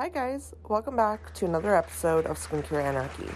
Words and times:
Hi, 0.00 0.08
guys. 0.08 0.54
Welcome 0.66 0.96
back 0.96 1.34
to 1.34 1.44
another 1.44 1.76
episode 1.76 2.24
of 2.24 2.38
Skincare 2.38 2.82
Anarchy. 2.82 3.28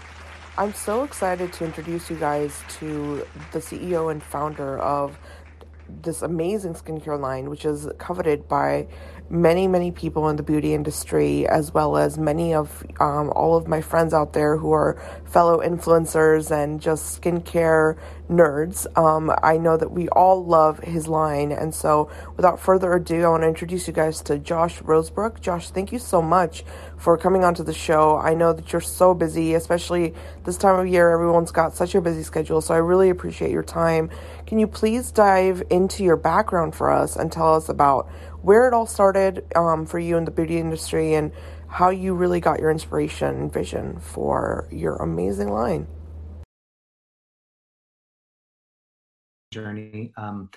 I'm 0.57 0.73
so 0.73 1.03
excited 1.03 1.53
to 1.53 1.63
introduce 1.63 2.09
you 2.09 2.15
guys 2.15 2.59
to 2.79 3.23
the 3.51 3.59
CEO 3.59 4.11
and 4.11 4.23
founder 4.23 4.79
of 4.79 5.19
this 6.01 6.23
amazing 6.23 6.73
skincare 6.73 7.19
line, 7.19 7.51
which 7.51 7.65
is 7.65 7.87
coveted 7.99 8.47
by 8.47 8.87
many, 9.29 9.67
many 9.67 9.91
people 9.91 10.29
in 10.29 10.35
the 10.35 10.43
beauty 10.43 10.73
industry, 10.73 11.47
as 11.47 11.73
well 11.73 11.97
as 11.97 12.17
many 12.17 12.53
of 12.53 12.83
um, 12.99 13.31
all 13.35 13.55
of 13.55 13.67
my 13.67 13.81
friends 13.81 14.13
out 14.13 14.33
there 14.33 14.57
who 14.57 14.71
are 14.71 15.01
fellow 15.25 15.59
influencers 15.59 16.51
and 16.51 16.79
just 16.79 17.21
skincare 17.21 17.97
nerds. 18.29 18.85
Um, 18.97 19.31
I 19.43 19.57
know 19.57 19.77
that 19.77 19.91
we 19.91 20.09
all 20.09 20.43
love 20.45 20.79
his 20.79 21.07
line. 21.07 21.51
And 21.51 21.73
so, 21.73 22.09
without 22.35 22.59
further 22.59 22.93
ado, 22.93 23.23
I 23.23 23.29
want 23.29 23.43
to 23.43 23.47
introduce 23.47 23.87
you 23.87 23.93
guys 23.93 24.21
to 24.23 24.37
Josh 24.37 24.79
Rosebrook. 24.79 25.41
Josh, 25.41 25.69
thank 25.69 25.91
you 25.91 25.99
so 25.99 26.21
much 26.21 26.63
for 26.97 27.17
coming 27.17 27.43
onto 27.43 27.63
the 27.63 27.73
show. 27.73 28.17
I 28.17 28.33
know 28.33 28.53
that 28.53 28.71
you're 28.71 28.81
so 28.81 29.13
busy, 29.13 29.53
especially 29.53 30.13
this 30.43 30.57
time 30.57 30.79
of 30.79 30.87
year. 30.87 31.11
Everyone's 31.11 31.51
got 31.51 31.75
such 31.75 31.95
a 31.95 32.01
busy 32.01 32.23
schedule. 32.23 32.61
So, 32.61 32.73
I 32.73 32.77
really 32.77 33.09
appreciate 33.09 33.51
your 33.51 33.63
time. 33.63 34.09
Can 34.45 34.59
you 34.59 34.67
please 34.67 35.11
dive 35.11 35.63
into 35.69 36.03
your 36.03 36.17
background 36.17 36.75
for 36.75 36.91
us 36.91 37.15
and 37.15 37.31
tell 37.31 37.53
us 37.55 37.69
about 37.69 38.09
where 38.45 38.67
it 38.67 38.73
all 38.75 38.85
started 38.85 39.43
um, 39.55 39.87
for 39.87 39.97
you 39.97 40.17
in 40.17 40.23
the 40.23 40.31
beauty 40.31 40.59
industry 40.59 41.15
and 41.15 41.31
how 41.67 41.89
you 41.89 42.13
really 42.13 42.39
got 42.39 42.59
your 42.59 42.69
inspiration 42.69 43.35
and 43.35 43.51
vision 43.51 43.99
for 43.99 44.67
your 44.71 44.97
amazing 44.97 45.49
line. 45.49 45.87
Journey. 49.51 50.13
Um, 50.15 50.51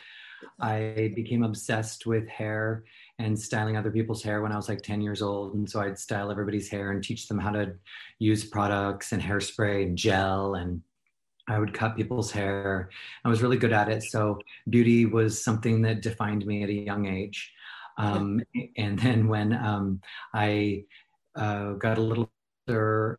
I 0.60 1.12
became 1.16 1.42
obsessed 1.42 2.04
with 2.04 2.28
hair 2.28 2.84
and 3.18 3.38
styling 3.38 3.78
other 3.78 3.90
people's 3.90 4.22
hair 4.22 4.42
when 4.42 4.52
I 4.52 4.56
was 4.56 4.68
like 4.68 4.82
10 4.82 5.00
years 5.00 5.22
old. 5.22 5.54
And 5.54 5.68
so 5.68 5.80
I'd 5.80 5.98
style 5.98 6.30
everybody's 6.30 6.68
hair 6.68 6.90
and 6.90 7.02
teach 7.02 7.26
them 7.26 7.38
how 7.38 7.52
to 7.52 7.72
use 8.18 8.44
products 8.44 9.12
and 9.12 9.22
hairspray 9.22 9.84
and 9.84 9.96
gel 9.96 10.56
and 10.56 10.82
I 11.48 11.58
would 11.58 11.72
cut 11.72 11.96
people's 11.96 12.30
hair. 12.30 12.90
I 13.24 13.28
was 13.28 13.42
really 13.42 13.56
good 13.56 13.72
at 13.72 13.88
it. 13.88 14.02
So 14.02 14.38
beauty 14.68 15.06
was 15.06 15.42
something 15.42 15.80
that 15.82 16.02
defined 16.02 16.44
me 16.44 16.62
at 16.62 16.68
a 16.68 16.74
young 16.74 17.06
age. 17.06 17.52
Um, 17.98 18.40
and 18.76 18.98
then 18.98 19.28
when 19.28 19.52
um, 19.52 20.00
I 20.32 20.84
uh, 21.36 21.72
got 21.72 21.98
a 21.98 22.02
little 22.02 22.30
older, 22.68 23.18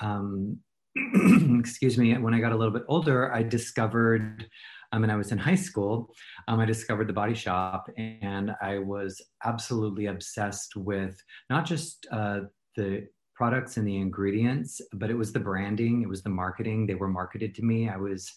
um, 0.00 0.58
excuse 1.58 1.98
me, 1.98 2.16
when 2.16 2.34
I 2.34 2.40
got 2.40 2.52
a 2.52 2.56
little 2.56 2.72
bit 2.72 2.84
older, 2.88 3.32
I 3.32 3.42
discovered, 3.42 4.46
um, 4.92 5.02
and 5.02 5.12
I 5.12 5.16
was 5.16 5.32
in 5.32 5.38
high 5.38 5.56
school, 5.56 6.14
um, 6.48 6.60
I 6.60 6.64
discovered 6.64 7.08
the 7.08 7.12
body 7.12 7.34
shop 7.34 7.88
and 7.96 8.52
I 8.62 8.78
was 8.78 9.20
absolutely 9.44 10.06
obsessed 10.06 10.76
with 10.76 11.20
not 11.48 11.66
just 11.66 12.06
uh, 12.10 12.40
the 12.76 13.06
products 13.34 13.76
and 13.76 13.86
the 13.86 13.96
ingredients, 13.96 14.80
but 14.92 15.10
it 15.10 15.16
was 15.16 15.32
the 15.32 15.40
branding, 15.40 16.02
it 16.02 16.08
was 16.08 16.22
the 16.22 16.28
marketing. 16.28 16.86
They 16.86 16.94
were 16.94 17.08
marketed 17.08 17.54
to 17.54 17.62
me. 17.62 17.88
I 17.88 17.96
was 17.96 18.30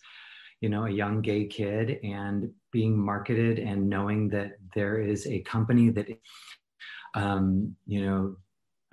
you 0.63 0.69
know, 0.69 0.85
a 0.85 0.89
young 0.89 1.19
gay 1.19 1.45
kid 1.45 1.99
and 2.05 2.49
being 2.71 2.97
marketed 2.97 3.59
and 3.59 3.89
knowing 3.89 4.29
that 4.29 4.53
there 4.73 5.01
is 5.01 5.27
a 5.27 5.41
company 5.41 5.89
that, 5.89 6.07
um, 7.15 7.75
you 7.85 8.05
know, 8.05 8.37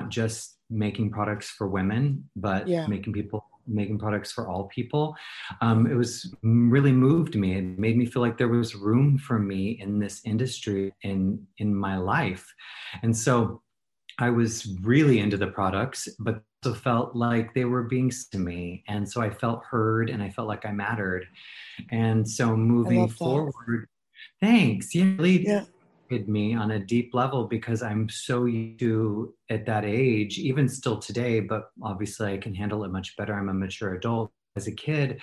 not 0.00 0.08
just 0.08 0.56
making 0.68 1.12
products 1.12 1.48
for 1.48 1.68
women, 1.68 2.28
but 2.34 2.66
yeah. 2.66 2.88
making 2.88 3.12
people 3.12 3.46
making 3.68 4.00
products 4.00 4.32
for 4.32 4.48
all 4.48 4.64
people. 4.64 5.14
Um, 5.60 5.86
it 5.86 5.94
was 5.94 6.34
really 6.42 6.90
moved 6.90 7.36
me. 7.36 7.54
It 7.54 7.78
made 7.78 7.96
me 7.96 8.04
feel 8.04 8.20
like 8.20 8.36
there 8.36 8.48
was 8.48 8.74
room 8.74 9.16
for 9.16 9.38
me 9.38 9.78
in 9.80 10.00
this 10.00 10.22
industry 10.24 10.92
in 11.02 11.46
in 11.58 11.72
my 11.72 11.96
life, 11.98 12.52
and 13.04 13.16
so 13.16 13.62
I 14.20 14.30
was 14.30 14.76
really 14.82 15.18
into 15.18 15.36
the 15.36 15.48
products, 15.48 16.08
but 16.18 16.42
also 16.62 16.78
felt 16.78 17.16
like 17.16 17.54
they 17.54 17.64
were 17.64 17.84
being 17.84 18.10
to 18.32 18.38
me. 18.38 18.84
And 18.86 19.10
so 19.10 19.22
I 19.22 19.30
felt 19.30 19.64
heard 19.64 20.10
and 20.10 20.22
I 20.22 20.28
felt 20.28 20.46
like 20.46 20.66
I 20.66 20.72
mattered. 20.72 21.26
And 21.90 22.28
so 22.28 22.54
moving 22.54 23.08
forward, 23.08 23.88
thanks. 24.40 24.94
Yeah, 24.94 25.14
really 25.16 25.46
yeah. 25.46 25.64
me 26.26 26.54
on 26.54 26.72
a 26.72 26.78
deep 26.78 27.14
level 27.14 27.46
because 27.46 27.82
I'm 27.82 28.08
so 28.10 28.44
used 28.44 28.80
to 28.80 29.34
at 29.48 29.64
that 29.66 29.84
age, 29.84 30.38
even 30.38 30.68
still 30.68 30.98
today, 30.98 31.40
but 31.40 31.70
obviously 31.82 32.32
I 32.32 32.36
can 32.36 32.54
handle 32.54 32.84
it 32.84 32.92
much 32.92 33.16
better. 33.16 33.34
I'm 33.34 33.48
a 33.48 33.54
mature 33.54 33.94
adult. 33.94 34.30
As 34.56 34.66
a 34.66 34.72
kid, 34.72 35.20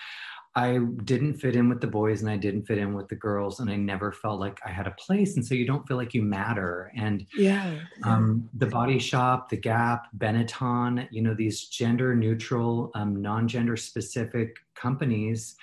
I 0.58 0.80
didn't 1.04 1.36
fit 1.36 1.56
in 1.56 1.70
with 1.70 1.82
the 1.82 1.88
boys 1.88 2.22
and 2.22 2.32
I 2.32 2.36
didn't 2.36 2.64
fit 2.64 2.80
in 2.80 2.96
with 2.96 3.08
the 3.10 3.16
girls, 3.16 3.60
and 3.60 3.70
I 3.70 3.76
never 3.76 4.12
felt 4.12 4.40
like 4.40 4.60
I 4.66 4.72
had 4.72 4.88
a 4.88 4.92
place. 4.92 5.36
And 5.36 5.46
so 5.46 5.54
you 5.54 5.68
don't 5.68 5.88
feel 5.88 5.98
like 5.98 6.16
you 6.16 6.24
matter. 6.24 6.92
And 6.98 7.28
yeah, 7.38 7.76
um, 8.04 8.50
the 8.56 8.66
Body 8.66 8.98
Shop, 8.98 9.50
the 9.50 9.58
Gap, 9.58 10.08
Benetton, 10.18 11.08
you 11.12 11.22
know, 11.22 11.36
these 11.36 11.66
gender 11.66 12.16
neutral, 12.16 12.90
um, 12.96 13.22
non 13.22 13.48
gender 13.48 13.78
specific 13.78 14.58
companies 14.74 15.56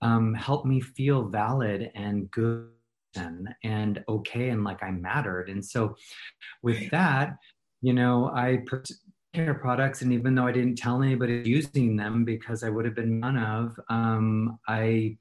um, 0.00 0.34
help 0.34 0.66
me 0.66 0.80
feel 0.80 1.28
valid 1.28 1.92
and 1.94 2.28
good 2.32 2.68
and 3.62 4.02
okay 4.08 4.48
and 4.48 4.64
like 4.64 4.82
I 4.82 4.90
mattered. 4.90 5.50
And 5.50 5.64
so 5.64 5.94
with 6.62 6.90
that, 6.90 7.36
you 7.80 7.92
know, 7.92 8.32
I 8.34 8.62
care 9.34 9.54
products 9.54 10.02
and 10.02 10.12
even 10.12 10.34
though 10.34 10.46
i 10.46 10.52
didn't 10.52 10.76
tell 10.76 11.02
anybody 11.02 11.42
using 11.44 11.96
them 11.96 12.24
because 12.24 12.62
i 12.62 12.68
would 12.68 12.84
have 12.84 12.94
been 12.94 13.18
none 13.18 13.38
of 13.38 13.78
um, 13.88 14.58
i 14.68 15.16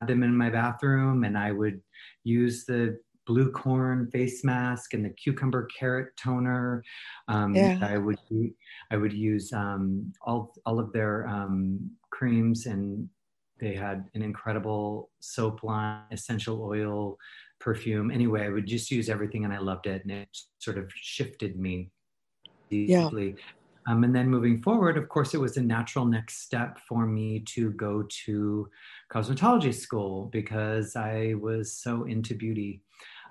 had 0.00 0.08
them 0.08 0.22
in 0.22 0.36
my 0.36 0.48
bathroom 0.48 1.24
and 1.24 1.36
i 1.36 1.50
would 1.50 1.80
use 2.24 2.64
the 2.64 2.98
blue 3.26 3.50
corn 3.50 4.08
face 4.12 4.44
mask 4.44 4.94
and 4.94 5.04
the 5.04 5.10
cucumber 5.10 5.66
carrot 5.76 6.08
toner 6.16 6.82
um, 7.28 7.54
yeah. 7.54 7.78
i 7.82 7.98
would 7.98 8.18
i 8.92 8.96
would 8.96 9.12
use 9.12 9.52
um, 9.52 10.12
all, 10.22 10.54
all 10.64 10.78
of 10.78 10.92
their 10.92 11.26
um, 11.26 11.90
creams 12.10 12.66
and 12.66 13.08
they 13.58 13.74
had 13.74 14.04
an 14.14 14.22
incredible 14.22 15.10
soap 15.18 15.64
line 15.64 16.02
essential 16.12 16.62
oil 16.62 17.16
perfume 17.58 18.12
anyway 18.12 18.44
i 18.44 18.48
would 18.48 18.66
just 18.66 18.92
use 18.92 19.08
everything 19.08 19.44
and 19.44 19.52
i 19.52 19.58
loved 19.58 19.86
it 19.86 20.02
and 20.02 20.12
it 20.12 20.28
sort 20.58 20.78
of 20.78 20.88
shifted 20.94 21.58
me 21.58 21.90
deeply. 22.70 23.28
Yeah. 23.28 23.42
Um, 23.88 24.04
and 24.04 24.14
then 24.14 24.28
moving 24.28 24.62
forward, 24.62 24.96
of 24.96 25.08
course, 25.08 25.34
it 25.34 25.40
was 25.40 25.56
a 25.56 25.62
natural 25.62 26.04
next 26.04 26.42
step 26.42 26.78
for 26.88 27.06
me 27.06 27.40
to 27.54 27.70
go 27.72 28.04
to 28.24 28.68
cosmetology 29.12 29.74
school 29.74 30.28
because 30.32 30.96
I 30.96 31.34
was 31.40 31.72
so 31.72 32.04
into 32.04 32.34
beauty. 32.34 32.82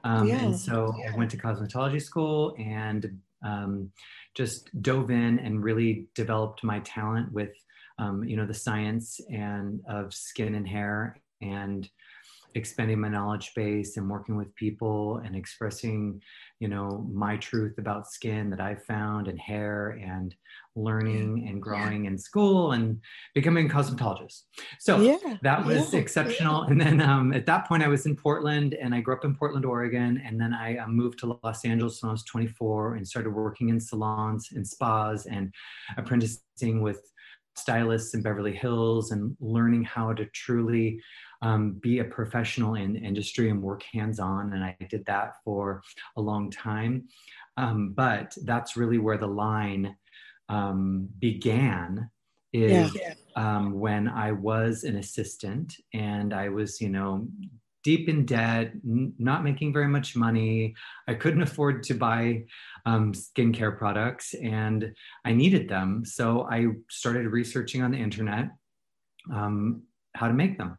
Um, 0.03 0.27
yeah. 0.27 0.38
And 0.38 0.57
so 0.57 0.94
yeah. 0.99 1.11
I 1.13 1.17
went 1.17 1.31
to 1.31 1.38
cosmetology 1.38 2.01
school 2.01 2.55
and 2.57 3.19
um, 3.45 3.91
just 4.33 4.69
dove 4.81 5.11
in 5.11 5.39
and 5.39 5.63
really 5.63 6.07
developed 6.15 6.63
my 6.63 6.79
talent 6.79 7.31
with, 7.33 7.51
um, 7.99 8.23
you 8.23 8.38
know, 8.38 8.45
the 8.45 8.53
science 8.53 9.19
and 9.29 9.81
of 9.89 10.13
skin 10.13 10.55
and 10.55 10.67
hair 10.67 11.17
and 11.41 11.89
expanding 12.55 12.99
my 12.99 13.09
knowledge 13.09 13.51
base 13.55 13.97
and 13.97 14.09
working 14.09 14.35
with 14.35 14.53
people 14.55 15.17
and 15.25 15.35
expressing 15.35 16.21
you 16.59 16.67
know 16.67 17.07
my 17.13 17.38
truth 17.38 17.77
about 17.77 18.07
skin 18.07 18.49
that 18.49 18.61
i've 18.61 18.83
found 18.83 19.27
and 19.27 19.39
hair 19.39 19.99
and 20.01 20.35
learning 20.75 21.47
and 21.47 21.61
growing 21.61 22.05
in 22.05 22.17
school 22.17 22.73
and 22.73 22.99
becoming 23.33 23.69
a 23.69 23.73
cosmetologist. 23.73 24.41
So 24.79 24.99
yeah. 24.99 25.38
that 25.41 25.65
was 25.65 25.94
yeah. 25.94 25.99
exceptional. 25.99 26.63
And 26.63 26.79
then 26.79 27.01
um, 27.01 27.33
at 27.33 27.45
that 27.45 27.67
point 27.67 27.83
i 27.83 27.88
was 27.88 28.05
in 28.05 28.15
portland 28.15 28.73
and 28.73 28.94
i 28.94 28.99
grew 28.99 29.15
up 29.15 29.25
in 29.25 29.35
portland 29.35 29.65
oregon. 29.65 30.21
And 30.25 30.39
then 30.39 30.53
i 30.53 30.77
uh, 30.77 30.88
moved 30.88 31.19
to 31.19 31.39
los 31.44 31.63
angeles 31.63 32.01
when 32.01 32.09
i 32.09 32.11
was 32.11 32.23
24 32.23 32.95
and 32.95 33.07
started 33.07 33.29
working 33.29 33.69
in 33.69 33.79
salons 33.79 34.49
and 34.53 34.67
spas 34.67 35.25
and 35.25 35.53
apprenticing 35.97 36.81
with 36.81 37.01
stylists 37.57 38.13
in 38.13 38.21
beverly 38.21 38.53
hills 38.53 39.11
and 39.11 39.35
learning 39.39 39.83
how 39.83 40.11
to 40.11 40.25
truly 40.27 40.99
um, 41.45 41.73
be 41.73 42.00
a 42.00 42.03
professional 42.03 42.73
in 42.73 42.95
industry 42.95 43.51
and 43.51 43.61
work 43.61 43.83
hands 43.94 44.19
on. 44.19 44.53
And 44.53 44.63
I 44.63 44.75
did 44.89 45.06
that 45.06 45.35
for 45.44 45.83
a 46.18 46.21
long 46.21 46.50
time. 46.50 47.07
Um, 47.56 47.94
but 47.94 48.36
that's 48.45 48.75
really 48.75 48.97
where 48.97 49.19
the 49.19 49.27
line 49.27 49.95
um, 50.50 51.07
began 51.19 52.09
is 52.51 52.95
yeah. 52.95 53.13
Um, 53.38 53.74
when 53.74 54.07
I 54.07 54.31
was 54.31 54.86
an 54.86 54.95
assistant 54.95 55.75
and 55.94 56.33
I 56.33 56.47
was, 56.47 56.80
you 56.80 56.88
know, 56.88 57.27
deep 57.83 58.07
in 58.07 58.25
debt, 58.25 58.71
n- 58.88 59.13
not 59.19 59.44
making 59.44 59.74
very 59.74 59.89
much 59.89 60.15
money. 60.15 60.74
I 61.06 61.15
couldn't 61.15 61.42
afford 61.42 61.83
to 61.83 61.95
buy 61.95 62.45
um, 62.86 63.12
skincare 63.12 63.77
products 63.77 64.33
and 64.36 64.95
I 65.25 65.33
needed 65.33 65.68
them. 65.68 66.06
So 66.06 66.47
I 66.50 66.68
started 66.89 67.27
researching 67.27 67.83
on 67.83 67.92
the 67.92 67.97
internet 67.97 68.51
um, 69.31 69.83
how 70.15 70.30
to 70.30 70.33
make 70.33 70.57
them. 70.57 70.77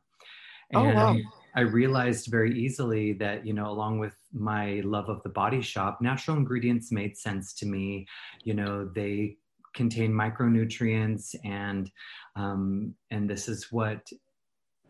Oh, 0.74 0.84
and 0.84 0.98
oh, 0.98 1.12
wow. 1.12 1.16
I 1.54 1.60
realized 1.60 2.26
very 2.26 2.58
easily 2.58 3.14
that, 3.14 3.46
you 3.46 3.54
know, 3.54 3.70
along 3.70 3.98
with 3.98 4.14
my 4.32 4.82
love 4.84 5.08
of 5.08 5.22
the 5.22 5.30
body 5.30 5.62
shop, 5.62 6.00
natural 6.00 6.36
ingredients 6.36 6.92
made 6.92 7.16
sense 7.16 7.54
to 7.54 7.66
me. 7.66 8.06
You 8.44 8.54
know, 8.54 8.90
they 8.94 9.38
contain 9.76 10.10
micronutrients 10.10 11.34
and 11.44 11.90
um, 12.34 12.94
and 13.10 13.30
this 13.30 13.48
is 13.48 13.70
what 13.70 14.10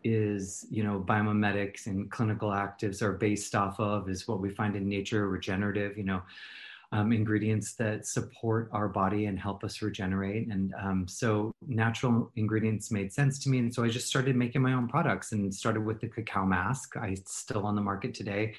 is 0.03 0.65
you 0.69 0.83
know 0.83 1.03
biomimetics 1.05 1.87
and 1.87 2.09
clinical 2.09 2.49
actives 2.49 3.01
are 3.01 3.13
based 3.13 3.55
off 3.55 3.79
of 3.79 4.09
is 4.09 4.27
what 4.27 4.39
we 4.39 4.49
find 4.49 4.75
in 4.75 4.87
nature 4.87 5.27
regenerative 5.27 5.97
you 5.97 6.03
know 6.03 6.21
um, 6.91 7.11
ingredients 7.11 7.75
that 7.75 8.05
support 8.05 8.69
our 8.71 8.87
body 8.87 9.25
and 9.25 9.37
help 9.37 9.63
us 9.63 9.81
regenerate. 9.81 10.47
And 10.47 10.73
um, 10.81 11.07
so 11.07 11.51
natural 11.67 12.31
ingredients 12.35 12.91
made 12.91 13.11
sense 13.11 13.39
to 13.39 13.49
me. 13.49 13.59
And 13.59 13.73
so 13.73 13.83
I 13.83 13.89
just 13.89 14.07
started 14.07 14.35
making 14.35 14.61
my 14.61 14.73
own 14.73 14.87
products 14.87 15.33
and 15.33 15.53
started 15.53 15.85
with 15.85 15.99
the 15.99 16.07
cacao 16.07 16.45
mask. 16.45 16.95
I 16.95 17.15
still 17.25 17.65
on 17.65 17.75
the 17.75 17.81
market 17.81 18.13
today. 18.13 18.55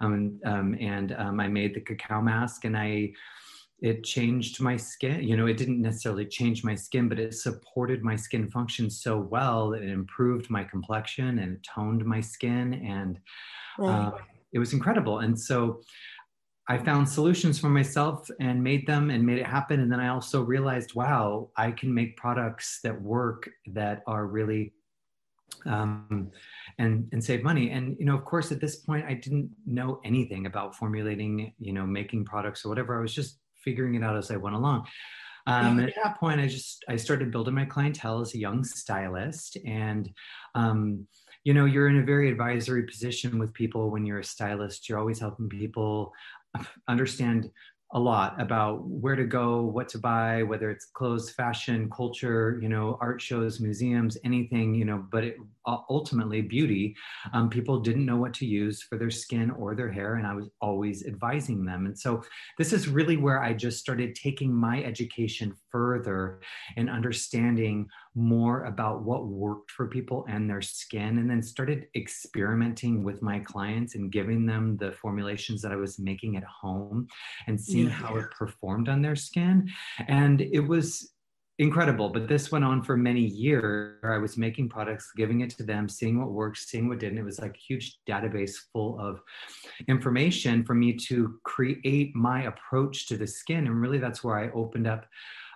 Um, 0.00 0.40
um 0.44 0.76
and 0.80 1.12
um, 1.18 1.40
I 1.40 1.48
made 1.48 1.74
the 1.74 1.80
cacao 1.80 2.20
mask 2.20 2.64
and 2.64 2.76
I, 2.76 3.12
it 3.80 4.04
changed 4.04 4.60
my 4.60 4.76
skin. 4.76 5.24
You 5.24 5.36
know, 5.36 5.46
it 5.46 5.56
didn't 5.56 5.82
necessarily 5.82 6.24
change 6.24 6.62
my 6.62 6.76
skin, 6.76 7.08
but 7.08 7.18
it 7.18 7.34
supported 7.34 8.04
my 8.04 8.14
skin 8.14 8.48
function 8.48 8.88
so 8.90 9.18
well 9.18 9.72
it 9.72 9.82
improved 9.82 10.48
my 10.50 10.62
complexion 10.62 11.40
and 11.40 11.58
toned 11.64 12.04
my 12.04 12.20
skin. 12.20 12.74
And 12.74 13.18
uh, 13.80 14.12
it 14.52 14.58
was 14.58 14.72
incredible. 14.72 15.20
And 15.20 15.38
so 15.38 15.80
I 16.68 16.78
found 16.78 17.08
solutions 17.08 17.58
for 17.58 17.68
myself 17.68 18.28
and 18.40 18.62
made 18.62 18.86
them 18.86 19.10
and 19.10 19.26
made 19.26 19.38
it 19.38 19.46
happen. 19.46 19.80
And 19.80 19.90
then 19.90 19.98
I 19.98 20.08
also 20.08 20.42
realized, 20.42 20.94
wow, 20.94 21.50
I 21.56 21.72
can 21.72 21.92
make 21.92 22.16
products 22.16 22.78
that 22.84 23.00
work 23.00 23.50
that 23.66 24.02
are 24.06 24.26
really 24.26 24.72
um, 25.66 26.30
and 26.78 27.08
and 27.12 27.22
save 27.22 27.42
money. 27.42 27.70
And 27.70 27.96
you 27.98 28.06
know, 28.06 28.14
of 28.14 28.24
course, 28.24 28.52
at 28.52 28.60
this 28.60 28.76
point, 28.76 29.04
I 29.06 29.14
didn't 29.14 29.50
know 29.66 30.00
anything 30.04 30.46
about 30.46 30.76
formulating, 30.76 31.52
you 31.58 31.72
know, 31.72 31.86
making 31.86 32.24
products 32.24 32.64
or 32.64 32.68
whatever. 32.68 32.98
I 32.98 33.02
was 33.02 33.14
just 33.14 33.38
figuring 33.64 33.94
it 33.94 34.02
out 34.02 34.16
as 34.16 34.30
I 34.30 34.36
went 34.36 34.56
along. 34.56 34.86
Um, 35.46 35.80
at 35.80 35.94
that 36.02 36.18
point, 36.20 36.40
I 36.40 36.46
just 36.46 36.84
I 36.88 36.96
started 36.96 37.32
building 37.32 37.54
my 37.54 37.64
clientele 37.64 38.20
as 38.20 38.34
a 38.34 38.38
young 38.38 38.62
stylist, 38.62 39.58
and 39.66 40.08
um, 40.54 41.06
you 41.44 41.52
know, 41.52 41.64
you're 41.64 41.88
in 41.88 41.98
a 41.98 42.04
very 42.04 42.30
advisory 42.30 42.84
position 42.84 43.38
with 43.38 43.52
people 43.52 43.90
when 43.90 44.06
you're 44.06 44.20
a 44.20 44.24
stylist. 44.24 44.88
You're 44.88 45.00
always 45.00 45.18
helping 45.18 45.48
people 45.48 46.12
understand 46.88 47.50
a 47.94 48.00
lot 48.00 48.40
about 48.40 48.86
where 48.86 49.16
to 49.16 49.24
go, 49.24 49.62
what 49.62 49.88
to 49.90 49.98
buy, 49.98 50.42
whether 50.42 50.70
it's 50.70 50.86
clothes, 50.86 51.30
fashion, 51.30 51.90
culture, 51.90 52.58
you 52.62 52.68
know, 52.68 52.96
art 53.00 53.20
shows, 53.20 53.60
museums, 53.60 54.16
anything, 54.24 54.74
you 54.74 54.84
know, 54.84 55.04
but 55.12 55.24
it, 55.24 55.36
ultimately 55.66 56.42
beauty. 56.42 56.94
Um, 57.32 57.48
people 57.48 57.80
didn't 57.80 58.06
know 58.06 58.16
what 58.16 58.34
to 58.34 58.46
use 58.46 58.82
for 58.82 58.98
their 58.98 59.10
skin 59.10 59.50
or 59.52 59.74
their 59.74 59.90
hair, 59.90 60.16
and 60.16 60.26
I 60.26 60.34
was 60.34 60.48
always 60.60 61.06
advising 61.06 61.64
them. 61.64 61.86
And 61.86 61.98
so 61.98 62.22
this 62.58 62.72
is 62.72 62.88
really 62.88 63.16
where 63.16 63.42
I 63.42 63.52
just 63.52 63.78
started 63.78 64.14
taking 64.14 64.52
my 64.52 64.82
education 64.82 65.54
further 65.70 66.40
and 66.76 66.90
understanding 66.90 67.88
more 68.14 68.64
about 68.64 69.02
what 69.02 69.26
worked 69.26 69.70
for 69.70 69.86
people 69.86 70.26
and 70.28 70.48
their 70.48 70.60
skin, 70.60 71.18
and 71.18 71.30
then 71.30 71.42
started 71.42 71.86
experimenting 71.94 73.02
with 73.02 73.22
my 73.22 73.38
clients 73.38 73.94
and 73.94 74.12
giving 74.12 74.44
them 74.44 74.76
the 74.76 74.92
formulations 74.92 75.62
that 75.62 75.72
I 75.72 75.76
was 75.76 75.98
making 75.98 76.36
at 76.36 76.44
home 76.44 77.08
and 77.46 77.58
seeing 77.58 77.88
yeah. 77.88 77.94
how 77.94 78.16
it 78.16 78.30
performed 78.30 78.88
on 78.88 79.00
their 79.00 79.16
skin. 79.16 79.70
And 80.08 80.40
it 80.40 80.60
was 80.60 81.11
incredible. 81.62 82.08
But 82.08 82.28
this 82.28 82.52
went 82.52 82.64
on 82.64 82.82
for 82.82 82.96
many 82.96 83.22
years. 83.22 83.98
I 84.04 84.18
was 84.18 84.36
making 84.36 84.68
products, 84.68 85.10
giving 85.16 85.40
it 85.40 85.50
to 85.50 85.62
them, 85.62 85.88
seeing 85.88 86.20
what 86.20 86.30
worked, 86.30 86.58
seeing 86.58 86.88
what 86.88 86.98
didn't. 86.98 87.18
It 87.18 87.24
was 87.24 87.40
like 87.40 87.54
a 87.54 87.66
huge 87.66 87.98
database 88.08 88.54
full 88.72 88.98
of 89.00 89.20
information 89.88 90.64
for 90.64 90.74
me 90.74 90.92
to 91.08 91.38
create 91.44 92.14
my 92.14 92.44
approach 92.44 93.06
to 93.08 93.16
the 93.16 93.26
skin. 93.26 93.66
And 93.66 93.80
really, 93.80 93.98
that's 93.98 94.22
where 94.22 94.38
I 94.38 94.50
opened 94.50 94.86
up 94.86 95.06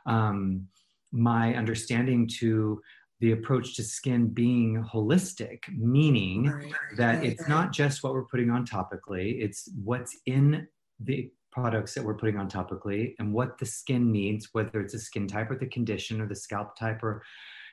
um, 0.06 0.66
my 1.12 1.54
understanding 1.54 2.28
to 2.38 2.80
the 3.20 3.32
approach 3.32 3.74
to 3.76 3.82
skin 3.82 4.28
being 4.28 4.84
holistic, 4.84 5.60
meaning 5.76 6.48
right, 6.48 6.72
that 6.96 7.24
it's 7.24 7.48
not 7.48 7.72
just 7.72 8.02
what 8.02 8.12
we're 8.12 8.26
putting 8.26 8.50
on 8.50 8.66
topically, 8.66 9.42
it's 9.42 9.70
what's 9.82 10.18
in 10.26 10.68
the 11.00 11.30
products 11.56 11.94
that 11.94 12.04
we're 12.04 12.14
putting 12.14 12.36
on 12.36 12.50
topically 12.50 13.14
and 13.18 13.32
what 13.32 13.56
the 13.56 13.64
skin 13.64 14.12
needs, 14.12 14.50
whether 14.52 14.78
it's 14.78 14.92
a 14.92 14.98
skin 14.98 15.26
type 15.26 15.50
or 15.50 15.56
the 15.56 15.66
condition 15.66 16.20
or 16.20 16.26
the 16.28 16.34
scalp 16.34 16.76
type 16.76 17.02
or 17.02 17.22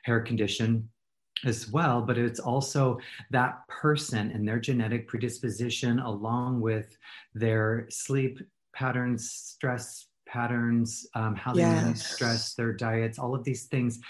hair 0.04 0.22
condition 0.22 0.88
as 1.44 1.68
well. 1.70 2.00
But 2.00 2.16
it's 2.16 2.40
also 2.40 2.98
that 3.30 3.68
person 3.68 4.30
and 4.30 4.48
their 4.48 4.58
genetic 4.58 5.06
predisposition 5.06 5.98
along 5.98 6.62
with 6.62 6.96
their 7.34 7.86
sleep 7.90 8.40
patterns 8.74 9.30
stress 9.30 10.06
patterns, 10.26 11.06
um, 11.14 11.34
how 11.34 11.52
they 11.52 11.60
yes. 11.60 11.82
manage 11.82 11.98
stress, 11.98 12.54
their 12.54 12.72
diets, 12.72 13.18
all 13.18 13.34
of 13.34 13.44
these 13.44 13.64
things, 13.64 14.00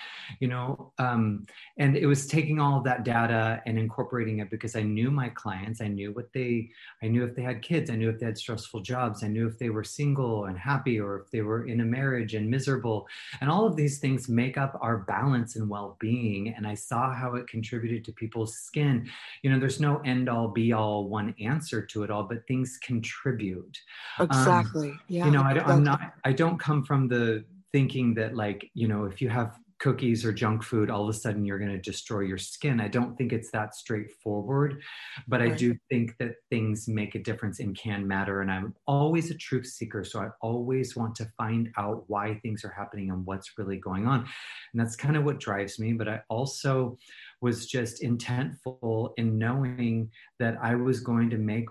you 0.41 0.49
know. 0.49 0.93
Um, 0.99 1.47
and 1.79 1.97
it 1.97 2.07
was 2.07 2.27
taking 2.27 2.61
all 2.61 2.79
of 2.79 2.85
that 2.85 3.05
data 3.05 3.61
and 3.67 3.79
incorporating 3.79 4.39
it 4.39 4.51
because 4.51 4.77
I 4.77 4.83
knew 4.83 5.11
my 5.11 5.29
clients. 5.29 5.81
I 5.81 5.89
knew 5.89 6.13
what 6.13 6.33
they, 6.33 6.71
I 7.03 7.09
knew 7.09 7.25
if 7.25 7.35
they 7.35 7.43
had 7.43 7.63
kids, 7.63 7.91
I 7.91 7.97
knew 7.97 8.09
if 8.09 8.19
they 8.19 8.27
had 8.27 8.39
stressful 8.39 8.81
jobs, 8.81 9.23
I 9.23 9.29
knew 9.29 9.47
if 9.47 9.59
they 9.59 9.71
were 9.71 9.85
single 9.85 10.47
and 10.47 10.59
happy 10.59 11.01
or 11.01 11.21
if 11.21 11.31
they 11.31 11.43
were 11.43 11.67
in 11.67 11.81
a 11.81 11.85
marriage 11.85 12.35
and 12.35 12.49
miserable. 12.49 13.07
And 13.41 13.51
all 13.51 13.67
of 13.67 13.77
these 13.77 13.99
things 13.99 14.29
make 14.29 14.57
up 14.57 14.79
our 14.81 14.99
balance 14.99 15.57
and 15.57 15.69
well 15.69 15.97
being. 16.01 16.55
And 16.57 16.67
I 16.67 16.75
saw 16.75 17.13
how 17.13 17.35
it 17.35 17.47
contributed 17.49 18.05
to 18.05 18.13
people's 18.13 18.57
skin. 18.57 19.09
You 19.43 19.51
know, 19.51 19.59
there's 19.59 19.81
no 19.81 19.99
end 20.05 20.29
all 20.29 20.49
be 20.49 20.73
all 20.73 21.09
one 21.09 21.35
answer 21.41 21.85
to 21.85 22.03
it 22.03 22.11
all, 22.11 22.25
but 22.25 22.47
things 22.47 22.79
contribute. 22.83 23.79
Um, 24.19 24.27
exactly. 24.27 24.91
Um, 24.91 25.01
yeah. 25.09 25.27
You 25.27 25.31
know, 25.33 25.43
I, 25.43 25.73
am 25.73 25.83
not, 25.83 26.04
I 26.25 26.33
don't 26.33 26.59
come 26.59 26.85
from 26.85 27.09
the 27.09 27.45
thinking 27.73 28.15
that 28.15 28.37
like, 28.37 28.71
you 28.75 28.89
know, 28.89 29.05
if 29.05 29.21
you 29.21 29.29
have 29.29 29.59
cookies 29.81 30.25
or 30.25 30.33
junk 30.33 30.63
food, 30.63 30.91
all 30.91 31.03
of 31.03 31.09
a 31.09 31.19
sudden 31.19 31.45
you're 31.45 31.59
going 31.59 31.71
to 31.71 31.79
destroy 31.79 32.21
your 32.21 32.39
skin. 32.39 32.81
I 32.81 32.89
don't 32.89 33.17
think 33.17 33.33
it's 33.33 33.51
that 33.51 33.75
straightforward, 33.75 34.81
but 35.29 35.41
right. 35.41 35.53
I 35.53 35.55
do 35.55 35.77
think 35.91 36.17
that 36.19 36.37
things 36.51 36.89
make 36.89 37.15
a 37.15 37.19
difference 37.19 37.61
and 37.61 37.77
can 37.77 38.07
matter. 38.07 38.41
And 38.41 38.51
I'm 38.51 38.75
always 38.87 39.31
a 39.31 39.35
truth 39.35 39.67
seeker. 39.67 40.05
So 40.05 40.21
I 40.21 40.29
always 40.41 40.97
want 40.97 41.15
to 41.17 41.29
find 41.37 41.71
out 41.77 42.05
why 42.07 42.39
things 42.43 42.65
are 42.65 42.75
happening 42.75 43.11
and 43.11 43.27
what's 43.27 43.59
really 43.59 43.77
going 43.77 44.07
on. 44.07 44.21
And 44.21 44.81
that's 44.81 44.97
kind 44.97 45.17
of 45.17 45.25
what 45.25 45.41
drives 45.41 45.79
me. 45.79 45.93
But 45.93 46.09
I 46.09 46.21
also 46.31 46.97
was 47.41 47.67
just 47.67 48.03
intentful 48.03 49.11
in 49.17 49.37
knowing 49.37 50.11
that 50.39 50.57
I 50.63 50.77
was 50.77 51.01
going 51.01 51.29
to 51.31 51.37
make 51.37 51.67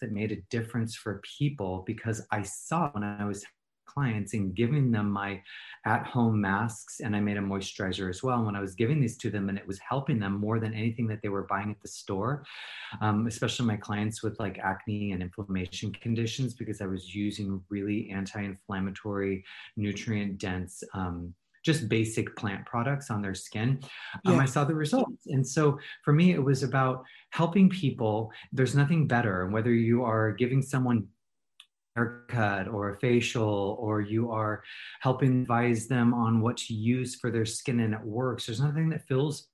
that 0.00 0.12
made 0.12 0.32
a 0.32 0.40
difference 0.48 0.94
for 0.94 1.20
people 1.38 1.84
because 1.86 2.26
I 2.30 2.42
saw 2.42 2.90
when 2.92 3.04
I 3.04 3.26
was 3.26 3.44
clients 3.92 4.34
and 4.34 4.54
giving 4.54 4.90
them 4.90 5.10
my 5.10 5.42
at 5.86 6.06
home 6.06 6.40
masks 6.40 7.00
and 7.00 7.16
I 7.16 7.20
made 7.20 7.38
a 7.38 7.40
moisturizer 7.40 8.10
as 8.10 8.22
well. 8.22 8.36
And 8.36 8.46
when 8.46 8.56
I 8.56 8.60
was 8.60 8.74
giving 8.74 9.00
these 9.00 9.16
to 9.18 9.30
them 9.30 9.48
and 9.48 9.56
it 9.56 9.66
was 9.66 9.78
helping 9.78 10.18
them 10.18 10.34
more 10.34 10.60
than 10.60 10.74
anything 10.74 11.06
that 11.08 11.22
they 11.22 11.30
were 11.30 11.44
buying 11.44 11.70
at 11.70 11.80
the 11.80 11.88
store, 11.88 12.44
um, 13.00 13.26
especially 13.26 13.66
my 13.66 13.76
clients 13.76 14.22
with 14.22 14.38
like 14.38 14.58
acne 14.58 15.12
and 15.12 15.22
inflammation 15.22 15.92
conditions, 15.92 16.54
because 16.54 16.80
I 16.80 16.86
was 16.86 17.14
using 17.14 17.62
really 17.70 18.10
anti 18.10 18.42
inflammatory, 18.42 19.44
nutrient 19.76 20.38
dense. 20.38 20.82
Um, 20.94 21.34
just 21.62 21.90
basic 21.90 22.34
plant 22.36 22.64
products 22.64 23.10
on 23.10 23.20
their 23.20 23.34
skin, 23.34 23.78
um, 24.24 24.36
yeah. 24.36 24.40
I 24.40 24.46
saw 24.46 24.64
the 24.64 24.74
results. 24.74 25.26
And 25.26 25.46
so 25.46 25.78
for 26.02 26.12
me, 26.14 26.32
it 26.32 26.42
was 26.42 26.62
about 26.62 27.04
helping 27.30 27.68
people. 27.68 28.32
There's 28.50 28.74
nothing 28.74 29.06
better. 29.06 29.44
And 29.44 29.52
whether 29.52 29.72
you 29.72 30.02
are 30.02 30.32
giving 30.32 30.62
someone 30.62 31.06
haircut 31.96 32.68
or 32.68 32.90
a 32.90 32.98
facial 32.98 33.76
or 33.80 34.00
you 34.00 34.30
are 34.30 34.62
helping 35.00 35.42
advise 35.42 35.86
them 35.86 36.14
on 36.14 36.40
what 36.40 36.56
to 36.56 36.74
use 36.74 37.16
for 37.16 37.30
their 37.30 37.46
skin 37.46 37.80
and 37.80 37.94
it 37.94 38.04
works. 38.04 38.46
There's 38.46 38.60
nothing 38.60 38.88
that 38.90 39.06
feels 39.06 39.48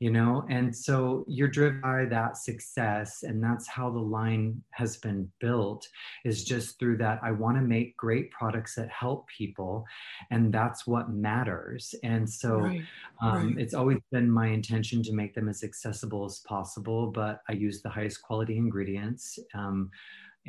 you 0.00 0.10
know? 0.10 0.46
And 0.48 0.74
so 0.74 1.24
you're 1.28 1.48
driven 1.48 1.82
by 1.82 2.06
that 2.06 2.38
success 2.38 3.22
and 3.22 3.42
that's 3.42 3.68
how 3.68 3.90
the 3.90 3.98
line 3.98 4.62
has 4.70 4.96
been 4.96 5.30
built 5.40 5.86
is 6.24 6.42
just 6.44 6.78
through 6.78 6.96
that 6.96 7.20
i 7.22 7.30
want 7.30 7.56
to 7.56 7.62
make 7.62 7.96
great 7.96 8.30
products 8.30 8.74
that 8.74 8.88
help 8.88 9.26
people 9.28 9.84
and 10.30 10.52
that's 10.52 10.86
what 10.86 11.10
matters. 11.10 11.94
And 12.02 12.28
so 12.28 12.56
right, 12.56 12.82
um, 13.20 13.48
right. 13.48 13.58
it's 13.58 13.74
always 13.74 13.98
been 14.10 14.30
my 14.30 14.48
intention 14.48 15.02
to 15.02 15.12
make 15.12 15.34
them 15.34 15.48
as 15.48 15.62
accessible 15.62 16.24
as 16.24 16.40
possible 16.40 17.08
but 17.08 17.40
i 17.48 17.52
use 17.52 17.82
the 17.82 17.90
highest 17.90 18.22
quality 18.22 18.56
ingredients 18.56 19.38
um, 19.54 19.90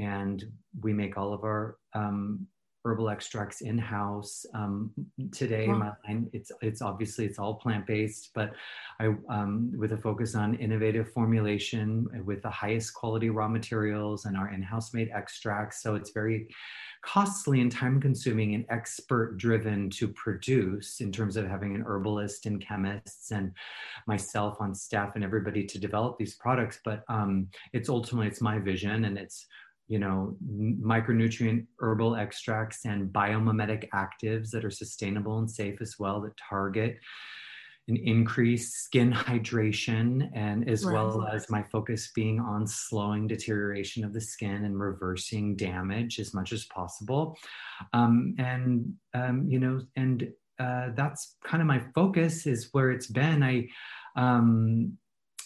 and 0.01 0.43
we 0.81 0.93
make 0.93 1.17
all 1.17 1.33
of 1.33 1.43
our 1.43 1.77
um, 1.93 2.47
herbal 2.83 3.09
extracts 3.09 3.61
in 3.61 3.77
house. 3.77 4.45
Um, 4.53 4.91
today, 5.31 5.67
wow. 5.67 5.77
my 5.77 5.91
line 6.07 6.29
it's 6.33 6.51
it's 6.61 6.81
obviously 6.81 7.25
it's 7.25 7.39
all 7.39 7.55
plant 7.55 7.85
based, 7.85 8.31
but 8.33 8.53
I 8.99 9.13
um, 9.29 9.71
with 9.77 9.93
a 9.93 9.97
focus 9.97 10.35
on 10.35 10.55
innovative 10.55 11.11
formulation 11.13 12.07
with 12.25 12.41
the 12.41 12.49
highest 12.49 12.93
quality 12.93 13.29
raw 13.29 13.47
materials 13.47 14.25
and 14.25 14.35
our 14.35 14.51
in 14.51 14.61
house 14.61 14.93
made 14.93 15.11
extracts. 15.13 15.83
So 15.83 15.95
it's 15.95 16.11
very 16.11 16.47
costly 17.03 17.61
and 17.61 17.71
time 17.71 17.99
consuming 17.99 18.53
and 18.53 18.65
expert 18.69 19.37
driven 19.37 19.89
to 19.89 20.07
produce 20.09 21.01
in 21.01 21.11
terms 21.11 21.35
of 21.35 21.47
having 21.47 21.75
an 21.75 21.83
herbalist 21.85 22.45
and 22.45 22.61
chemists 22.61 23.31
and 23.31 23.51
myself 24.07 24.57
on 24.59 24.75
staff 24.75 25.13
and 25.15 25.23
everybody 25.23 25.65
to 25.65 25.79
develop 25.79 26.15
these 26.19 26.35
products 26.35 26.79
but 26.85 27.03
um, 27.09 27.47
it's 27.73 27.89
ultimately 27.89 28.27
it's 28.27 28.39
my 28.39 28.59
vision 28.59 29.05
and 29.05 29.17
it's 29.17 29.47
you 29.91 29.99
know, 29.99 30.37
micronutrient 30.81 31.67
herbal 31.81 32.15
extracts 32.15 32.85
and 32.85 33.11
biomimetic 33.11 33.89
actives 33.89 34.49
that 34.51 34.63
are 34.63 34.71
sustainable 34.71 35.39
and 35.39 35.51
safe 35.51 35.81
as 35.81 35.95
well 35.99 36.21
that 36.21 36.31
target 36.49 36.97
an 37.89 37.97
increased 37.97 38.85
skin 38.85 39.11
hydration 39.11 40.29
and 40.33 40.69
as 40.69 40.85
right. 40.85 40.93
well 40.93 41.27
as 41.27 41.49
my 41.49 41.61
focus 41.63 42.09
being 42.15 42.39
on 42.39 42.65
slowing 42.65 43.27
deterioration 43.27 44.05
of 44.05 44.13
the 44.13 44.21
skin 44.21 44.63
and 44.63 44.79
reversing 44.79 45.57
damage 45.57 46.19
as 46.19 46.33
much 46.33 46.53
as 46.53 46.63
possible 46.65 47.35
um, 47.91 48.33
and 48.37 48.93
um, 49.13 49.45
you 49.49 49.59
know 49.59 49.81
and 49.97 50.31
uh, 50.57 50.87
that's 50.95 51.35
kind 51.43 51.59
of 51.59 51.67
my 51.67 51.81
focus 51.93 52.47
is 52.47 52.69
where 52.71 52.91
it's 52.91 53.07
been 53.07 53.43
i 53.43 53.67
um, 54.15 54.97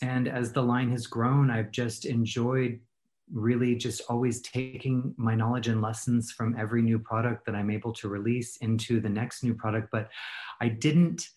and 0.04 0.28
as 0.28 0.52
the 0.52 0.62
line 0.62 0.92
has 0.92 1.08
grown 1.08 1.50
i've 1.50 1.72
just 1.72 2.06
enjoyed 2.06 2.80
really 3.32 3.76
just 3.76 4.02
always 4.10 4.42
taking 4.42 5.14
my 5.18 5.36
knowledge 5.36 5.68
and 5.68 5.82
lessons 5.82 6.32
from 6.32 6.56
every 6.58 6.82
new 6.82 7.00
product 7.00 7.46
that 7.46 7.56
i'm 7.56 7.72
able 7.72 7.92
to 7.92 8.08
release 8.08 8.58
into 8.58 9.00
the 9.00 9.10
next 9.10 9.44
new 9.44 9.54
product. 9.54 9.90
But 9.92 10.10
i 10.62 10.68
didn't 10.68 11.28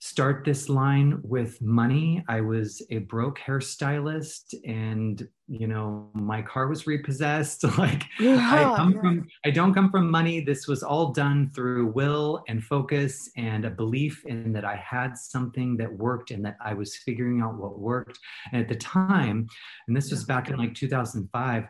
start 0.00 0.44
this 0.44 0.68
line 0.68 1.20
with 1.22 1.60
money. 1.60 2.24
I 2.28 2.40
was 2.40 2.82
a 2.90 2.98
broke 2.98 3.38
hairstylist 3.38 4.54
and 4.64 5.26
you 5.48 5.66
know 5.66 6.10
my 6.14 6.42
car 6.42 6.68
was 6.68 6.86
repossessed 6.86 7.64
like 7.78 8.04
yeah, 8.20 8.36
I 8.36 8.76
come 8.76 8.92
yeah. 8.92 9.00
from 9.00 9.28
I 9.44 9.50
don't 9.50 9.74
come 9.74 9.90
from 9.90 10.10
money. 10.10 10.40
This 10.40 10.68
was 10.68 10.82
all 10.82 11.12
done 11.12 11.50
through 11.54 11.88
will 11.88 12.44
and 12.48 12.62
focus 12.62 13.30
and 13.36 13.64
a 13.64 13.70
belief 13.70 14.24
in 14.26 14.52
that 14.52 14.64
I 14.64 14.76
had 14.76 15.18
something 15.18 15.76
that 15.78 15.92
worked 15.92 16.30
and 16.30 16.44
that 16.44 16.56
I 16.64 16.74
was 16.74 16.96
figuring 16.96 17.40
out 17.40 17.58
what 17.58 17.78
worked. 17.78 18.18
And 18.52 18.62
at 18.62 18.68
the 18.68 18.76
time, 18.76 19.48
and 19.88 19.96
this 19.96 20.10
was 20.10 20.24
back 20.24 20.48
in 20.48 20.56
like 20.56 20.74
2005, 20.74 21.64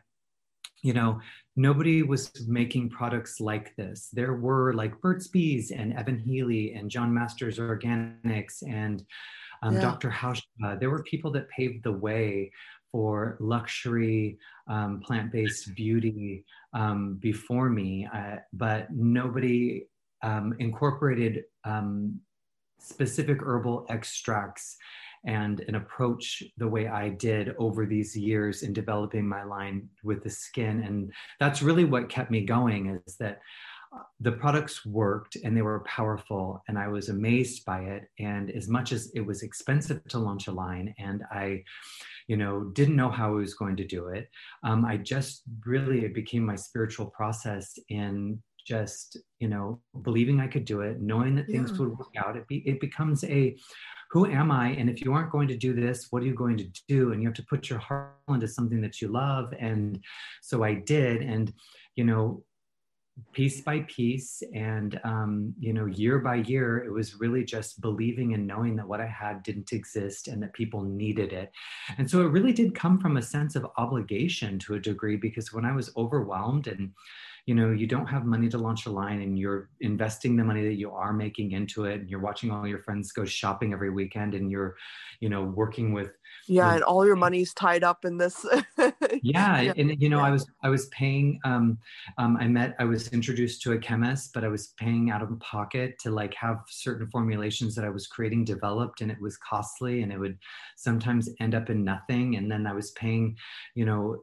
you 0.83 0.93
know, 0.93 1.21
nobody 1.59 2.05
was 2.05 2.31
making 2.47 2.88
products 2.88 3.41
like 3.41 3.75
this. 3.75 4.09
There 4.12 4.35
were 4.35 4.73
like 4.75 5.00
Burt's 5.00 5.27
Bees 5.27 5.73
and 5.73 5.93
Evan 5.93 6.17
Healy 6.17 6.73
and 6.75 6.88
John 6.88 7.12
Masters 7.12 7.59
Organics 7.59 8.62
and 8.67 9.05
um, 9.65 9.75
yeah. 9.75 9.81
Dr. 9.81 10.09
Hauschka. 10.09 10.45
Uh, 10.65 10.77
there 10.77 10.88
were 10.88 11.03
people 11.03 11.33
that 11.33 11.50
paved 11.50 11.83
the 11.83 11.93
way 11.93 12.53
for 12.93 13.37
luxury 13.41 14.38
um, 14.69 15.00
plant-based 15.05 15.75
beauty 15.75 16.45
um, 16.75 17.17
before 17.17 17.69
me, 17.69 18.09
uh, 18.15 18.37
but 18.53 18.87
nobody 18.93 19.85
um, 20.23 20.55
incorporated 20.61 21.43
um, 21.65 22.21
specific 22.79 23.43
herbal 23.43 23.85
extracts 23.91 24.77
and 25.29 25.61
an 25.69 25.75
approach 25.75 26.43
the 26.57 26.67
way 26.67 26.89
I 26.89 27.11
did 27.11 27.55
over 27.59 27.85
these 27.85 28.17
years 28.17 28.63
in 28.63 28.73
developing 28.73 29.29
my 29.29 29.45
line 29.45 29.87
with 30.03 30.25
the 30.25 30.31
skin. 30.31 30.83
And 30.85 31.13
that's 31.39 31.61
really 31.61 31.85
what 31.85 32.09
kept 32.09 32.31
me 32.31 32.47
going 32.47 32.99
is 33.07 33.17
that 33.17 33.41
uh, 33.95 33.99
the 34.21 34.33
products 34.33 34.87
worked 34.87 35.37
and 35.45 35.55
they 35.55 35.61
were 35.61 35.81
powerful 35.81 36.63
and 36.67 36.79
I 36.79 36.89
was 36.89 37.11
amazed 37.11 37.67
by 37.67 37.81
it. 37.81 38.05
And 38.19 38.51
as 38.53 38.69
much 38.69 38.91
as 38.91 39.13
it 39.15 39.21
was 39.21 39.43
expensive 39.43 40.03
to 40.09 40.19
launch 40.19 40.47
a 40.47 40.53
line 40.53 40.95
and 40.99 41.23
I, 41.31 41.63
you 42.27 42.39
know, 42.39 42.65
didn't 42.73 42.97
know 42.97 43.11
how 43.11 43.29
I 43.29 43.41
was 43.41 43.53
going 43.53 43.77
to 43.77 43.87
do 43.87 44.09
it, 44.09 44.31
um, 44.63 44.87
I 44.87 44.97
just 44.97 45.43
really, 45.67 46.07
it 46.07 46.15
became 46.15 46.45
my 46.45 46.57
spiritual 46.57 47.07
process 47.07 47.79
in 47.91 48.43
just 48.67 49.17
you 49.39 49.49
know 49.49 49.81
believing 50.03 50.41
i 50.41 50.47
could 50.47 50.67
do 50.67 50.83
it 50.83 51.01
knowing 51.01 51.35
that 51.35 51.47
things 51.47 51.71
yeah. 51.71 51.79
would 51.79 51.97
work 51.97 52.13
out 52.19 52.37
it, 52.37 52.47
be, 52.49 52.59
it 52.67 52.79
becomes 52.81 53.25
a 53.25 53.57
who 54.11 54.27
am 54.27 54.50
I? 54.50 54.71
And 54.71 54.88
if 54.88 55.03
you 55.03 55.12
aren't 55.12 55.31
going 55.31 55.49
to 55.49 55.57
do 55.57 55.75
this, 55.75 56.07
what 56.11 56.23
are 56.23 56.27
you 56.27 56.35
going 56.35 56.57
to 56.57 56.69
do? 56.88 57.12
And 57.12 57.23
you 57.23 57.29
have 57.29 57.37
to 57.37 57.45
put 57.45 57.69
your 57.69 57.79
heart 57.79 58.15
into 58.29 58.49
something 58.49 58.81
that 58.81 59.00
you 59.00 59.09
love. 59.09 59.53
And 59.59 60.00
so 60.43 60.65
I 60.65 60.75
did. 60.75 61.23
And, 61.23 61.53
you 61.95 62.05
know, 62.05 62.43
piece 63.33 63.61
by 63.61 63.81
piece 63.81 64.43
and 64.55 65.01
um, 65.05 65.55
you 65.59 65.73
know 65.73 65.87
year 65.87 66.19
by 66.19 66.37
year 66.37 66.79
it 66.79 66.93
was 66.93 67.17
really 67.17 67.45
just 67.45 67.81
believing 67.81 68.35
and 68.35 68.47
knowing 68.47 68.77
that 68.77 68.87
what 68.87 69.01
i 69.01 69.07
had 69.07 69.43
didn't 69.43 69.73
exist 69.73 70.29
and 70.29 70.43
that 70.43 70.53
people 70.53 70.83
needed 70.83 71.33
it. 71.33 71.51
And 71.99 72.09
so 72.11 72.21
it 72.21 72.31
really 72.31 72.53
did 72.53 72.75
come 72.75 73.01
from 73.01 73.17
a 73.17 73.23
sense 73.23 73.57
of 73.57 73.67
obligation 73.77 74.59
to 74.61 74.75
a 74.75 74.81
degree 74.81 75.17
because 75.17 75.53
when 75.53 75.65
i 75.65 75.73
was 75.73 75.91
overwhelmed 75.97 76.67
and 76.67 76.93
you 77.49 77.55
know 77.55 77.71
you 77.71 77.87
don't 77.87 78.07
have 78.07 78.27
money 78.27 78.47
to 78.47 78.59
launch 78.59 78.85
a 78.85 78.91
line 78.91 79.23
and 79.23 79.39
you're 79.39 79.71
investing 79.81 80.37
the 80.37 80.45
money 80.45 80.63
that 80.65 80.75
you 80.75 80.91
are 80.91 81.15
making 81.15 81.53
into 81.53 81.87
it 81.87 82.01
and 82.01 82.11
you're 82.11 82.21
watching 82.21 82.51
all 82.51 82.67
your 82.67 82.81
friends 82.81 83.11
go 83.11 83.25
shopping 83.25 83.73
every 83.73 83.89
weekend 83.89 84.35
and 84.35 84.51
you're 84.51 84.77
you 85.21 85.31
know 85.31 85.45
working 85.45 85.95
with 85.95 86.11
yeah 86.47 86.67
with, 86.67 86.75
and 86.75 86.85
all 86.85 87.07
your 87.07 87.17
money's 87.17 87.55
tied 87.55 87.83
up 87.83 88.05
in 88.05 88.19
this 88.19 88.45
yeah, 89.23 89.61
yeah, 89.61 89.73
and 89.77 90.00
you 90.00 90.09
know 90.09 90.19
yeah. 90.19 90.25
i 90.27 90.31
was 90.31 90.47
i 90.62 90.69
was 90.69 90.87
paying 90.87 91.38
um, 91.45 91.79
um 92.19 92.37
i 92.38 92.47
met 92.47 92.75
i 92.79 92.85
was 92.85 93.09
introduced 93.09 93.62
to 93.62 93.73
a 93.73 93.79
chemist 93.79 94.33
but 94.35 94.45
i 94.45 94.49
was 94.49 94.75
paying 94.79 95.11
out 95.11 95.23
of 95.23 95.38
pocket 95.41 95.99
to 96.00 96.11
like 96.11 96.35
have 96.35 96.61
certain 96.69 97.09
formulations 97.11 97.75
that 97.75 97.85
i 97.85 97.88
was 97.88 98.07
creating 98.07 98.45
developed 98.45 99.00
and 99.00 99.11
it 99.11 99.21
was 99.21 99.37
costly 99.38 100.03
and 100.03 100.12
it 100.12 100.19
would 100.19 100.38
sometimes 100.77 101.29
end 101.41 101.55
up 101.55 101.71
in 101.71 101.85
nothing 101.85 102.37
and 102.37 102.50
then 102.50 102.67
i 102.67 102.73
was 102.73 102.91
paying 102.93 103.37
you 103.75 103.85
know 103.85 104.17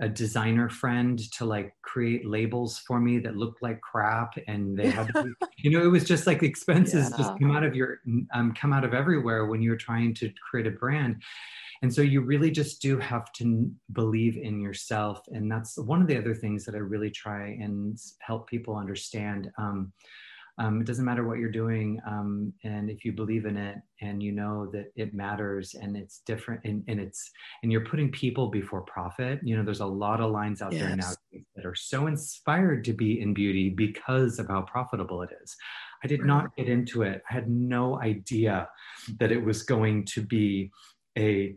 a 0.00 0.08
designer 0.08 0.68
friend 0.68 1.18
to 1.32 1.44
like 1.44 1.74
create 1.82 2.26
labels 2.26 2.78
for 2.78 3.00
me 3.00 3.18
that 3.18 3.36
looked 3.36 3.62
like 3.62 3.80
crap 3.80 4.34
and 4.46 4.78
they 4.78 4.90
had 4.90 5.08
to 5.08 5.24
be, 5.24 5.30
you 5.58 5.70
know 5.70 5.84
it 5.84 5.88
was 5.88 6.04
just 6.04 6.26
like 6.26 6.42
expenses 6.42 7.10
yeah. 7.10 7.16
just 7.16 7.38
come 7.38 7.50
out 7.50 7.64
of 7.64 7.74
your 7.74 7.98
um, 8.32 8.54
come 8.54 8.72
out 8.72 8.84
of 8.84 8.94
everywhere 8.94 9.46
when 9.46 9.62
you're 9.62 9.76
trying 9.76 10.14
to 10.14 10.30
create 10.50 10.66
a 10.66 10.70
brand. 10.70 11.22
And 11.82 11.92
so 11.92 12.00
you 12.00 12.22
really 12.22 12.50
just 12.50 12.80
do 12.80 12.98
have 12.98 13.32
to 13.34 13.70
believe 13.92 14.36
in 14.36 14.60
yourself. 14.60 15.20
And 15.28 15.50
that's 15.50 15.76
one 15.76 16.00
of 16.00 16.08
the 16.08 16.16
other 16.16 16.34
things 16.34 16.64
that 16.64 16.74
i 16.74 16.78
really 16.78 17.10
try 17.10 17.48
and 17.60 17.98
help 18.20 18.48
people 18.48 18.76
understand. 18.76 19.50
Um, 19.58 19.92
um, 20.58 20.80
it 20.80 20.86
doesn't 20.86 21.04
matter 21.04 21.26
what 21.26 21.38
you're 21.38 21.50
doing 21.50 22.00
um, 22.06 22.52
and 22.64 22.90
if 22.90 23.04
you 23.04 23.12
believe 23.12 23.46
in 23.46 23.56
it 23.56 23.76
and 24.00 24.22
you 24.22 24.32
know 24.32 24.68
that 24.72 24.92
it 24.96 25.14
matters 25.14 25.74
and 25.74 25.96
it's 25.96 26.20
different 26.26 26.60
and, 26.64 26.82
and 26.88 27.00
it's 27.00 27.30
and 27.62 27.70
you're 27.72 27.84
putting 27.84 28.10
people 28.10 28.48
before 28.48 28.82
profit 28.82 29.40
you 29.42 29.56
know 29.56 29.64
there's 29.64 29.80
a 29.80 29.86
lot 29.86 30.20
of 30.20 30.30
lines 30.30 30.62
out 30.62 30.72
yes. 30.72 30.82
there 30.82 30.96
now 30.96 31.12
that 31.54 31.66
are 31.66 31.74
so 31.74 32.06
inspired 32.06 32.84
to 32.84 32.92
be 32.92 33.20
in 33.20 33.34
beauty 33.34 33.70
because 33.70 34.38
of 34.38 34.48
how 34.48 34.62
profitable 34.62 35.22
it 35.22 35.30
is. 35.42 35.56
I 36.04 36.06
did 36.06 36.24
not 36.24 36.54
get 36.56 36.68
into 36.68 37.02
it. 37.02 37.22
I 37.28 37.34
had 37.34 37.48
no 37.48 38.00
idea 38.00 38.68
that 39.18 39.32
it 39.32 39.42
was 39.42 39.62
going 39.62 40.04
to 40.06 40.22
be 40.22 40.70
a 41.18 41.54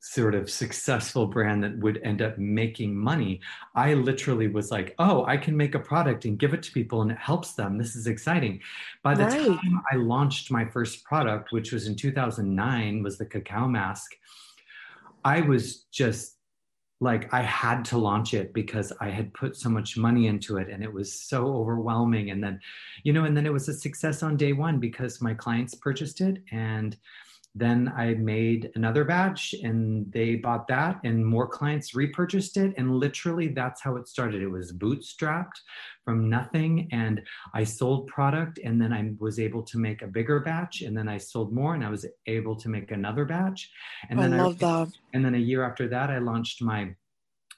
sort 0.00 0.34
of 0.34 0.50
successful 0.50 1.26
brand 1.26 1.62
that 1.62 1.78
would 1.78 2.00
end 2.02 2.22
up 2.22 2.38
making 2.38 2.96
money. 2.96 3.40
I 3.74 3.94
literally 3.94 4.48
was 4.48 4.70
like, 4.70 4.94
oh, 4.98 5.26
I 5.26 5.36
can 5.36 5.56
make 5.56 5.74
a 5.74 5.78
product 5.78 6.24
and 6.24 6.38
give 6.38 6.54
it 6.54 6.62
to 6.64 6.72
people 6.72 7.02
and 7.02 7.10
it 7.10 7.18
helps 7.18 7.52
them. 7.52 7.76
This 7.76 7.94
is 7.94 8.06
exciting. 8.06 8.60
By 9.02 9.14
the 9.14 9.24
right. 9.24 9.46
time 9.46 9.82
I 9.92 9.96
launched 9.96 10.50
my 10.50 10.64
first 10.64 11.04
product, 11.04 11.52
which 11.52 11.70
was 11.70 11.86
in 11.86 11.96
2009, 11.96 13.02
was 13.02 13.18
the 13.18 13.26
cacao 13.26 13.68
mask, 13.68 14.12
I 15.22 15.42
was 15.42 15.84
just 15.92 16.36
like 17.02 17.32
I 17.32 17.42
had 17.42 17.84
to 17.86 17.98
launch 17.98 18.34
it 18.34 18.52
because 18.54 18.92
I 19.00 19.08
had 19.08 19.32
put 19.34 19.56
so 19.56 19.68
much 19.68 19.96
money 19.96 20.26
into 20.26 20.58
it 20.58 20.68
and 20.68 20.82
it 20.82 20.92
was 20.92 21.12
so 21.12 21.46
overwhelming. 21.56 22.30
And 22.30 22.42
then, 22.42 22.60
you 23.04 23.12
know, 23.12 23.24
and 23.24 23.36
then 23.36 23.46
it 23.46 23.52
was 23.52 23.68
a 23.68 23.74
success 23.74 24.22
on 24.22 24.36
day 24.36 24.52
one 24.52 24.78
because 24.78 25.20
my 25.20 25.34
clients 25.34 25.74
purchased 25.74 26.20
it 26.22 26.42
and 26.52 26.96
then 27.54 27.92
I 27.96 28.14
made 28.14 28.70
another 28.76 29.04
batch 29.04 29.54
and 29.62 30.10
they 30.12 30.36
bought 30.36 30.68
that, 30.68 31.00
and 31.02 31.24
more 31.24 31.48
clients 31.48 31.94
repurchased 31.94 32.56
it. 32.56 32.74
And 32.76 32.96
literally, 32.96 33.48
that's 33.48 33.82
how 33.82 33.96
it 33.96 34.06
started. 34.06 34.42
It 34.42 34.48
was 34.48 34.72
bootstrapped 34.72 35.58
from 36.04 36.30
nothing. 36.30 36.88
And 36.92 37.20
I 37.52 37.64
sold 37.64 38.06
product, 38.06 38.60
and 38.62 38.80
then 38.80 38.92
I 38.92 39.12
was 39.18 39.40
able 39.40 39.62
to 39.64 39.78
make 39.78 40.02
a 40.02 40.06
bigger 40.06 40.40
batch, 40.40 40.82
and 40.82 40.96
then 40.96 41.08
I 41.08 41.18
sold 41.18 41.52
more, 41.52 41.74
and 41.74 41.84
I 41.84 41.90
was 41.90 42.06
able 42.26 42.56
to 42.56 42.68
make 42.68 42.92
another 42.92 43.24
batch. 43.24 43.70
And 44.08 44.18
then 44.18 44.36
love 44.36 44.62
I, 44.62 44.84
that. 44.84 44.92
And 45.12 45.24
then 45.24 45.34
a 45.34 45.38
year 45.38 45.64
after 45.64 45.88
that, 45.88 46.10
I 46.10 46.18
launched 46.18 46.62
my 46.62 46.94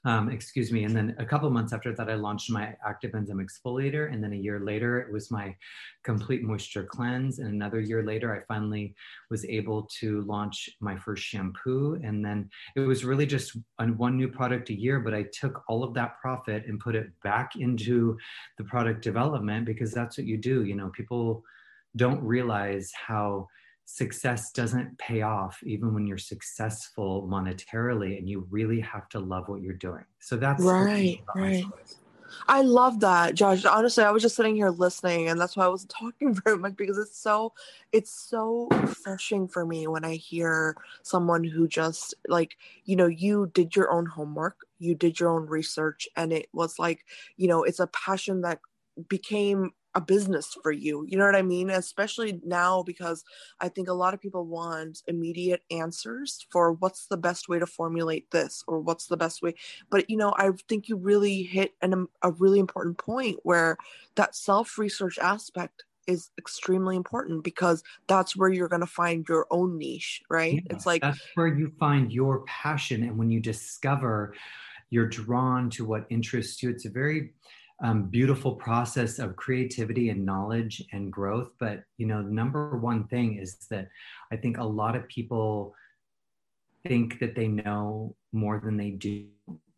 um, 0.04 0.30
excuse 0.30 0.72
me. 0.72 0.84
And 0.84 0.96
then 0.96 1.14
a 1.18 1.24
couple 1.24 1.48
months 1.50 1.72
after 1.72 1.94
that, 1.94 2.10
I 2.10 2.14
launched 2.14 2.50
my 2.50 2.74
active 2.84 3.14
enzyme 3.14 3.46
exfoliator. 3.46 4.12
And 4.12 4.22
then 4.22 4.32
a 4.32 4.36
year 4.36 4.60
later, 4.60 5.00
it 5.00 5.12
was 5.12 5.30
my 5.30 5.54
complete 6.02 6.42
moisture 6.42 6.82
cleanse. 6.82 7.38
And 7.38 7.48
another 7.48 7.80
year 7.80 8.02
later, 8.02 8.34
I 8.34 8.44
finally 8.52 8.94
was 9.30 9.44
able 9.44 9.88
to 10.00 10.22
launch 10.22 10.68
my 10.80 10.96
first 10.96 11.22
shampoo. 11.22 12.00
And 12.02 12.24
then 12.24 12.50
it 12.74 12.80
was 12.80 13.04
really 13.04 13.26
just 13.26 13.56
on 13.78 13.96
one 13.96 14.16
new 14.16 14.28
product 14.28 14.70
a 14.70 14.74
year, 14.74 14.98
but 14.98 15.14
I 15.14 15.24
took 15.32 15.62
all 15.68 15.84
of 15.84 15.94
that 15.94 16.18
profit 16.20 16.64
and 16.66 16.80
put 16.80 16.96
it 16.96 17.08
back 17.22 17.52
into 17.56 18.18
the 18.58 18.64
product 18.64 19.02
development 19.02 19.66
because 19.66 19.92
that's 19.92 20.18
what 20.18 20.26
you 20.26 20.36
do. 20.36 20.64
You 20.64 20.74
know, 20.74 20.90
people 20.90 21.44
don't 21.96 22.22
realize 22.22 22.90
how 22.94 23.46
success 23.84 24.52
doesn't 24.52 24.96
pay 24.98 25.22
off 25.22 25.62
even 25.64 25.92
when 25.92 26.06
you're 26.06 26.18
successful 26.18 27.28
monetarily 27.30 28.16
and 28.16 28.28
you 28.28 28.46
really 28.50 28.80
have 28.80 29.08
to 29.08 29.18
love 29.18 29.48
what 29.48 29.60
you're 29.60 29.74
doing. 29.74 30.04
So 30.18 30.36
that's 30.36 30.64
right 30.64 31.20
right. 31.34 31.64
I 32.48 32.62
love 32.62 33.00
that, 33.00 33.34
Josh. 33.34 33.64
Honestly, 33.64 34.04
I 34.04 34.10
was 34.10 34.22
just 34.22 34.36
sitting 34.36 34.56
here 34.56 34.70
listening, 34.70 35.28
and 35.28 35.40
that's 35.40 35.56
why 35.56 35.64
I 35.64 35.68
wasn't 35.68 35.90
talking 35.90 36.34
very 36.44 36.58
much 36.58 36.76
because 36.76 36.98
it's 36.98 37.16
so, 37.16 37.52
it's 37.92 38.10
so 38.10 38.68
refreshing 38.70 39.48
for 39.48 39.64
me 39.66 39.86
when 39.86 40.04
I 40.04 40.14
hear 40.14 40.76
someone 41.02 41.44
who 41.44 41.68
just 41.68 42.14
like, 42.28 42.56
you 42.84 42.96
know, 42.96 43.06
you 43.06 43.50
did 43.54 43.76
your 43.76 43.90
own 43.90 44.06
homework, 44.06 44.66
you 44.78 44.94
did 44.94 45.20
your 45.20 45.30
own 45.30 45.46
research, 45.46 46.08
and 46.16 46.32
it 46.32 46.48
was 46.52 46.78
like, 46.78 47.04
you 47.36 47.48
know, 47.48 47.64
it's 47.64 47.80
a 47.80 47.88
passion 47.88 48.42
that 48.42 48.60
became 49.08 49.72
a 49.94 50.00
business 50.00 50.56
for 50.62 50.72
you. 50.72 51.04
You 51.08 51.18
know 51.18 51.26
what 51.26 51.36
I 51.36 51.42
mean? 51.42 51.70
Especially 51.70 52.40
now 52.44 52.82
because 52.82 53.24
I 53.60 53.68
think 53.68 53.88
a 53.88 53.92
lot 53.92 54.14
of 54.14 54.20
people 54.20 54.46
want 54.46 55.02
immediate 55.06 55.62
answers 55.70 56.46
for 56.50 56.72
what's 56.72 57.06
the 57.06 57.16
best 57.16 57.48
way 57.48 57.58
to 57.58 57.66
formulate 57.66 58.30
this 58.30 58.64
or 58.66 58.80
what's 58.80 59.06
the 59.06 59.16
best 59.16 59.42
way. 59.42 59.54
But 59.90 60.08
you 60.08 60.16
know, 60.16 60.34
I 60.36 60.50
think 60.68 60.88
you 60.88 60.96
really 60.96 61.42
hit 61.42 61.74
an, 61.82 61.92
um, 61.92 62.08
a 62.22 62.30
really 62.32 62.58
important 62.58 62.98
point 62.98 63.38
where 63.42 63.76
that 64.14 64.34
self 64.34 64.78
research 64.78 65.18
aspect 65.18 65.84
is 66.06 66.30
extremely 66.38 66.96
important 66.96 67.44
because 67.44 67.82
that's 68.08 68.36
where 68.36 68.48
you're 68.48 68.68
going 68.68 68.80
to 68.80 68.86
find 68.86 69.24
your 69.28 69.46
own 69.50 69.78
niche, 69.78 70.22
right? 70.28 70.54
Yeah, 70.54 70.60
it's 70.70 70.86
like 70.86 71.02
that's 71.02 71.20
where 71.34 71.46
you 71.46 71.72
find 71.78 72.12
your 72.12 72.44
passion. 72.46 73.02
And 73.02 73.16
when 73.18 73.30
you 73.30 73.40
discover 73.40 74.34
you're 74.90 75.08
drawn 75.08 75.70
to 75.70 75.84
what 75.84 76.06
interests 76.10 76.62
you, 76.62 76.70
it's 76.70 76.84
a 76.84 76.90
very 76.90 77.32
um, 77.82 78.04
beautiful 78.04 78.54
process 78.54 79.18
of 79.18 79.36
creativity 79.36 80.10
and 80.10 80.24
knowledge 80.24 80.82
and 80.92 81.12
growth. 81.12 81.50
But 81.58 81.82
you 81.98 82.06
know, 82.06 82.22
number 82.22 82.78
one 82.78 83.08
thing 83.08 83.38
is 83.38 83.56
that 83.70 83.88
I 84.32 84.36
think 84.36 84.58
a 84.58 84.64
lot 84.64 84.96
of 84.96 85.08
people 85.08 85.74
think 86.86 87.18
that 87.18 87.34
they 87.34 87.48
know 87.48 88.16
more 88.32 88.60
than 88.64 88.76
they 88.76 88.90
do. 88.90 89.26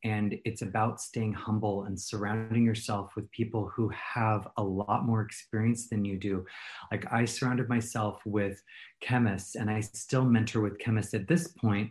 And 0.04 0.38
it's 0.44 0.60
about 0.60 1.00
staying 1.00 1.32
humble 1.32 1.84
and 1.84 1.98
surrounding 1.98 2.62
yourself 2.62 3.12
with 3.16 3.30
people 3.30 3.72
who 3.74 3.88
have 3.88 4.46
a 4.58 4.62
lot 4.62 5.06
more 5.06 5.22
experience 5.22 5.88
than 5.88 6.04
you 6.04 6.18
do. 6.18 6.44
Like 6.92 7.10
I 7.10 7.24
surrounded 7.24 7.70
myself 7.70 8.20
with 8.26 8.62
chemists 9.00 9.54
and 9.54 9.70
I 9.70 9.80
still 9.80 10.26
mentor 10.26 10.60
with 10.60 10.78
chemists 10.78 11.14
at 11.14 11.26
this 11.26 11.48
point. 11.48 11.90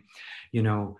You 0.52 0.62
know, 0.62 0.96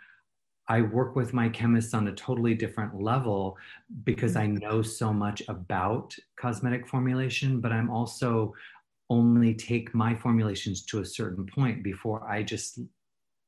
I 0.69 0.81
work 0.81 1.15
with 1.15 1.35
my 1.35 1.49
chemists 1.49 1.93
on 1.93 2.09
a 2.09 2.13
totally 2.15 2.55
different 2.55 3.01
level 3.01 3.57
because 4.05 4.35
mm-hmm. 4.35 4.65
I 4.65 4.67
know 4.67 4.83
so 4.83 5.13
much 5.13 5.43
about 5.49 6.17
cosmetic 6.37 6.87
formulation, 6.87 7.61
but 7.61 7.73
I'm 7.73 7.91
also 7.91 8.55
only 9.11 9.55
take 9.55 9.95
my 9.95 10.15
formulations 10.15 10.83
to 10.87 11.01
a 11.01 11.05
certain 11.05 11.45
point 11.47 11.83
before 11.83 12.27
I 12.27 12.43
just 12.43 12.81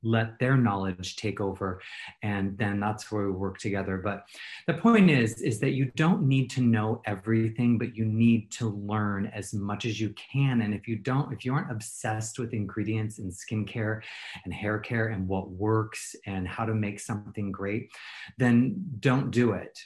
let 0.07 0.39
their 0.39 0.57
knowledge 0.57 1.17
take 1.17 1.41
over 1.41 1.81
and 2.23 2.57
then 2.59 2.79
that's 2.81 3.11
where 3.11 3.27
we 3.27 3.33
work 3.33 3.59
together. 3.59 3.99
But 3.99 4.25
the 4.67 4.75
point 4.75 5.11
is 5.11 5.41
is 5.43 5.59
that 5.61 5.73
you 5.73 5.91
don't 5.97 6.23
need 6.23 6.51
to 6.51 6.61
know 6.61 7.03
everything 7.05 7.79
but 7.79 7.97
you 7.97 8.05
need 8.05 8.51
to 8.53 8.69
learn 8.69 9.27
as 9.27 9.53
much 9.53 9.85
as 9.85 10.01
you 10.01 10.15
can. 10.33 10.63
And 10.63 10.73
if 10.75 10.87
you 10.87 10.97
don't 10.97 11.33
if 11.33 11.45
you 11.45 11.53
aren't 11.53 11.71
obsessed 11.71 12.39
with 12.39 12.53
ingredients 12.53 13.19
and 13.19 13.33
skincare 13.33 14.03
and 14.45 14.55
hair 14.55 14.79
care 14.79 15.09
and 15.09 15.27
what 15.27 15.51
works 15.51 16.15
and 16.27 16.47
how 16.47 16.65
to 16.65 16.75
make 16.75 17.01
something 17.01 17.51
great 17.51 17.91
then 18.39 18.77
don't 19.01 19.31
do 19.31 19.53
it. 19.53 19.79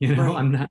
You 0.00 0.16
know 0.16 0.26
right. 0.26 0.36
i'm 0.36 0.50
not 0.50 0.70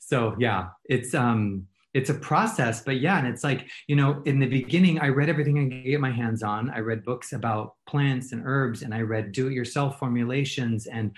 so 0.00 0.36
yeah 0.38 0.68
it's 0.84 1.14
um 1.14 1.66
it's 1.96 2.10
a 2.10 2.14
process 2.14 2.82
but 2.82 3.00
yeah 3.00 3.18
and 3.18 3.26
it's 3.26 3.42
like 3.42 3.66
you 3.86 3.96
know 3.96 4.22
in 4.26 4.38
the 4.38 4.46
beginning 4.46 5.00
i 5.00 5.08
read 5.08 5.30
everything 5.30 5.58
i 5.58 5.62
could 5.62 5.84
get 5.84 5.98
my 5.98 6.10
hands 6.10 6.42
on. 6.42 6.68
I 6.68 6.80
read 6.80 7.04
books 7.04 7.32
about 7.32 7.72
plants 7.88 8.32
and 8.32 8.42
herbs 8.44 8.82
and 8.82 8.92
i 8.92 9.00
read 9.00 9.32
do 9.32 9.48
it 9.48 9.54
yourself 9.54 9.98
formulations 9.98 10.86
and 10.86 11.10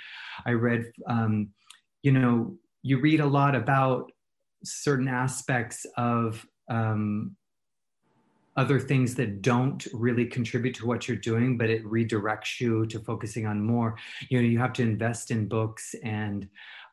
i 0.47 0.53
read 0.53 0.85
um, 1.09 1.49
you 2.03 2.13
know 2.13 2.57
you 2.83 3.01
read 3.01 3.19
a 3.19 3.27
lot 3.27 3.57
about 3.57 4.13
certain 4.63 5.09
aspects 5.09 5.85
of 5.97 6.47
um, 6.71 7.37
other 8.59 8.79
things 8.79 9.15
that 9.15 9.41
don't 9.41 9.87
really 9.95 10.27
contribute 10.27 10.75
to 10.75 10.87
what 10.87 11.07
you're 11.07 11.17
doing 11.17 11.57
but 11.57 11.71
it 11.71 11.85
redirects 11.85 12.61
you 12.61 12.85
to 12.87 12.99
focusing 13.01 13.47
on 13.47 13.63
more 13.63 13.97
you 14.29 14.41
know 14.41 14.47
you 14.47 14.59
have 14.59 14.73
to 14.73 14.83
invest 14.83 15.31
in 15.31 15.49
books 15.49 15.95
and 16.03 16.49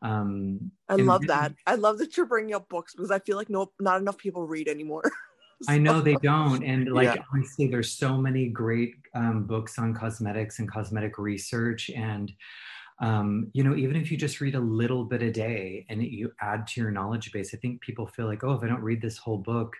um, 0.06 0.72
I 0.88 0.96
love 0.96 1.26
that. 1.28 1.54
I 1.66 1.76
love 1.76 1.98
that 1.98 2.16
you're 2.16 2.28
bringing 2.28 2.54
up 2.54 2.70
books 2.70 2.94
because 2.94 3.12
I 3.12 3.20
feel 3.20 3.38
like 3.38 3.50
no, 3.50 3.72
not 3.80 4.00
enough 4.00 4.18
people 4.18 4.46
read 4.48 4.68
anymore. 4.68 5.02
so. 5.04 5.12
I 5.74 5.80
know 5.80 6.00
they 6.00 6.16
don't, 6.16 6.64
and 6.64 6.92
like 6.94 7.16
yeah. 7.16 7.24
honestly, 7.34 7.68
there's 7.68 7.92
so 7.92 8.18
many 8.18 8.48
great 8.48 8.96
um, 9.16 9.46
books 9.46 9.80
on 9.80 9.94
cosmetics 9.94 10.60
and 10.60 10.70
cosmetic 10.70 11.18
research, 11.18 11.90
and 11.90 12.32
um, 13.02 13.50
you 13.54 13.64
know, 13.64 13.76
even 13.76 13.96
if 13.96 14.12
you 14.12 14.18
just 14.18 14.40
read 14.42 14.56
a 14.56 14.60
little 14.60 15.04
bit 15.04 15.22
a 15.22 15.32
day 15.32 15.86
and 15.90 16.04
you 16.04 16.32
add 16.40 16.68
to 16.68 16.82
your 16.82 16.92
knowledge 16.92 17.32
base, 17.32 17.54
I 17.54 17.58
think 17.58 17.82
people 17.82 18.08
feel 18.08 18.28
like, 18.28 18.44
oh, 18.44 18.54
if 18.54 18.64
I 18.64 18.68
don't 18.68 18.84
read 18.84 19.02
this 19.02 19.18
whole 19.18 19.40
book, 19.40 19.76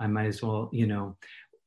I 0.00 0.06
might 0.06 0.26
as 0.26 0.42
well, 0.42 0.70
you 0.72 0.86
know, 0.86 1.16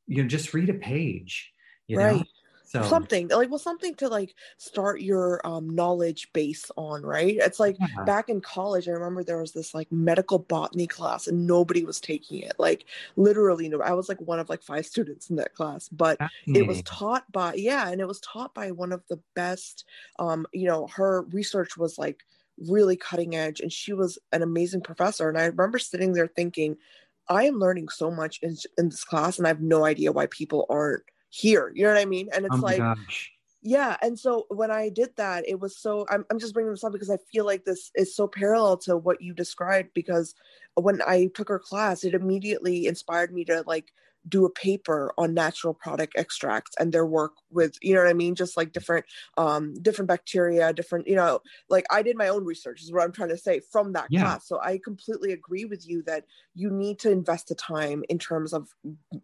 you 0.08 0.24
know, 0.24 0.30
just 0.30 0.54
read 0.54 0.70
a 0.70 0.74
page. 0.74 1.52
You 1.88 1.98
right. 1.98 2.15
know, 2.17 2.24
so 2.72 2.84
something 2.84 3.28
like 3.28 3.50
well 3.50 3.60
something 3.60 3.94
to 3.96 4.08
like 4.08 4.34
start 4.58 5.02
your 5.02 5.46
um, 5.46 5.70
knowledge 5.70 6.32
base 6.32 6.72
on 6.78 7.02
right 7.02 7.36
it's 7.39 7.60
like 7.60 7.76
yeah. 7.80 8.04
back 8.06 8.30
in 8.30 8.39
college 8.39 8.88
i 8.88 8.91
remember 8.91 9.24
there 9.24 9.41
was 9.41 9.52
this 9.52 9.74
like 9.74 9.91
medical 9.91 10.39
botany 10.39 10.88
class 10.88 11.28
and 11.28 11.46
nobody 11.46 11.84
was 11.84 12.00
taking 12.00 12.39
it 12.39 12.54
like 12.58 12.86
literally 13.17 13.67
no 13.67 13.82
i 13.82 13.91
was 13.91 14.08
like 14.08 14.22
one 14.22 14.39
of 14.39 14.50
like 14.50 14.63
five 14.63 14.86
students 14.86 15.30
in 15.30 15.36
that 15.36 15.54
class 15.54 15.89
but 15.89 16.17
it 16.48 16.65
was 16.65 16.82
taught 16.84 17.30
by 17.32 17.54
yeah 17.56 17.89
and 17.89 18.00
it 18.00 18.08
was 18.08 18.22
taught 18.22 18.54
by 18.54 18.72
one 18.72 18.94
of 18.94 19.04
the 19.10 19.20
best 19.36 19.84
um 20.20 20.46
you 20.54 20.67
know 20.67 20.88
her 20.88 21.24
research 21.24 21.76
was 21.78 21.98
like 21.98 22.24
really 22.70 22.96
cutting 22.96 23.36
edge 23.36 23.60
and 23.60 23.74
she 23.74 23.91
was 23.91 24.17
an 24.32 24.41
amazing 24.41 24.82
professor 24.82 25.28
and 25.28 25.38
i 25.38 25.46
remember 25.46 25.80
sitting 25.80 26.13
there 26.13 26.28
thinking 26.28 26.78
i 27.32 27.44
am 27.44 27.60
learning 27.60 27.89
so 27.89 28.12
much 28.12 28.39
in, 28.44 28.56
in 28.78 28.89
this 28.89 29.04
class 29.04 29.38
and 29.38 29.48
i 29.48 29.50
have 29.50 29.62
no 29.62 29.86
idea 29.86 30.12
why 30.12 30.28
people 30.28 30.65
aren't 30.70 31.04
here. 31.32 31.72
You 31.74 31.84
know 31.84 31.94
what 31.94 32.02
I 32.02 32.06
mean? 32.06 32.30
And 32.34 32.46
it's 32.46 32.56
oh 32.56 32.62
like, 32.62 32.78
gosh. 32.78 33.32
yeah. 33.62 33.98
And 34.02 34.20
so 34.20 34.46
when 34.50 34.70
I 34.70 34.89
did 34.89 35.10
that, 35.15 35.48
it 35.48 35.60
was 35.60 35.78
so, 35.78 36.06
I'm, 36.10 36.26
I'm 36.30 36.39
just 36.39 36.54
bringing 36.54 36.72
this 36.72 36.84
up 36.84 36.91
because 36.91 37.10
I 37.10 37.17
feel 37.32 37.46
like 37.46 37.65
this 37.65 37.89
is 37.96 38.15
so 38.15 38.28
parallel 38.28 38.78
to 38.80 38.98
what 38.98 39.22
you 39.22 39.34
described 39.34 39.89
because 39.96 40.36
when 40.76 41.02
I 41.08 41.30
took 41.34 41.50
her 41.50 41.60
class, 41.60 42.04
it 42.04 42.13
immediately 42.13 42.86
inspired 42.86 43.34
me 43.34 43.46
to 43.46 43.63
like 43.65 43.91
do 44.27 44.45
a 44.45 44.49
paper 44.51 45.13
on 45.17 45.34
natural 45.34 45.73
product 45.73 46.13
extracts 46.15 46.71
and 46.79 46.91
their 46.91 47.05
work 47.05 47.34
with 47.49 47.75
you 47.81 47.93
know 47.93 48.01
what 48.01 48.10
i 48.10 48.13
mean? 48.13 48.36
Just 48.36 48.57
like 48.57 48.71
different 48.71 49.05
um 49.38 49.73
different 49.81 50.07
bacteria 50.07 50.73
different 50.73 51.07
you 51.07 51.15
know 51.15 51.39
like 51.69 51.86
i 51.91 52.01
did 52.01 52.17
my 52.17 52.27
own 52.27 52.45
research 52.45 52.81
is 52.81 52.91
what 52.91 53.03
i'm 53.03 53.12
trying 53.12 53.29
to 53.29 53.38
say 53.38 53.62
from 53.71 53.93
that 53.93 54.07
yeah. 54.10 54.21
class. 54.21 54.47
So 54.47 54.60
i 54.62 54.79
completely 54.84 55.31
agree 55.31 55.65
with 55.65 55.88
you 55.88 56.03
that 56.03 56.25
you 56.55 56.69
need 56.69 56.99
to 56.99 57.12
invest 57.12 57.47
the 57.47 57.55
time 57.55 58.03
in 58.10 58.19
terms 58.19 58.53
of 58.53 58.67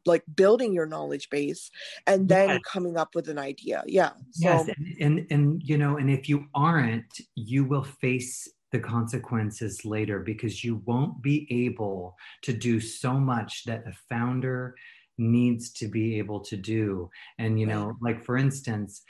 like 0.06 0.24
building 0.36 0.74
your 0.74 0.86
knowledge 0.86 1.30
base 1.30 1.70
and 2.06 2.28
then 2.30 2.60
coming 2.62 2.98
up 2.98 3.16
with 3.16 3.28
an 3.30 3.38
idea. 3.38 3.84
Yeah. 3.86 4.12
So, 4.32 4.50
yes 4.50 4.68
and, 4.68 4.96
and 5.00 5.28
and 5.30 5.62
you 5.64 5.78
know 5.78 5.98
and 5.98 6.10
if 6.10 6.30
you 6.30 6.46
aren't 6.54 7.14
you 7.36 7.66
will 7.66 7.84
face 7.84 8.48
the 8.72 8.80
consequences 8.80 9.86
later 9.86 10.20
because 10.20 10.64
you 10.64 10.82
won't 10.86 11.22
be 11.22 11.48
able 11.50 12.16
to 12.44 12.54
do 12.54 12.80
so 12.80 13.14
much 13.14 13.64
that 13.66 13.88
a 13.88 13.94
founder 14.10 14.76
needs 15.18 15.72
to 15.72 15.88
be 15.88 16.18
able 16.18 16.40
to 16.42 16.58
do. 16.58 17.10
And, 17.40 17.60
you 17.60 17.66
know, 17.66 17.98
like 18.02 18.24
for 18.24 18.38
instance, 18.38 19.02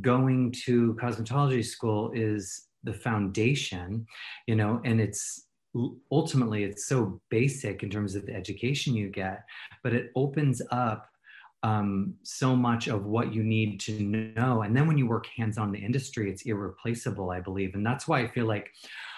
going 0.00 0.52
to 0.64 0.94
cosmetology 0.94 1.64
school 1.64 2.10
is 2.14 2.66
the 2.84 2.92
foundation, 2.94 4.06
you 4.46 4.56
know, 4.56 4.80
and 4.84 5.00
it's 5.00 5.46
ultimately 6.10 6.64
it's 6.64 6.86
so 6.86 7.20
basic 7.30 7.82
in 7.82 7.90
terms 7.90 8.14
of 8.14 8.26
the 8.26 8.34
education 8.34 8.94
you 8.94 9.08
get, 9.08 9.44
but 9.82 9.94
it 9.94 10.10
opens 10.16 10.60
up 10.70 11.08
um, 11.62 12.14
so 12.22 12.56
much 12.56 12.88
of 12.88 13.04
what 13.04 13.32
you 13.32 13.42
need 13.42 13.78
to 13.80 14.00
know. 14.00 14.62
And 14.62 14.76
then 14.76 14.86
when 14.86 14.98
you 14.98 15.06
work 15.06 15.26
hands 15.26 15.58
on 15.58 15.70
the 15.70 15.78
industry, 15.78 16.30
it's 16.30 16.42
irreplaceable, 16.42 17.30
I 17.30 17.40
believe. 17.40 17.74
And 17.74 17.86
that's 17.86 18.08
why 18.08 18.20
I 18.20 18.28
feel 18.28 18.46
like 18.46 18.70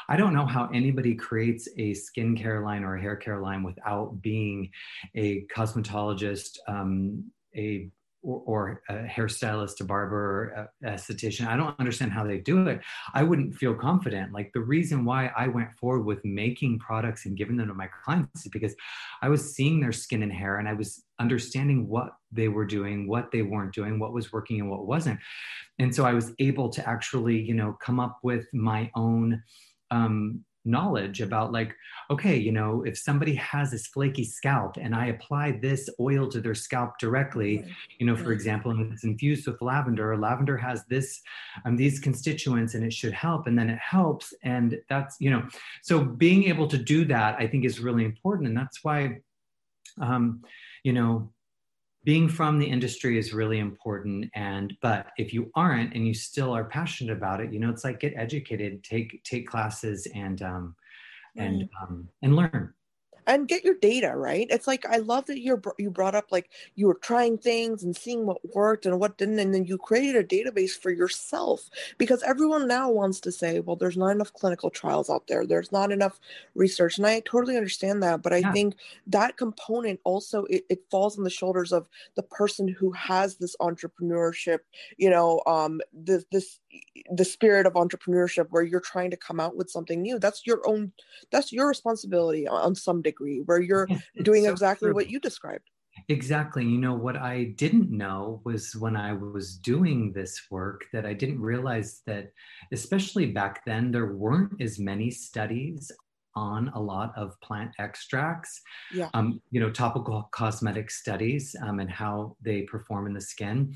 I 0.08 0.16
don't 0.16 0.34
know 0.34 0.46
how 0.46 0.68
anybody 0.72 1.14
creates 1.14 1.68
a 1.78 1.92
skincare 1.92 2.62
line 2.62 2.84
or 2.84 2.96
a 2.96 3.00
hair 3.00 3.16
care 3.16 3.40
line 3.40 3.62
without 3.62 4.20
being 4.20 4.70
a 5.14 5.46
cosmetologist, 5.46 6.58
um, 6.68 7.24
a 7.56 7.88
or, 8.24 8.42
or, 8.46 8.82
a 8.88 9.06
hairstylist, 9.06 9.80
a 9.80 9.84
barber, 9.84 10.68
a 10.82 10.86
esthetician. 10.86 11.46
I 11.46 11.56
don't 11.56 11.78
understand 11.78 12.12
how 12.12 12.24
they 12.24 12.38
do 12.38 12.66
it. 12.66 12.80
I 13.12 13.22
wouldn't 13.22 13.54
feel 13.54 13.74
confident. 13.74 14.32
Like 14.32 14.50
the 14.54 14.60
reason 14.60 15.04
why 15.04 15.30
I 15.36 15.48
went 15.48 15.68
forward 15.78 16.04
with 16.04 16.24
making 16.24 16.78
products 16.78 17.26
and 17.26 17.36
giving 17.36 17.56
them 17.56 17.68
to 17.68 17.74
my 17.74 17.88
clients 18.04 18.46
is 18.46 18.50
because 18.50 18.74
I 19.22 19.28
was 19.28 19.54
seeing 19.54 19.80
their 19.80 19.92
skin 19.92 20.22
and 20.22 20.32
hair 20.32 20.58
and 20.58 20.68
I 20.68 20.72
was 20.72 21.04
understanding 21.20 21.88
what 21.88 22.10
they 22.32 22.48
were 22.48 22.64
doing, 22.64 23.06
what 23.06 23.30
they 23.30 23.42
weren't 23.42 23.74
doing, 23.74 23.98
what 23.98 24.12
was 24.12 24.32
working 24.32 24.60
and 24.60 24.70
what 24.70 24.86
wasn't. 24.86 25.20
And 25.78 25.94
so 25.94 26.04
I 26.04 26.14
was 26.14 26.32
able 26.38 26.70
to 26.70 26.88
actually, 26.88 27.40
you 27.40 27.54
know, 27.54 27.76
come 27.80 28.00
up 28.00 28.18
with 28.22 28.46
my 28.52 28.90
own 28.96 29.42
um, 29.90 30.44
knowledge 30.64 31.20
about 31.20 31.52
like 31.52 31.74
okay 32.10 32.36
you 32.36 32.50
know 32.50 32.82
if 32.84 32.96
somebody 32.96 33.34
has 33.34 33.70
this 33.70 33.86
flaky 33.86 34.24
scalp 34.24 34.76
and 34.78 34.94
i 34.94 35.06
apply 35.06 35.52
this 35.52 35.90
oil 36.00 36.28
to 36.28 36.40
their 36.40 36.54
scalp 36.54 36.98
directly 36.98 37.64
you 37.98 38.06
know 38.06 38.16
for 38.16 38.32
example 38.32 38.70
and 38.70 38.92
it's 38.92 39.04
infused 39.04 39.46
with 39.46 39.60
lavender 39.60 40.16
lavender 40.16 40.56
has 40.56 40.84
this 40.86 41.20
um, 41.66 41.76
these 41.76 42.00
constituents 42.00 42.74
and 42.74 42.84
it 42.84 42.92
should 42.92 43.12
help 43.12 43.46
and 43.46 43.58
then 43.58 43.68
it 43.68 43.78
helps 43.78 44.32
and 44.42 44.80
that's 44.88 45.16
you 45.20 45.30
know 45.30 45.46
so 45.82 46.02
being 46.02 46.44
able 46.44 46.66
to 46.66 46.78
do 46.78 47.04
that 47.04 47.36
i 47.38 47.46
think 47.46 47.64
is 47.64 47.80
really 47.80 48.04
important 48.04 48.48
and 48.48 48.56
that's 48.56 48.82
why 48.82 49.18
um, 50.00 50.42
you 50.82 50.92
know 50.92 51.30
being 52.04 52.28
from 52.28 52.58
the 52.58 52.66
industry 52.66 53.18
is 53.18 53.32
really 53.32 53.58
important 53.58 54.30
and 54.34 54.76
but 54.82 55.08
if 55.16 55.32
you 55.32 55.50
aren't 55.54 55.94
and 55.94 56.06
you 56.06 56.14
still 56.14 56.52
are 56.52 56.64
passionate 56.64 57.16
about 57.16 57.40
it 57.40 57.52
you 57.52 57.58
know 57.58 57.70
it's 57.70 57.84
like 57.84 58.00
get 58.00 58.12
educated 58.16 58.84
take 58.84 59.22
take 59.24 59.48
classes 59.48 60.06
and 60.14 60.42
um 60.42 60.74
and 61.36 61.68
um 61.82 62.08
and 62.22 62.36
learn 62.36 62.72
and 63.26 63.48
get 63.48 63.64
your 63.64 63.74
data 63.74 64.14
right? 64.16 64.46
It's 64.50 64.66
like 64.66 64.84
i 64.86 64.98
love 64.98 65.26
that 65.26 65.40
you're 65.40 65.60
you 65.78 65.90
brought 65.90 66.14
up 66.14 66.30
like 66.30 66.50
you 66.74 66.86
were 66.86 66.94
trying 66.94 67.38
things 67.38 67.82
and 67.82 67.96
seeing 67.96 68.26
what 68.26 68.38
worked 68.54 68.86
and 68.86 68.98
what 68.98 69.18
didn't 69.18 69.38
and 69.38 69.54
then 69.54 69.64
you 69.64 69.78
created 69.78 70.16
a 70.16 70.24
database 70.24 70.72
for 70.72 70.90
yourself 70.90 71.68
because 71.98 72.22
everyone 72.22 72.66
now 72.68 72.90
wants 72.90 73.20
to 73.20 73.32
say 73.32 73.60
well 73.60 73.76
there's 73.76 73.96
not 73.96 74.10
enough 74.10 74.32
clinical 74.32 74.70
trials 74.70 75.10
out 75.10 75.26
there. 75.26 75.46
There's 75.46 75.72
not 75.72 75.92
enough 75.92 76.20
research. 76.54 76.98
And 76.98 77.06
i 77.06 77.20
totally 77.20 77.56
understand 77.56 78.02
that 78.02 78.22
but 78.22 78.32
i 78.32 78.38
yeah. 78.38 78.52
think 78.52 78.76
that 79.06 79.36
component 79.36 80.00
also 80.04 80.44
it, 80.44 80.64
it 80.68 80.84
falls 80.90 81.18
on 81.18 81.24
the 81.24 81.30
shoulders 81.30 81.72
of 81.72 81.88
the 82.14 82.22
person 82.22 82.68
who 82.68 82.92
has 82.92 83.36
this 83.36 83.56
entrepreneurship 83.60 84.58
you 84.96 85.10
know 85.10 85.42
um 85.46 85.80
this 85.92 86.24
this 86.30 86.58
the 87.10 87.24
spirit 87.24 87.66
of 87.66 87.74
entrepreneurship 87.74 88.46
where 88.50 88.62
you're 88.62 88.80
trying 88.80 89.10
to 89.10 89.16
come 89.16 89.40
out 89.40 89.56
with 89.56 89.70
something 89.70 90.00
new. 90.00 90.18
That's 90.18 90.46
your 90.46 90.66
own 90.66 90.92
that's 91.30 91.52
your 91.52 91.68
responsibility 91.68 92.48
on 92.48 92.74
some 92.74 93.02
degree 93.02 93.13
where 93.44 93.60
you're 93.60 93.86
doing 94.22 94.44
so 94.44 94.50
exactly 94.50 94.86
true. 94.88 94.94
what 94.94 95.10
you 95.10 95.18
described 95.20 95.70
exactly 96.08 96.64
you 96.64 96.78
know 96.78 96.94
what 96.94 97.16
i 97.16 97.44
didn't 97.56 97.90
know 97.90 98.40
was 98.44 98.74
when 98.76 98.96
i 98.96 99.12
was 99.12 99.56
doing 99.58 100.12
this 100.12 100.40
work 100.50 100.84
that 100.92 101.06
i 101.06 101.12
didn't 101.12 101.40
realize 101.40 102.02
that 102.06 102.30
especially 102.72 103.26
back 103.26 103.64
then 103.64 103.90
there 103.92 104.12
weren't 104.14 104.60
as 104.60 104.78
many 104.78 105.10
studies 105.10 105.90
on 106.36 106.70
a 106.74 106.80
lot 106.80 107.12
of 107.16 107.38
plant 107.40 107.70
extracts, 107.78 108.60
yeah. 108.92 109.08
um, 109.14 109.40
you 109.50 109.60
know, 109.60 109.70
topical 109.70 110.28
cosmetic 110.32 110.90
studies 110.90 111.54
um, 111.62 111.80
and 111.80 111.90
how 111.90 112.36
they 112.42 112.62
perform 112.62 113.06
in 113.06 113.14
the 113.14 113.20
skin. 113.20 113.72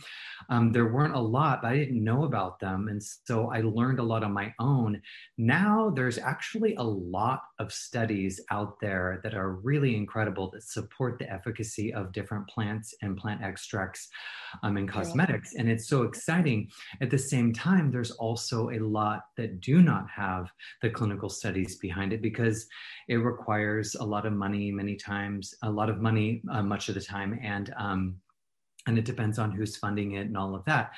Um, 0.49 0.73
there 0.73 0.93
weren't 0.93 1.15
a 1.15 1.21
lot, 1.21 1.63
but 1.63 1.73
I 1.73 1.77
didn't 1.77 2.03
know 2.03 2.25
about 2.25 2.59
them. 2.61 2.89
And 2.89 3.03
so 3.03 3.51
I 3.51 3.61
learned 3.61 3.99
a 3.99 4.03
lot 4.03 4.25
on 4.25 4.33
my 4.33 4.53
own. 4.59 5.01
Now 5.37 5.93
there's 5.95 6.19
actually 6.19 6.75
a 6.77 6.83
lot 6.83 7.43
of 7.59 7.73
studies 7.73 8.41
out 8.51 8.81
there 8.81 9.21
that 9.23 9.35
are 9.35 9.53
really 9.53 9.97
incredible 9.97 10.51
that 10.51 10.63
support 10.63 11.19
the 11.19 11.31
efficacy 11.33 11.93
of 11.93 12.13
different 12.13 12.49
plants 12.49 12.95
and 13.03 13.17
plant 13.17 13.43
extracts 13.43 14.09
um, 14.63 14.77
in 14.77 14.87
cosmetics. 14.87 15.53
Yeah. 15.55 15.61
And 15.61 15.71
it's 15.71 15.89
so 15.89 16.03
exciting. 16.03 16.69
At 17.01 17.11
the 17.11 17.19
same 17.19 17.53
time, 17.53 17.91
there's 17.91 18.13
also 18.13 18.71
a 18.71 18.79
lot 18.79 19.21
that 19.37 19.61
do 19.61 19.83
not 19.83 20.07
have 20.09 20.51
the 20.83 20.91
clinical 20.91 21.29
studies 21.29 21.77
behind 21.77 22.13
it 22.13 22.23
because 22.23 22.48
because 22.49 22.67
it 23.09 23.17
requires 23.17 23.95
a 23.95 24.05
lot 24.05 24.27
of 24.27 24.33
money 24.33 24.71
many 24.71 24.97
times, 24.97 25.55
a 25.63 25.71
lot 25.71 25.91
of 25.91 26.01
money 26.01 26.43
uh, 26.51 26.63
much 26.63 26.89
of 26.89 26.95
the 26.95 27.01
time, 27.01 27.39
and 27.43 27.73
um, 27.79 28.17
and 28.87 28.99
it 28.99 29.05
depends 29.05 29.39
on 29.39 29.51
who's 29.51 29.77
funding 29.77 30.13
it 30.13 30.27
and 30.27 30.37
all 30.37 30.55
of 30.55 30.65
that. 30.65 30.93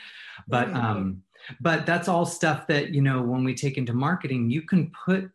But 0.49 0.73
um, 0.73 1.23
but 1.61 1.87
that's 1.87 2.09
all 2.09 2.27
stuff 2.27 2.67
that 2.69 2.91
you 2.91 3.03
know 3.03 3.23
when 3.23 3.45
we 3.45 3.55
take 3.55 3.79
into 3.79 3.93
marketing, 3.93 4.51
you 4.51 4.63
can 4.63 4.93
put 5.05 5.31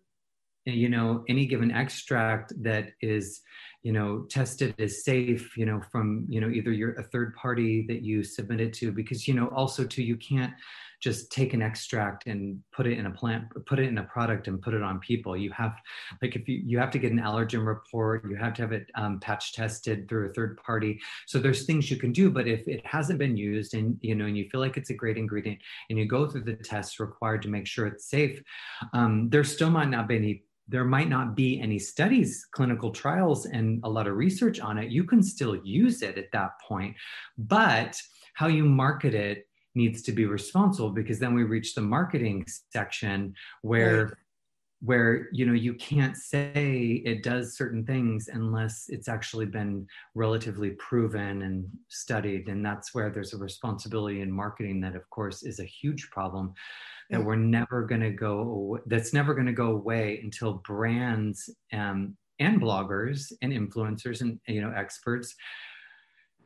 you 0.65 0.89
know 0.89 1.23
any 1.27 1.45
given 1.45 1.71
extract 1.71 2.53
that 2.63 2.91
is 3.01 3.41
you 3.85 3.91
know 3.91 4.25
tested 4.29 4.73
as 4.79 5.03
safe 5.03 5.55
you 5.55 5.65
know 5.65 5.79
from 5.91 6.25
you 6.27 6.41
know 6.41 6.49
either 6.49 6.71
you're 6.71 6.93
a 6.93 7.03
third 7.03 7.35
party 7.35 7.85
that 7.87 8.01
you 8.01 8.23
submit 8.23 8.59
it 8.59 8.73
to 8.73 8.91
because 8.91 9.27
you 9.27 9.33
know 9.35 9.47
also 9.49 9.85
too 9.85 10.01
you 10.01 10.17
can't 10.17 10.53
just 11.01 11.31
take 11.31 11.53
an 11.53 11.61
extract 11.61 12.25
and 12.25 12.59
put 12.71 12.87
it 12.87 12.97
in 12.97 13.05
a 13.05 13.11
plant 13.11 13.43
put 13.67 13.77
it 13.77 13.87
in 13.87 13.99
a 13.99 14.03
product 14.03 14.47
and 14.47 14.59
put 14.59 14.73
it 14.73 14.81
on 14.81 14.99
people. 14.99 15.37
You 15.37 15.51
have 15.51 15.75
like 16.19 16.35
if 16.35 16.47
you 16.47 16.63
you 16.65 16.79
have 16.79 16.89
to 16.91 16.97
get 16.97 17.11
an 17.11 17.19
allergen 17.19 17.63
report 17.63 18.27
you 18.27 18.35
have 18.37 18.53
to 18.55 18.63
have 18.63 18.71
it 18.71 18.89
um, 18.95 19.19
patch 19.19 19.53
tested 19.53 20.09
through 20.09 20.29
a 20.29 20.33
third 20.33 20.57
party. 20.57 20.99
So 21.27 21.37
there's 21.37 21.65
things 21.65 21.91
you 21.91 21.97
can 21.97 22.11
do 22.11 22.31
but 22.31 22.47
if 22.47 22.67
it 22.67 22.85
hasn't 22.87 23.19
been 23.19 23.37
used 23.37 23.75
and 23.75 23.97
you 24.01 24.15
know 24.15 24.25
and 24.25 24.37
you 24.37 24.49
feel 24.49 24.61
like 24.61 24.77
it's 24.77 24.89
a 24.89 24.95
great 24.95 25.17
ingredient 25.17 25.59
and 25.89 25.99
you 25.99 26.07
go 26.07 26.27
through 26.27 26.45
the 26.45 26.55
tests 26.55 26.99
required 26.99 27.43
to 27.43 27.49
make 27.49 27.67
sure 27.67 27.85
it's 27.85 28.09
safe 28.09 28.41
um, 28.93 29.29
there 29.29 29.43
still 29.43 29.69
might 29.69 29.89
not 29.89 30.07
be 30.07 30.15
any 30.15 30.43
there 30.67 30.85
might 30.85 31.09
not 31.09 31.35
be 31.35 31.59
any 31.61 31.77
studies, 31.77 32.47
clinical 32.51 32.91
trials, 32.91 33.45
and 33.45 33.79
a 33.83 33.89
lot 33.89 34.07
of 34.07 34.15
research 34.15 34.59
on 34.59 34.77
it. 34.77 34.91
You 34.91 35.03
can 35.03 35.21
still 35.21 35.55
use 35.63 36.01
it 36.01 36.17
at 36.17 36.31
that 36.31 36.51
point, 36.67 36.95
but 37.37 37.99
how 38.33 38.47
you 38.47 38.65
market 38.65 39.13
it 39.13 39.47
needs 39.75 40.01
to 40.03 40.11
be 40.11 40.25
responsible 40.25 40.89
because 40.89 41.19
then 41.19 41.33
we 41.33 41.43
reach 41.43 41.75
the 41.75 41.81
marketing 41.81 42.45
section 42.71 43.33
where. 43.61 44.17
Where 44.85 45.27
you 45.31 45.45
know 45.45 45.53
you 45.53 45.73
can't 45.73 46.15
say 46.15 47.01
it 47.05 47.23
does 47.23 47.57
certain 47.57 47.83
things 47.85 48.29
unless 48.31 48.85
it's 48.89 49.07
actually 49.07 49.45
been 49.45 49.87
relatively 50.13 50.71
proven 50.71 51.41
and 51.41 51.65
studied. 51.89 52.47
And 52.47 52.63
that's 52.63 52.93
where 52.93 53.09
there's 53.09 53.33
a 53.33 53.37
responsibility 53.37 54.21
in 54.21 54.31
marketing 54.31 54.79
that 54.81 54.95
of 54.95 55.09
course 55.09 55.43
is 55.43 55.59
a 55.59 55.65
huge 55.65 56.09
problem 56.11 56.53
that 57.09 57.23
we're 57.23 57.35
never 57.35 57.85
going 57.85 58.01
to 58.01 58.11
go 58.11 58.79
that's 58.87 59.13
never 59.13 59.33
going 59.33 59.45
to 59.45 59.53
go 59.53 59.71
away 59.71 60.19
until 60.23 60.61
brands 60.65 61.49
um, 61.73 62.15
and 62.39 62.61
bloggers 62.61 63.31
and 63.41 63.53
influencers 63.53 64.21
and 64.21 64.39
you 64.47 64.61
know 64.61 64.73
experts 64.75 65.35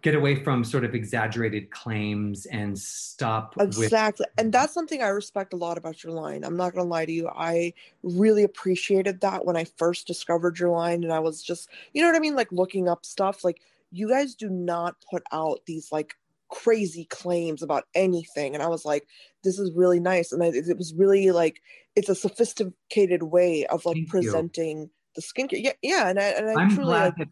get 0.01 0.15
away 0.15 0.35
from 0.35 0.63
sort 0.63 0.85
of 0.85 0.95
exaggerated 0.95 1.71
claims 1.71 2.45
and 2.45 2.77
stop 2.77 3.55
exactly 3.59 4.25
with- 4.29 4.43
and 4.43 4.53
that's 4.53 4.73
something 4.73 5.01
i 5.01 5.07
respect 5.07 5.53
a 5.53 5.57
lot 5.57 5.77
about 5.77 6.03
your 6.03 6.13
line 6.13 6.43
i'm 6.43 6.55
not 6.57 6.73
going 6.73 6.85
to 6.85 6.89
lie 6.89 7.05
to 7.05 7.11
you 7.11 7.27
i 7.29 7.73
really 8.03 8.43
appreciated 8.43 9.21
that 9.21 9.45
when 9.45 9.57
i 9.57 9.65
first 9.77 10.07
discovered 10.07 10.57
your 10.59 10.69
line 10.69 11.03
and 11.03 11.13
i 11.13 11.19
was 11.19 11.41
just 11.41 11.69
you 11.93 12.01
know 12.01 12.07
what 12.07 12.15
i 12.15 12.19
mean 12.19 12.35
like 12.35 12.51
looking 12.51 12.87
up 12.87 13.05
stuff 13.05 13.43
like 13.43 13.61
you 13.91 14.07
guys 14.07 14.35
do 14.35 14.49
not 14.49 14.95
put 15.09 15.23
out 15.31 15.59
these 15.65 15.91
like 15.91 16.15
crazy 16.49 17.05
claims 17.05 17.61
about 17.61 17.85
anything 17.93 18.53
and 18.55 18.63
i 18.63 18.67
was 18.67 18.83
like 18.83 19.07
this 19.43 19.59
is 19.59 19.71
really 19.73 19.99
nice 19.99 20.31
and 20.31 20.43
I, 20.43 20.47
it 20.47 20.77
was 20.77 20.93
really 20.95 21.29
like 21.31 21.61
it's 21.95 22.09
a 22.09 22.15
sophisticated 22.15 23.23
way 23.23 23.65
of 23.67 23.85
like 23.85 23.97
Thank 23.97 24.09
presenting 24.09 24.79
you. 24.79 24.89
the 25.15 25.21
skincare 25.21 25.63
yeah 25.63 25.73
yeah 25.83 26.09
and 26.09 26.19
i, 26.19 26.23
and 26.23 26.49
I 26.49 26.63
am 26.63 26.69
truly 26.69 26.85
glad 26.85 27.03
like, 27.03 27.17
that, 27.17 27.27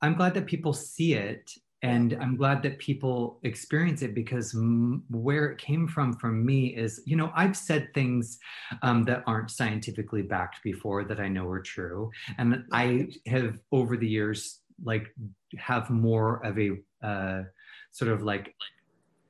i'm 0.00 0.14
glad 0.14 0.34
that 0.34 0.46
people 0.46 0.72
see 0.72 1.14
it 1.14 1.50
and 1.82 2.16
i'm 2.20 2.36
glad 2.36 2.62
that 2.62 2.78
people 2.78 3.38
experience 3.42 4.02
it 4.02 4.14
because 4.14 4.54
m- 4.54 5.02
where 5.10 5.46
it 5.50 5.58
came 5.58 5.86
from 5.86 6.12
from 6.14 6.44
me 6.44 6.66
is 6.68 7.02
you 7.06 7.16
know 7.16 7.30
i've 7.34 7.56
said 7.56 7.88
things 7.94 8.38
um, 8.82 9.04
that 9.04 9.22
aren't 9.26 9.50
scientifically 9.50 10.22
backed 10.22 10.62
before 10.62 11.04
that 11.04 11.20
i 11.20 11.28
know 11.28 11.48
are 11.48 11.60
true. 11.60 12.10
And 12.38 12.64
i 12.72 13.08
have 13.26 13.58
over 13.72 13.96
the 13.96 14.08
years 14.08 14.60
like 14.84 15.14
have 15.56 15.90
more 15.90 16.44
of 16.44 16.58
a 16.58 16.70
uh, 17.06 17.42
sort 17.90 18.10
of 18.10 18.22
like 18.22 18.54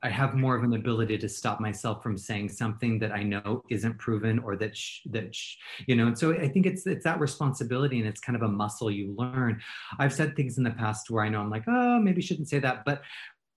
I 0.03 0.09
have 0.09 0.35
more 0.35 0.57
of 0.57 0.65
an 0.65 0.75
ability 0.75 1.17
to 1.19 1.29
stop 1.29 1.61
myself 1.61 2.03
from 2.03 2.19
saying 2.19 2.49
something 2.49 2.99
that 2.99 3.13
I 3.13 3.23
know 3.23 3.63
isn't 3.71 3.99
proven 3.99 4.41
or 4.41 4.57
that 4.57 4.77
sh- 4.77 5.01
that 5.11 5.35
sh- 5.35 5.57
you 5.87 5.95
know. 5.95 6.09
And 6.09 6.19
so 6.19 6.33
I 6.33 6.49
think 6.49 6.67
it's 6.67 6.87
it's 6.87 7.05
that 7.05 7.21
responsibility 7.21 7.99
and 8.01 8.09
it's 8.09 8.21
kind 8.21 8.37
of 8.37 8.43
a 8.43 8.49
muscle 8.49 8.91
you 8.91 9.15
learn. 9.17 9.61
I've 9.99 10.13
said 10.13 10.35
things 10.35 10.59
in 10.59 10.65
the 10.65 10.71
past 10.71 11.11
where 11.11 11.25
I 11.25 11.29
know 11.29 11.41
I'm 11.41 11.51
like, 11.51 11.65
oh, 11.69 12.01
maybe 12.01 12.21
shouldn't 12.21 12.49
say 12.49 12.59
that, 12.59 12.85
but 12.85 13.03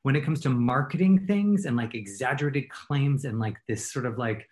when 0.05 0.15
it 0.15 0.23
comes 0.23 0.39
to 0.39 0.49
marketing 0.49 1.25
things 1.25 1.65
and 1.65 1.75
like 1.75 1.95
exaggerated 1.95 2.69
claims 2.69 3.25
and 3.25 3.39
like 3.39 3.57
this 3.67 3.91
sort 3.91 4.05
of 4.05 4.19
like 4.19 4.47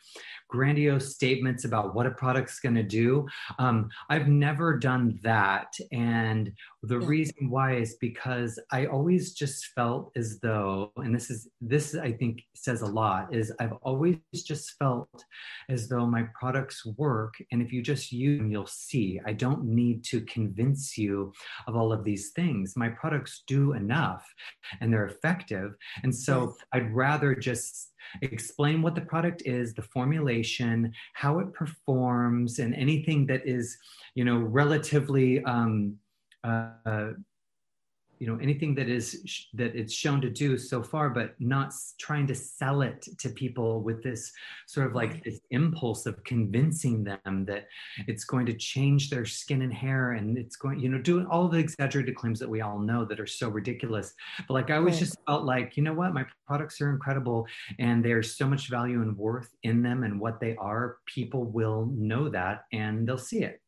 grandiose 0.54 1.16
statements 1.16 1.66
about 1.66 1.96
what 1.96 2.06
a 2.06 2.12
product's 2.12 2.60
going 2.60 2.76
to 2.76 2.84
do. 2.84 3.28
Um, 3.58 3.90
I've 4.12 4.28
never 4.28 4.78
done 4.78 5.20
that. 5.24 5.74
And 5.92 6.52
the 6.84 7.00
yeah. 7.00 7.08
reason 7.08 7.50
why 7.50 7.78
is 7.78 7.96
because 7.96 8.60
I 8.72 8.86
always 8.86 9.34
just 9.34 9.66
felt 9.74 10.12
as 10.16 10.40
though, 10.42 10.92
and 10.98 11.14
this 11.16 11.32
is, 11.32 11.48
this 11.60 11.96
I 11.96 12.12
think 12.12 12.44
says 12.54 12.84
a 12.84 12.86
lot, 12.86 13.34
is 13.34 13.52
I've 13.60 13.74
always 13.82 14.20
just 14.36 14.78
felt 14.78 15.26
as 15.70 15.90
though 15.90 16.06
my 16.06 16.28
products 16.40 16.86
work. 16.86 17.34
And 17.52 17.60
if 17.60 17.74
you 17.74 17.82
just 17.82 18.12
use 18.12 18.38
them, 18.38 18.52
you'll 18.52 18.68
see. 18.68 19.20
I 19.26 19.34
don't 19.34 19.64
need 19.66 20.04
to 20.12 20.22
convince 20.22 21.00
you 21.00 21.34
of 21.66 21.76
all 21.76 21.92
of 21.92 22.04
these 22.04 22.30
things. 22.36 22.76
My 22.76 22.90
products 22.90 23.42
do 23.48 23.74
enough 23.74 24.24
and 24.82 24.94
they're 24.94 25.08
effective. 25.08 25.74
And 26.04 26.14
so 26.14 26.56
I'd 26.74 26.94
rather 26.94 27.34
just 27.34 27.93
explain 28.22 28.82
what 28.82 28.96
the 28.96 29.02
product 29.02 29.44
is, 29.46 29.74
the 29.74 29.82
formulation, 29.82 30.92
how 31.14 31.40
it 31.40 31.54
performs, 31.54 32.60
and 32.60 32.74
anything 32.76 33.26
that 33.28 33.48
is, 33.48 33.78
you 34.16 34.26
know, 34.26 34.38
relatively 34.38 35.44
um, 35.44 35.98
uh, 36.44 37.12
you 38.24 38.30
know 38.30 38.40
anything 38.42 38.74
that 38.74 38.88
is 38.88 39.48
that 39.54 39.76
it's 39.76 39.94
shown 39.94 40.22
to 40.22 40.30
do 40.30 40.58
so 40.58 40.82
far 40.82 41.10
but 41.10 41.36
not 41.40 41.74
trying 42.00 42.26
to 42.26 42.34
sell 42.34 42.82
it 42.82 43.06
to 43.20 43.28
people 43.28 43.82
with 43.82 44.02
this 44.02 44.32
sort 44.66 44.88
of 44.88 44.96
like 44.96 45.22
this 45.26 45.42
impulse 45.52 46.06
of 46.06 46.24
convincing 46.24 47.04
them 47.04 47.44
that 47.46 47.68
it's 48.08 48.24
going 48.24 48.46
to 48.46 48.54
change 48.54 49.10
their 49.10 49.26
skin 49.26 49.62
and 49.64 49.74
hair 49.74 50.14
and 50.14 50.38
it's 50.38 50.56
going 50.56 50.80
you 50.80 50.88
know 50.88 51.02
doing 51.02 51.26
all 51.26 51.50
the 51.50 51.58
exaggerated 51.58 52.16
claims 52.16 52.40
that 52.40 52.50
we 52.50 52.62
all 52.62 52.80
know 52.80 53.04
that 53.04 53.20
are 53.20 53.28
so 53.28 53.50
ridiculous. 53.50 54.14
But 54.48 54.54
like 54.54 54.72
i 54.72 54.78
always 54.78 54.94
right. 54.94 55.00
just 55.02 55.18
felt 55.28 55.44
like 55.44 55.76
you 55.76 55.84
know 55.84 55.94
what? 55.94 56.14
My 56.14 56.26
products 56.48 56.80
are 56.80 56.92
incredible 56.92 57.46
and 57.80 58.04
there's 58.06 58.38
so 58.38 58.48
much 58.48 58.70
value 58.70 59.02
and 59.02 59.18
worth 59.18 59.50
in 59.64 59.84
them 59.84 60.04
and 60.04 60.18
what 60.18 60.40
they 60.40 60.56
are 60.56 60.98
people 61.06 61.44
will 61.44 61.88
know 61.94 62.30
that 62.30 62.64
and 62.72 63.06
they'll 63.06 63.18
see 63.18 63.44
it 63.44 63.60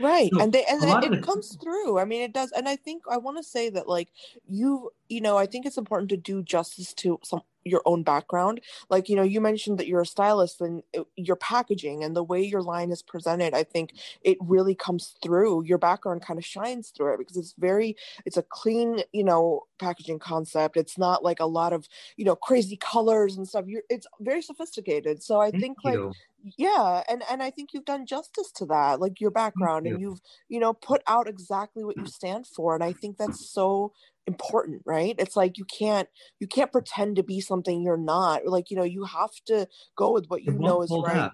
right 0.00 0.30
so 0.32 0.40
and 0.40 0.52
they 0.52 0.64
and 0.64 0.82
it, 1.04 1.12
it 1.12 1.22
comes 1.22 1.56
through 1.62 1.98
i 1.98 2.04
mean 2.04 2.22
it 2.22 2.32
does 2.32 2.50
and 2.52 2.68
i 2.68 2.76
think 2.76 3.02
i 3.10 3.16
want 3.16 3.36
to 3.36 3.42
say 3.42 3.68
that 3.68 3.88
like 3.88 4.08
you 4.48 4.90
you 5.08 5.20
know 5.20 5.36
i 5.36 5.46
think 5.46 5.66
it's 5.66 5.76
important 5.76 6.08
to 6.08 6.16
do 6.16 6.42
justice 6.42 6.94
to 6.94 7.18
some 7.22 7.42
your 7.64 7.82
own 7.84 8.02
background. 8.02 8.60
Like 8.90 9.08
you 9.08 9.16
know 9.16 9.22
you 9.22 9.40
mentioned 9.40 9.78
that 9.78 9.86
you're 9.86 10.02
a 10.02 10.06
stylist 10.06 10.60
and 10.60 10.82
uh, 10.96 11.04
your 11.16 11.36
packaging 11.36 12.04
and 12.04 12.16
the 12.16 12.24
way 12.24 12.42
your 12.42 12.62
line 12.62 12.90
is 12.90 13.02
presented 13.02 13.54
i 13.54 13.62
think 13.62 13.92
it 14.22 14.38
really 14.40 14.74
comes 14.74 15.14
through. 15.22 15.64
Your 15.64 15.78
background 15.78 16.22
kind 16.22 16.38
of 16.38 16.44
shines 16.44 16.90
through 16.90 17.14
it 17.14 17.18
because 17.18 17.36
it's 17.36 17.54
very 17.58 17.96
it's 18.24 18.36
a 18.36 18.42
clean 18.42 19.02
you 19.12 19.24
know 19.24 19.62
packaging 19.78 20.18
concept. 20.18 20.76
It's 20.76 20.98
not 20.98 21.24
like 21.24 21.40
a 21.40 21.46
lot 21.46 21.72
of 21.72 21.88
you 22.16 22.24
know 22.24 22.36
crazy 22.36 22.76
colors 22.76 23.36
and 23.36 23.48
stuff. 23.48 23.66
You're 23.66 23.82
it's 23.88 24.06
very 24.20 24.42
sophisticated. 24.42 25.22
So 25.22 25.40
i 25.40 25.50
Thank 25.50 25.62
think 25.62 25.78
you. 25.84 26.06
like 26.06 26.16
yeah 26.56 27.02
and 27.08 27.22
and 27.30 27.40
i 27.40 27.50
think 27.50 27.72
you've 27.72 27.84
done 27.84 28.04
justice 28.04 28.50
to 28.50 28.66
that 28.66 29.00
like 29.00 29.20
your 29.20 29.30
background 29.30 29.86
you. 29.86 29.92
and 29.92 30.00
you've 30.00 30.20
you 30.48 30.58
know 30.58 30.72
put 30.72 31.00
out 31.06 31.28
exactly 31.28 31.84
what 31.84 31.96
you 31.96 32.06
stand 32.18 32.46
for 32.46 32.74
and 32.74 32.82
i 32.82 32.92
think 32.92 33.16
that's 33.16 33.48
so 33.48 33.92
important 34.26 34.82
right? 34.84 35.14
It's 35.18 35.36
like 35.36 35.58
you 35.58 35.64
can't 35.64 36.08
you 36.40 36.46
can't 36.46 36.72
pretend 36.72 37.16
to 37.16 37.22
be 37.22 37.40
something 37.40 37.82
you're 37.82 37.96
not 37.96 38.46
like 38.46 38.70
you 38.70 38.76
know 38.76 38.84
you 38.84 39.04
have 39.04 39.30
to 39.46 39.66
go 39.96 40.12
with 40.12 40.26
what 40.28 40.42
you 40.42 40.52
know 40.52 40.82
is 40.82 40.90
right. 40.90 41.16
up. 41.16 41.32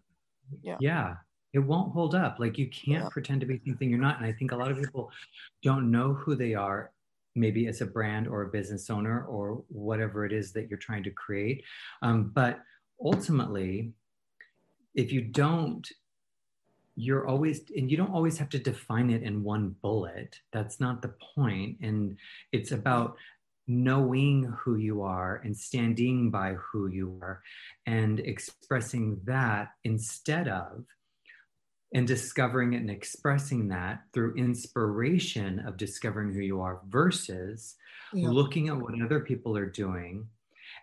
yeah. 0.63 0.77
Yeah. 0.81 1.15
It 1.55 1.61
won't 1.61 1.93
hold 1.93 2.15
up. 2.15 2.37
Like 2.39 2.59
you 2.59 2.69
can't 2.69 3.05
yeah. 3.05 3.09
pretend 3.11 3.41
to 3.41 3.47
be 3.47 3.61
something 3.67 3.89
you're 3.89 3.99
not 3.99 4.19
and 4.19 4.27
i 4.27 4.33
think 4.33 4.53
a 4.53 4.57
lot 4.57 4.71
of 4.71 4.79
people 4.79 5.11
don't 5.63 5.91
know 5.91 6.13
who 6.15 6.35
they 6.35 6.55
are 6.55 6.93
maybe 7.35 7.69
as 7.69 7.81
a 7.81 7.87
brand 7.87 8.27
or 8.27 8.43
a 8.43 8.49
business 8.49 8.91
owner 8.91 9.25
or 9.25 9.63
whatever 9.69 10.25
it 10.25 10.33
is 10.33 10.53
that 10.53 10.69
you're 10.69 10.79
trying 10.79 11.05
to 11.05 11.11
create. 11.11 11.63
Um, 12.03 12.33
but 12.35 12.59
ultimately 13.03 13.93
if 14.95 15.13
you 15.13 15.21
don't 15.21 15.89
you're 16.99 17.29
always 17.29 17.63
and 17.77 17.91
you 17.91 17.97
don't 17.97 18.13
always 18.13 18.37
have 18.37 18.49
to 18.49 18.59
define 18.59 19.09
it 19.09 19.23
in 19.23 19.45
one 19.45 19.75
bullet 19.83 20.41
that's 20.53 20.81
not 20.81 21.01
the 21.01 21.15
point 21.35 21.77
and 21.81 22.17
it's 22.51 22.73
about 22.73 23.17
knowing 23.69 24.53
who 24.59 24.77
you 24.77 25.03
are 25.03 25.41
and 25.45 25.57
standing 25.57 26.29
by 26.29 26.55
who 26.55 26.89
you 26.89 27.17
are 27.23 27.41
and 27.87 28.19
expressing 28.19 29.21
that 29.25 29.69
instead 29.85 30.49
of 30.49 30.85
and 31.95 32.07
discovering 32.07 32.73
it 32.73 32.79
and 32.79 32.91
expressing 32.91 33.69
that 33.69 34.01
through 34.13 34.35
inspiration 34.35 35.61
of 35.61 35.77
discovering 35.77 36.33
who 36.33 36.41
you 36.41 36.61
are 36.61 36.81
versus 36.89 37.77
yeah. 38.13 38.29
looking 38.29 38.69
at 38.69 38.77
what 38.77 39.01
other 39.01 39.21
people 39.21 39.57
are 39.57 39.71
doing 39.71 40.27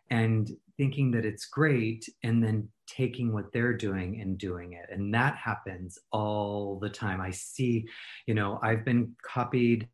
and 0.09 0.55
thinking 0.77 1.11
that 1.11 1.25
it's 1.25 1.45
great 1.45 2.07
and 2.23 2.41
then 2.41 2.69
taking 2.87 3.33
what 3.33 3.51
they're 3.51 3.75
doing 3.75 4.21
and 4.21 4.37
doing 4.37 4.73
it. 4.73 4.87
And 4.89 5.13
that 5.13 5.35
happens 5.35 5.97
all 6.11 6.79
the 6.79 6.89
time. 6.89 7.21
I 7.21 7.31
see 7.31 7.85
you 8.25 8.33
know 8.33 8.59
i've 8.61 8.85
been 8.85 9.15
copied. 9.21 9.87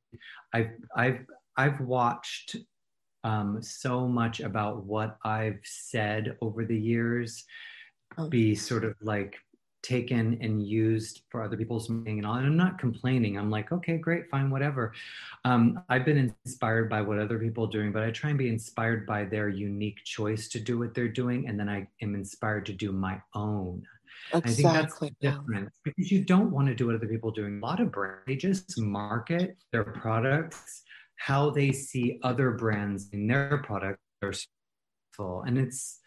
I've 0.54 0.72
i've 0.96 1.26
i've 1.58 1.80
watched 1.82 2.56
um, 3.24 3.62
so 3.62 4.08
much 4.08 4.40
about 4.40 4.84
what 4.86 5.18
i've 5.24 5.60
said 5.64 6.36
over 6.42 6.66
the 6.66 6.78
years 6.78 7.44
oh. 8.18 8.28
be 8.28 8.56
sort 8.56 8.84
of 8.84 8.96
like 9.02 9.38
taken 9.84 10.38
and 10.42 10.66
used 10.66 11.22
for 11.30 11.42
other 11.42 11.58
people's 11.58 11.90
meaning 11.90 12.20
and 12.20 12.28
all. 12.28 12.36
And 12.36 12.46
I'm 12.46 12.58
not 12.58 12.78
complaining. 12.78 13.38
I'm 13.38 13.50
like, 13.50 13.72
okay, 13.72 13.98
great, 13.98 14.30
fine, 14.30 14.50
whatever. 14.50 14.94
Um, 15.46 15.84
I've 15.90 16.06
been 16.06 16.32
inspired 16.46 16.90
by 16.90 17.02
what 17.02 17.20
other 17.20 17.40
people 17.40 17.66
are 17.66 17.72
doing, 17.72 17.92
but 17.92 18.04
I 18.04 18.12
try 18.12 18.30
and 18.30 18.40
be 18.40 18.50
inspired 18.50 19.06
by 19.06 19.26
their 19.26 19.50
unique 19.50 20.04
choice 20.04 20.48
to 20.50 20.60
do 20.60 20.78
what 20.78 20.94
they're 20.94 21.08
doing. 21.08 21.48
And 21.48 21.60
then 21.60 21.70
I 21.70 21.88
am 22.02 22.16
inspired 22.16 22.66
to 22.68 22.74
do 22.74 22.92
my 22.92 23.22
own. 23.34 23.84
Exactly. 24.34 24.52
I 24.52 24.80
think 24.80 25.16
that's 25.22 25.38
different 25.38 25.70
because 25.84 26.12
you 26.12 26.24
don't 26.24 26.52
want 26.52 26.68
to 26.68 26.76
do 26.76 26.86
what 26.86 26.96
other 26.96 27.08
people 27.08 27.32
are 27.32 27.34
doing. 27.34 27.58
A 27.58 27.66
lot 27.66 27.80
of 27.80 27.92
brands, 27.92 28.24
they 28.28 28.36
just 28.36 28.80
market 28.80 29.58
their 29.72 29.84
products 29.84 30.84
how 31.22 31.52
they 31.52 31.72
see 31.72 32.20
other 32.24 32.50
brands 32.52 33.10
in 33.14 33.28
their 33.28 33.62
products 33.64 34.02
are 34.24 34.34
successful. 34.34 35.44
And 35.46 35.56
it's 35.60 36.00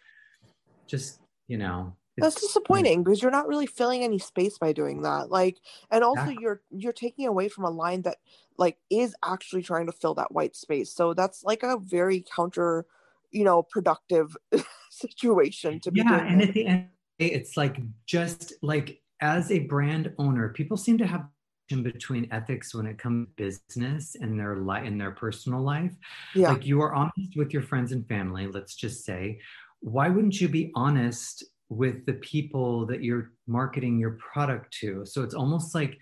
just, 0.89 1.21
you 1.47 1.57
know, 1.57 1.95
that's 2.19 2.41
disappointing 2.41 3.03
because 3.03 3.23
you're 3.23 3.31
not 3.31 3.49
really 3.49 3.67
filling 3.67 4.03
any 4.03 4.19
space 4.19 4.59
by 4.59 4.73
doing 4.73 5.03
that 5.03 5.31
like 5.31 5.59
and 5.91 6.05
also 6.05 6.27
yeah. 6.27 6.37
you're 6.41 6.63
you're 6.71 6.93
taking 6.93 7.27
away 7.27 7.49
from 7.49 7.65
a 7.65 7.71
line 7.71 8.03
that 8.03 8.19
like 8.59 8.79
is 8.91 9.15
actually 9.25 9.63
trying 9.63 9.87
to 9.87 9.93
fill 9.93 10.15
that 10.15 10.33
white 10.33 10.55
space 10.55 10.93
so 10.93 11.15
that's 11.15 11.45
like 11.45 11.63
a 11.63 11.79
very 11.79 12.25
counter 12.35 12.87
you 13.31 13.45
know 13.45 13.63
productive 13.63 14.37
situation 14.91 15.81
to 15.81 15.91
be 15.91 16.01
yeah 16.01 16.25
and 16.25 16.43
at 16.43 16.55
the 16.55 16.67
end 16.67 16.89
it's 17.19 17.57
like 17.57 17.79
just 18.07 18.55
like 18.63 19.01
as 19.21 19.51
a 19.51 19.61
brand 19.61 20.13
owner 20.19 20.49
people 20.51 20.77
seem 20.77 20.99
to 20.99 21.07
have 21.07 21.27
in 21.71 21.83
between 21.83 22.29
ethics 22.31 22.75
when 22.75 22.87
it 22.87 22.99
comes 22.99 23.27
to 23.27 23.33
business 23.43 24.17
and 24.21 24.39
their 24.39 24.59
life 24.59 24.85
in 24.85 24.99
their 24.99 25.13
personal 25.13 25.61
life 25.61 25.93
yeah. 26.35 26.51
like 26.51 26.67
you 26.67 26.81
are 26.83 26.95
honest 26.95 27.37
with 27.37 27.53
your 27.53 27.63
friends 27.63 27.93
and 27.93 28.07
family 28.07 28.47
let's 28.47 28.75
just 28.75 29.05
say 29.05 29.39
why 29.81 30.09
wouldn't 30.09 30.41
you 30.41 30.49
be 30.49 30.71
honest 30.75 31.43
with 31.69 32.05
the 32.07 32.15
people 32.15 32.87
that 32.87 33.03
you're 33.03 33.33
marketing 33.47 33.99
your 33.99 34.19
product 34.33 34.73
to. 34.81 35.05
So 35.07 35.23
it's 35.23 35.35
almost 35.35 35.75
like 35.75 35.99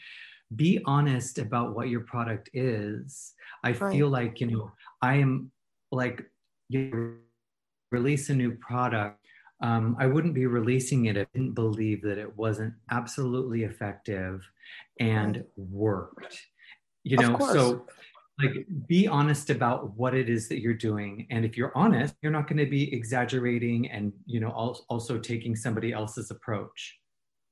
be 0.56 0.80
honest 0.84 1.38
about 1.38 1.74
what 1.74 1.88
your 1.88 2.00
product 2.00 2.50
is. 2.52 3.32
I 3.64 3.72
right. 3.72 3.92
feel 3.92 4.08
like, 4.08 4.40
you 4.40 4.50
know, 4.50 4.72
I 5.00 5.16
am 5.16 5.50
like, 5.90 6.22
you 6.68 7.18
release 7.90 8.30
a 8.30 8.34
new 8.34 8.52
product. 8.56 9.18
Um, 9.62 9.96
I 9.98 10.06
wouldn't 10.06 10.34
be 10.34 10.46
releasing 10.46 11.06
it 11.06 11.16
if 11.16 11.28
I 11.28 11.38
didn't 11.38 11.54
believe 11.54 12.02
that 12.02 12.18
it 12.18 12.36
wasn't 12.36 12.74
absolutely 12.90 13.62
effective 13.62 14.42
and 14.98 15.44
worked. 15.56 16.46
You 17.04 17.16
know, 17.18 17.38
so 17.38 17.86
like 18.42 18.66
be 18.86 19.06
honest 19.06 19.50
about 19.50 19.96
what 19.96 20.14
it 20.14 20.28
is 20.28 20.48
that 20.48 20.60
you're 20.60 20.74
doing. 20.74 21.26
And 21.30 21.44
if 21.44 21.56
you're 21.56 21.72
honest 21.76 22.14
you're 22.22 22.32
not 22.32 22.48
going 22.48 22.58
to 22.58 22.66
be 22.66 22.92
exaggerating 22.92 23.90
and 23.90 24.12
you 24.26 24.40
know 24.40 24.50
also 24.88 25.18
taking 25.18 25.56
somebody 25.56 25.92
else's 25.92 26.30
approach. 26.30 26.98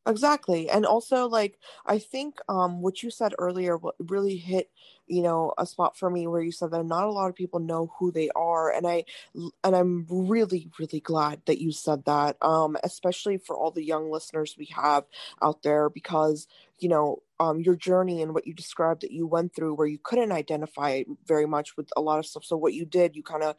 Exactly. 0.06 0.70
And 0.70 0.86
also 0.86 1.28
like 1.28 1.58
i 1.86 1.98
think 1.98 2.38
um 2.48 2.80
what 2.80 3.02
you 3.02 3.10
said 3.10 3.34
earlier 3.38 3.78
really 3.98 4.36
hit 4.36 4.70
you 5.06 5.22
know 5.22 5.52
a 5.58 5.66
spot 5.66 5.96
for 5.96 6.08
me 6.08 6.26
where 6.26 6.40
you 6.40 6.52
said 6.52 6.70
that 6.70 6.84
not 6.84 7.04
a 7.04 7.12
lot 7.12 7.28
of 7.28 7.34
people 7.34 7.60
know 7.60 7.92
who 7.98 8.10
they 8.10 8.30
are. 8.34 8.70
And 8.70 8.86
i 8.86 9.04
and 9.62 9.76
i'm 9.76 10.06
really 10.08 10.68
really 10.78 11.00
glad 11.00 11.42
that 11.46 11.60
you 11.60 11.70
said 11.70 12.04
that 12.06 12.36
um 12.42 12.76
especially 12.82 13.36
for 13.36 13.56
all 13.56 13.70
the 13.70 13.84
young 13.84 14.10
listeners 14.10 14.56
we 14.58 14.66
have 14.66 15.04
out 15.42 15.62
there 15.62 15.90
because 15.90 16.48
you 16.78 16.88
know 16.88 17.22
um, 17.40 17.58
your 17.60 17.74
journey 17.74 18.22
and 18.22 18.34
what 18.34 18.46
you 18.46 18.54
described 18.54 19.00
that 19.00 19.10
you 19.10 19.26
went 19.26 19.54
through 19.54 19.74
where 19.74 19.86
you 19.86 19.98
couldn't 20.04 20.30
identify 20.30 21.02
very 21.26 21.46
much 21.46 21.76
with 21.76 21.88
a 21.96 22.00
lot 22.00 22.18
of 22.18 22.26
stuff. 22.26 22.44
So 22.44 22.56
what 22.56 22.74
you 22.74 22.84
did 22.84 23.16
you 23.16 23.22
kind 23.22 23.42
of 23.42 23.56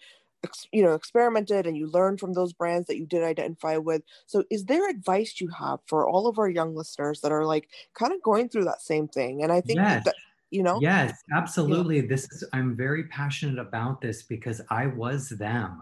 you 0.72 0.84
know 0.84 0.94
experimented 0.94 1.68
and 1.68 1.78
you 1.78 1.88
learned 1.88 2.20
from 2.20 2.34
those 2.34 2.54
brands 2.54 2.88
that 2.88 2.98
you 2.98 3.06
did 3.06 3.24
identify 3.24 3.78
with. 3.78 4.04
So 4.28 4.44
is 4.50 4.66
there 4.66 4.90
advice 4.90 5.42
you 5.42 5.50
have 5.50 5.80
for 5.88 6.08
all 6.08 6.28
of 6.28 6.40
our 6.40 6.50
young 6.50 6.76
listeners 6.76 7.22
that 7.22 7.32
are 7.32 7.46
like 7.46 7.70
kind 7.94 8.14
of 8.14 8.22
going 8.22 8.50
through 8.50 8.66
that 8.66 8.82
same 8.82 9.08
thing? 9.08 9.44
And 9.44 9.52
i 9.52 9.62
think 9.62 9.78
yes. 9.78 10.04
that 10.06 10.16
you 10.52 10.64
know? 10.64 10.80
Yes 10.82 11.14
absolutely. 11.34 11.98
Yeah. 11.98 12.08
this 12.08 12.24
is 12.32 12.44
i'm 12.54 12.76
very 12.76 13.06
passionate 13.06 13.60
about 13.60 14.02
this 14.02 14.24
because 14.24 14.62
i 14.70 14.88
was 14.88 15.30
them. 15.30 15.82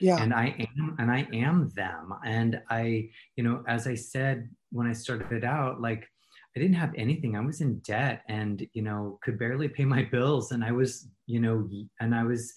Yeah. 0.00 0.22
And 0.22 0.34
i 0.34 0.54
am 0.76 0.96
and 0.98 1.10
i 1.10 1.26
am 1.32 1.70
them. 1.74 2.14
And 2.24 2.60
i 2.70 3.08
you 3.36 3.44
know 3.44 3.64
as 3.66 3.86
i 3.86 3.94
said 3.94 4.48
when 4.70 4.86
i 4.86 4.92
started 4.92 5.44
out 5.44 5.80
like 5.80 6.08
I 6.56 6.58
didn't 6.58 6.76
have 6.76 6.94
anything. 6.96 7.36
I 7.36 7.40
was 7.40 7.60
in 7.60 7.78
debt 7.80 8.22
and, 8.28 8.66
you 8.72 8.80
know, 8.80 9.18
could 9.22 9.38
barely 9.38 9.68
pay 9.68 9.84
my 9.84 10.04
bills. 10.04 10.52
And 10.52 10.64
I 10.64 10.72
was, 10.72 11.08
you 11.26 11.38
know, 11.38 11.68
and 12.00 12.14
I 12.14 12.24
was 12.24 12.54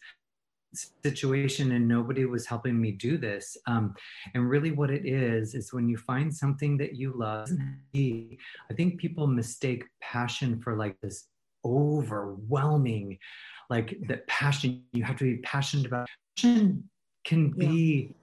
situation 1.04 1.72
and 1.74 1.88
nobody 1.88 2.26
was 2.26 2.46
helping 2.46 2.80
me 2.80 2.92
do 2.92 3.18
this. 3.18 3.58
Um, 3.68 3.94
and 4.34 4.50
really 4.50 4.72
what 4.72 4.90
it 4.90 5.06
is, 5.06 5.54
is 5.54 5.74
when 5.74 5.90
you 5.90 5.98
find 5.98 6.34
something 6.34 6.78
that 6.78 6.96
you 6.96 7.12
love, 7.14 7.50
I 7.94 8.74
think 8.76 9.00
people 9.00 9.28
mistake 9.28 9.84
passion 10.02 10.62
for 10.62 10.76
like 10.76 10.96
this 11.02 11.28
overwhelming, 11.66 13.18
like 13.70 13.98
that 14.08 14.26
passion, 14.28 14.84
you 14.94 15.04
have 15.04 15.18
to 15.18 15.26
be 15.26 15.38
passionate 15.38 15.88
about. 15.88 16.08
Passion 16.38 16.90
can 17.26 17.50
be 17.50 18.14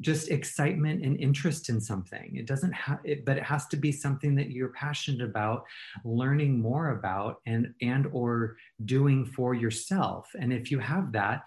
just 0.00 0.30
excitement 0.30 1.04
and 1.04 1.18
interest 1.18 1.68
in 1.68 1.80
something 1.80 2.36
it 2.36 2.46
doesn't 2.46 2.72
have 2.72 3.00
it, 3.04 3.24
but 3.24 3.36
it 3.36 3.42
has 3.42 3.66
to 3.66 3.76
be 3.76 3.90
something 3.90 4.34
that 4.34 4.50
you're 4.50 4.72
passionate 4.72 5.22
about 5.22 5.64
learning 6.04 6.60
more 6.60 6.90
about 6.90 7.40
and 7.46 7.72
and 7.82 8.06
or 8.12 8.56
doing 8.84 9.24
for 9.24 9.54
yourself 9.54 10.28
and 10.38 10.52
if 10.52 10.70
you 10.70 10.78
have 10.78 11.12
that 11.12 11.42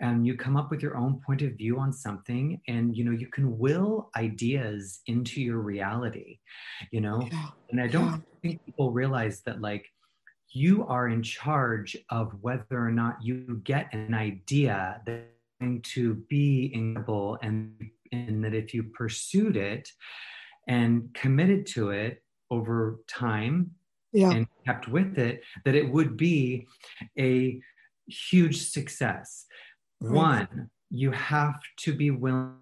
and 0.00 0.26
you 0.26 0.36
come 0.36 0.56
up 0.56 0.70
with 0.70 0.82
your 0.82 0.96
own 0.96 1.20
point 1.24 1.40
of 1.40 1.52
view 1.52 1.78
on 1.78 1.92
something 1.92 2.60
and 2.68 2.96
you 2.96 3.04
know 3.04 3.12
you 3.12 3.28
can 3.28 3.58
will 3.58 4.10
ideas 4.16 5.00
into 5.06 5.40
your 5.40 5.58
reality 5.58 6.38
you 6.90 7.00
know 7.00 7.26
yeah. 7.32 7.46
and 7.70 7.80
i 7.80 7.86
don't 7.86 8.06
yeah. 8.06 8.18
think 8.42 8.66
people 8.66 8.92
realize 8.92 9.40
that 9.40 9.60
like 9.60 9.86
you 10.50 10.86
are 10.86 11.08
in 11.08 11.22
charge 11.22 11.96
of 12.10 12.32
whether 12.40 12.78
or 12.78 12.90
not 12.90 13.16
you 13.22 13.60
get 13.64 13.92
an 13.92 14.14
idea 14.14 15.00
that 15.06 15.35
to 15.82 16.14
be 16.28 16.70
incredible 16.74 17.38
and, 17.42 17.72
and 18.12 18.44
that 18.44 18.54
if 18.54 18.74
you 18.74 18.84
pursued 18.94 19.56
it 19.56 19.88
and 20.68 21.08
committed 21.14 21.66
to 21.66 21.90
it 21.90 22.22
over 22.50 23.00
time 23.08 23.70
yeah. 24.12 24.30
and 24.30 24.46
kept 24.64 24.88
with 24.88 25.18
it, 25.18 25.42
that 25.64 25.74
it 25.74 25.90
would 25.90 26.16
be 26.16 26.66
a 27.18 27.60
huge 28.06 28.68
success. 28.68 29.46
Right. 30.00 30.14
One, 30.14 30.70
you 30.90 31.10
have 31.10 31.58
to 31.78 31.92
be 31.92 32.10
willing 32.10 32.56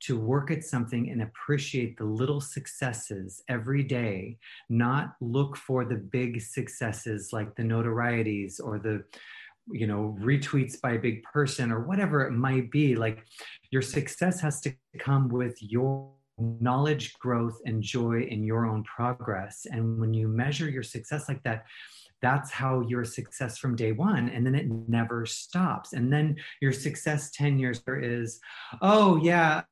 to 0.00 0.18
work 0.18 0.50
at 0.50 0.64
something 0.64 1.10
and 1.10 1.22
appreciate 1.22 1.96
the 1.98 2.04
little 2.04 2.40
successes 2.40 3.42
every 3.48 3.82
day, 3.82 4.38
not 4.68 5.14
look 5.20 5.56
for 5.56 5.84
the 5.84 5.96
big 5.96 6.40
successes 6.40 7.30
like 7.32 7.54
the 7.56 7.62
notorieties 7.62 8.60
or 8.62 8.78
the 8.78 9.02
you 9.70 9.86
know 9.86 10.16
retweets 10.20 10.80
by 10.80 10.92
a 10.92 10.98
big 10.98 11.22
person 11.24 11.70
or 11.70 11.80
whatever 11.80 12.26
it 12.26 12.32
might 12.32 12.70
be 12.70 12.96
like 12.96 13.24
your 13.70 13.82
success 13.82 14.40
has 14.40 14.60
to 14.60 14.74
come 14.98 15.28
with 15.28 15.56
your 15.60 16.10
knowledge 16.38 17.14
growth 17.14 17.58
and 17.66 17.82
joy 17.82 18.20
in 18.20 18.44
your 18.44 18.66
own 18.66 18.84
progress. 18.84 19.66
And 19.70 20.00
when 20.00 20.14
you 20.14 20.28
measure 20.28 20.68
your 20.68 20.82
success 20.82 21.28
like 21.28 21.42
that 21.44 21.64
that's 22.20 22.50
how 22.50 22.80
your 22.80 23.04
success 23.04 23.58
from 23.58 23.76
day 23.76 23.92
one 23.92 24.28
and 24.30 24.44
then 24.44 24.56
it 24.56 24.66
never 24.88 25.24
stops. 25.24 25.92
And 25.92 26.12
then 26.12 26.36
your 26.60 26.72
success 26.72 27.30
10 27.30 27.58
years 27.58 27.80
is 27.86 28.40
oh 28.82 29.16
yeah 29.16 29.62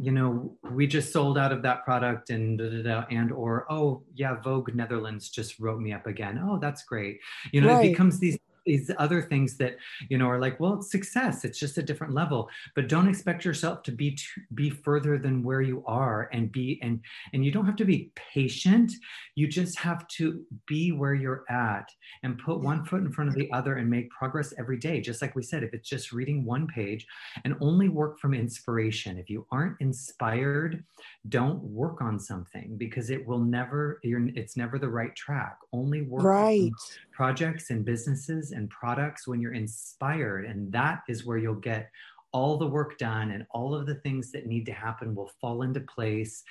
you 0.00 0.12
know 0.12 0.56
we 0.70 0.86
just 0.86 1.12
sold 1.12 1.36
out 1.36 1.52
of 1.52 1.62
that 1.62 1.84
product 1.84 2.30
and 2.30 2.58
da, 2.58 2.70
da, 2.70 2.82
da, 2.82 3.04
and 3.10 3.32
or 3.32 3.70
oh 3.70 4.02
yeah 4.14 4.40
vogue 4.40 4.72
netherlands 4.74 5.28
just 5.28 5.58
wrote 5.58 5.80
me 5.80 5.92
up 5.92 6.06
again. 6.06 6.40
Oh 6.42 6.58
that's 6.58 6.84
great. 6.84 7.20
You 7.52 7.60
know 7.60 7.68
right. 7.68 7.84
it 7.84 7.90
becomes 7.90 8.18
these 8.18 8.38
these 8.66 8.90
other 8.98 9.22
things 9.22 9.56
that 9.56 9.76
you 10.08 10.18
know 10.18 10.26
are 10.26 10.40
like 10.40 10.58
well 10.60 10.74
it's 10.74 10.90
success 10.90 11.44
it's 11.44 11.58
just 11.58 11.78
a 11.78 11.82
different 11.82 12.14
level. 12.14 12.48
But 12.74 12.88
don't 12.88 13.08
expect 13.08 13.44
yourself 13.44 13.82
to 13.84 13.92
be 13.92 14.12
to 14.12 14.24
be 14.54 14.70
further 14.70 15.18
than 15.18 15.42
where 15.42 15.60
you 15.60 15.82
are 15.86 16.28
and 16.32 16.50
be 16.50 16.78
and 16.82 17.00
and 17.32 17.44
you 17.44 17.50
don't 17.50 17.66
have 17.66 17.76
to 17.76 17.84
be 17.84 18.12
patient. 18.14 18.92
You 19.34 19.48
just 19.48 19.78
have 19.78 20.06
to 20.08 20.44
be 20.66 20.92
where 20.92 21.14
you're 21.14 21.44
at 21.50 21.90
and 22.22 22.38
put 22.38 22.60
one 22.60 22.84
foot 22.84 23.02
in 23.02 23.12
front 23.12 23.28
of 23.28 23.34
the 23.34 23.50
other 23.52 23.76
and 23.76 23.90
make 23.90 24.10
progress 24.10 24.54
every 24.58 24.78
day. 24.78 25.00
Just 25.00 25.22
like 25.22 25.34
we 25.34 25.42
said 25.42 25.62
if 25.62 25.74
it's 25.74 25.88
just 25.88 26.12
reading 26.12 26.44
one 26.44 26.66
page 26.66 27.06
and 27.44 27.56
only 27.60 27.88
work 27.88 28.18
from 28.18 28.34
inspiration. 28.34 29.18
If 29.18 29.28
you 29.28 29.46
aren't 29.50 29.80
inspired 29.80 30.84
don't 31.28 31.62
work 31.62 32.00
on 32.00 32.18
something 32.18 32.76
because 32.76 33.10
it 33.10 33.26
will 33.26 33.38
never 33.38 34.00
you're 34.02 34.28
it's 34.34 34.56
never 34.56 34.78
the 34.78 34.88
right 34.88 35.14
track. 35.16 35.58
Only 35.72 36.02
work 36.02 36.24
right. 36.24 36.70
projects 37.12 37.70
and 37.70 37.84
businesses 37.84 38.49
and 38.52 38.70
products 38.70 39.26
when 39.26 39.40
you're 39.40 39.54
inspired. 39.54 40.44
And 40.46 40.72
that 40.72 41.00
is 41.08 41.26
where 41.26 41.38
you'll 41.38 41.54
get 41.54 41.90
all 42.32 42.56
the 42.56 42.66
work 42.66 42.98
done 42.98 43.32
and 43.32 43.46
all 43.50 43.74
of 43.74 43.86
the 43.86 43.96
things 43.96 44.30
that 44.32 44.46
need 44.46 44.64
to 44.66 44.72
happen 44.72 45.14
will 45.14 45.30
fall 45.40 45.62
into 45.62 45.80
place. 45.80 46.42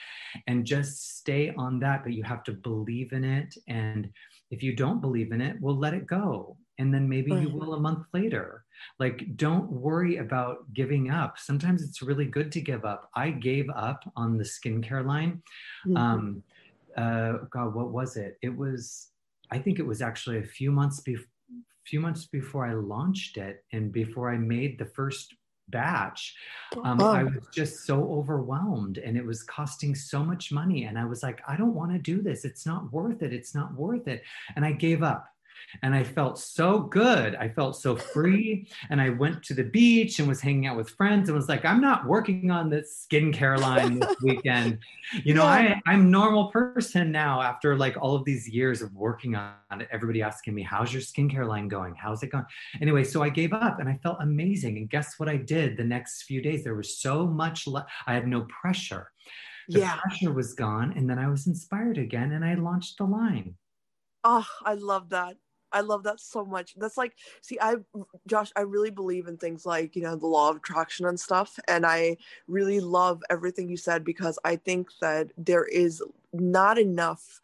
And 0.48 0.66
just 0.66 1.18
stay 1.18 1.54
on 1.58 1.80
that 1.80 2.04
but 2.04 2.14
you 2.14 2.24
have 2.24 2.44
to 2.46 2.52
believe 2.52 3.14
in 3.14 3.24
it. 3.24 3.56
And 3.68 4.10
if 4.52 4.64
you 4.64 4.76
don't 4.76 5.02
believe 5.02 5.32
in 5.32 5.42
it 5.42 5.58
we'll 5.62 5.78
let 5.78 5.94
it 5.94 6.08
go. 6.08 6.58
And 6.78 6.94
then 6.94 7.10
maybe 7.10 7.32
you 7.34 7.50
will 7.50 7.74
a 7.74 7.80
month 7.80 8.06
later. 8.14 8.64
Like 9.00 9.36
don't 9.36 9.70
worry 9.70 10.18
about 10.18 10.74
giving 10.74 11.12
up. 11.12 11.38
Sometimes 11.38 11.82
it's 11.82 12.02
really 12.02 12.26
good 12.26 12.52
to 12.54 12.62
give 12.62 12.86
up. 12.86 13.10
I 13.16 13.32
gave 13.32 13.70
up 13.76 14.02
on 14.16 14.38
the 14.38 14.46
skincare 14.46 15.06
line. 15.06 15.42
Mm-hmm. 15.88 15.98
um 15.98 16.44
uh 16.98 17.34
god 17.52 17.74
what 17.74 17.92
was 17.92 18.18
it? 18.18 18.38
It 18.42 18.56
was 18.56 19.10
I 19.52 19.58
think 19.58 19.80
it 19.80 19.86
was 19.86 20.02
actually 20.02 20.40
a 20.40 20.44
few 20.44 20.72
months 20.72 21.00
before 21.00 21.26
few 21.90 22.00
months 22.00 22.28
before 22.28 22.66
I 22.66 22.74
launched 22.74 23.38
it 23.38 23.64
and 23.74 23.92
before 23.92 24.32
I 24.32 24.38
made 24.38 24.78
the 24.78 24.86
first 24.86 25.36
batch, 25.70 26.36
um, 26.84 27.02
oh. 27.02 27.12
I 27.12 27.24
was 27.24 27.48
just 27.54 27.86
so 27.86 28.04
overwhelmed 28.12 28.98
and 28.98 29.18
it 29.18 29.26
was 29.26 29.44
costing 29.44 29.96
so 29.96 30.24
much 30.24 30.52
money. 30.52 30.86
And 30.86 30.98
I 30.98 31.06
was 31.06 31.24
like, 31.24 31.42
I 31.48 31.56
don't 31.56 31.74
want 31.74 31.92
to 31.92 32.00
do 32.00 32.22
this. 32.22 32.46
It's 32.46 32.66
not 32.66 32.92
worth 32.94 33.22
it. 33.24 33.34
It's 33.34 33.56
not 33.56 33.74
worth 33.74 34.08
it. 34.08 34.24
And 34.56 34.66
I 34.66 34.72
gave 34.72 35.04
up 35.04 35.28
and 35.84 35.94
I 35.94 36.04
felt 36.04 36.40
so 36.40 36.80
good. 36.80 37.36
I 37.36 37.50
felt 37.50 37.76
so 37.76 37.96
free. 37.96 38.68
And 38.90 39.02
I 39.02 39.10
went 39.10 39.44
to 39.44 39.54
the 39.54 39.64
beach 39.64 40.20
and 40.20 40.28
was 40.28 40.42
hanging 40.42 40.68
out 40.68 40.78
with 40.78 40.90
friends 40.92 41.30
and 41.30 41.36
was 41.36 41.50
like, 41.50 41.66
I'm 41.66 41.82
not 41.82 42.06
working 42.06 42.52
on 42.52 42.70
this 42.70 43.06
skincare 43.12 43.60
line 43.60 44.00
this 44.00 44.16
weekend. 44.24 44.80
You 45.24 45.34
know. 45.34 45.50
I, 45.50 45.82
I'm 45.88 46.12
normal 46.12 46.48
person 46.52 47.12
now 47.12 47.42
after 47.42 47.76
like 47.76 47.98
all 48.00 48.16
of 48.16 48.24
these 48.26 48.48
years 48.48 48.82
of 48.82 48.94
working 48.94 49.36
on 49.36 49.54
it. 49.72 49.88
Everybody 49.92 50.22
asking 50.22 50.54
me, 50.54 50.64
how's 50.64 50.94
your 50.94 51.02
skincare 51.02 51.48
line 51.48 51.68
going? 51.68 51.96
How's 51.96 52.24
it 52.24 52.32
going? 52.32 52.46
Anyway, 52.82 53.04
so 53.04 53.24
I 53.24 53.30
gave 53.30 53.54
up 53.54 53.80
and 53.80 53.90
I 53.90 54.00
felt 54.04 54.18
amazing. 54.22 54.78
And 54.78 54.90
guess 54.90 55.16
what 55.18 55.30
I 55.30 55.38
did 55.38 55.78
the 55.78 55.84
next 55.84 56.24
few 56.24 56.42
days? 56.42 56.64
There 56.64 56.76
was 56.76 57.00
so 57.00 57.26
much, 57.26 57.68
le- 57.68 57.86
I 58.08 58.14
had 58.14 58.28
no 58.28 58.42
pressure. 58.62 59.12
The 59.68 59.80
yeah. 59.80 59.98
pressure 59.98 60.34
was 60.34 60.54
gone. 60.54 60.94
And 60.96 61.10
then 61.10 61.20
I 61.20 61.28
was 61.30 61.48
inspired 61.48 61.98
again 61.98 62.32
and 62.32 62.44
I 62.44 62.56
launched 62.56 62.98
the 62.98 63.06
line. 63.06 63.56
Oh, 64.24 64.46
I 64.66 64.74
love 64.74 65.10
that. 65.10 65.38
I 65.72 65.82
love 65.82 66.04
that 66.04 66.20
so 66.20 66.46
much. 66.46 66.76
That's 66.78 66.98
like, 66.98 67.16
see, 67.42 67.58
I, 67.62 67.76
Josh, 68.28 68.52
I 68.56 68.62
really 68.62 68.92
believe 68.92 69.28
in 69.28 69.38
things 69.38 69.66
like, 69.66 69.96
you 69.96 70.02
know, 70.02 70.16
the 70.16 70.28
law 70.28 70.50
of 70.50 70.58
attraction 70.58 71.06
and 71.06 71.20
stuff. 71.20 71.60
And 71.68 71.86
I 71.86 72.18
really 72.48 72.80
love 72.80 73.22
everything 73.30 73.70
you 73.70 73.78
said 73.78 74.04
because 74.04 74.40
I 74.44 74.56
think 74.56 74.90
that 75.02 75.32
there 75.38 75.66
is 75.66 76.04
not 76.34 76.78
enough 76.78 77.40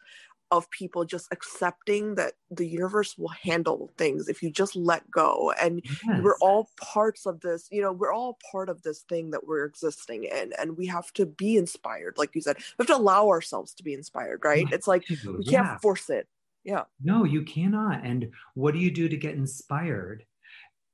of 0.52 0.70
people 0.70 1.04
just 1.04 1.26
accepting 1.32 2.14
that 2.14 2.34
the 2.50 2.66
universe 2.66 3.18
will 3.18 3.28
handle 3.28 3.90
things 3.98 4.28
if 4.28 4.42
you 4.42 4.50
just 4.50 4.76
let 4.76 5.08
go 5.10 5.52
and 5.60 5.82
yes. 5.84 6.22
we're 6.22 6.38
all 6.38 6.68
parts 6.80 7.26
of 7.26 7.40
this 7.40 7.66
you 7.72 7.82
know 7.82 7.92
we're 7.92 8.12
all 8.12 8.38
part 8.52 8.68
of 8.68 8.80
this 8.82 9.00
thing 9.00 9.30
that 9.30 9.44
we're 9.44 9.64
existing 9.64 10.24
in 10.24 10.52
and 10.58 10.76
we 10.76 10.86
have 10.86 11.12
to 11.12 11.26
be 11.26 11.56
inspired 11.56 12.14
like 12.16 12.32
you 12.34 12.40
said 12.40 12.56
we 12.56 12.82
have 12.82 12.86
to 12.86 12.96
allow 12.96 13.28
ourselves 13.28 13.74
to 13.74 13.82
be 13.82 13.92
inspired 13.92 14.40
right 14.44 14.68
it's 14.72 14.86
like 14.86 15.04
we 15.36 15.44
can't 15.44 15.80
force 15.80 16.08
it 16.10 16.28
yeah. 16.66 16.82
No 17.02 17.24
you 17.24 17.42
cannot. 17.42 18.04
And 18.04 18.30
what 18.54 18.74
do 18.74 18.80
you 18.80 18.90
do 18.90 19.08
to 19.08 19.16
get 19.16 19.36
inspired? 19.36 20.24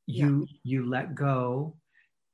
You 0.07 0.47
yeah. 0.49 0.57
you 0.63 0.89
let 0.89 1.15
go 1.15 1.75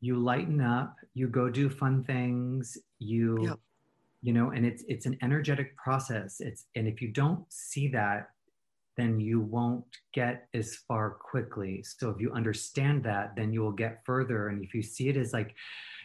you 0.00 0.16
lighten 0.16 0.60
up 0.60 0.94
you 1.14 1.26
go 1.26 1.50
do 1.50 1.68
fun 1.68 2.04
things 2.04 2.78
you 3.00 3.38
yeah. 3.42 3.54
you 4.22 4.32
know 4.32 4.50
and 4.50 4.64
it's 4.64 4.84
it's 4.88 5.06
an 5.06 5.16
energetic 5.22 5.76
process. 5.76 6.40
It's 6.40 6.66
and 6.74 6.88
if 6.88 7.00
you 7.00 7.08
don't 7.08 7.44
see 7.48 7.88
that 7.88 8.30
then 8.96 9.20
you 9.20 9.38
won't 9.38 9.84
get 10.12 10.48
as 10.54 10.74
far 10.88 11.10
quickly. 11.10 11.84
So 11.84 12.10
if 12.10 12.20
you 12.20 12.32
understand 12.32 13.04
that 13.04 13.36
then 13.36 13.52
you 13.52 13.60
will 13.62 13.78
get 13.84 14.02
further. 14.04 14.48
And 14.48 14.64
if 14.64 14.74
you 14.74 14.82
see 14.82 15.08
it 15.08 15.16
as 15.16 15.32
like 15.32 15.54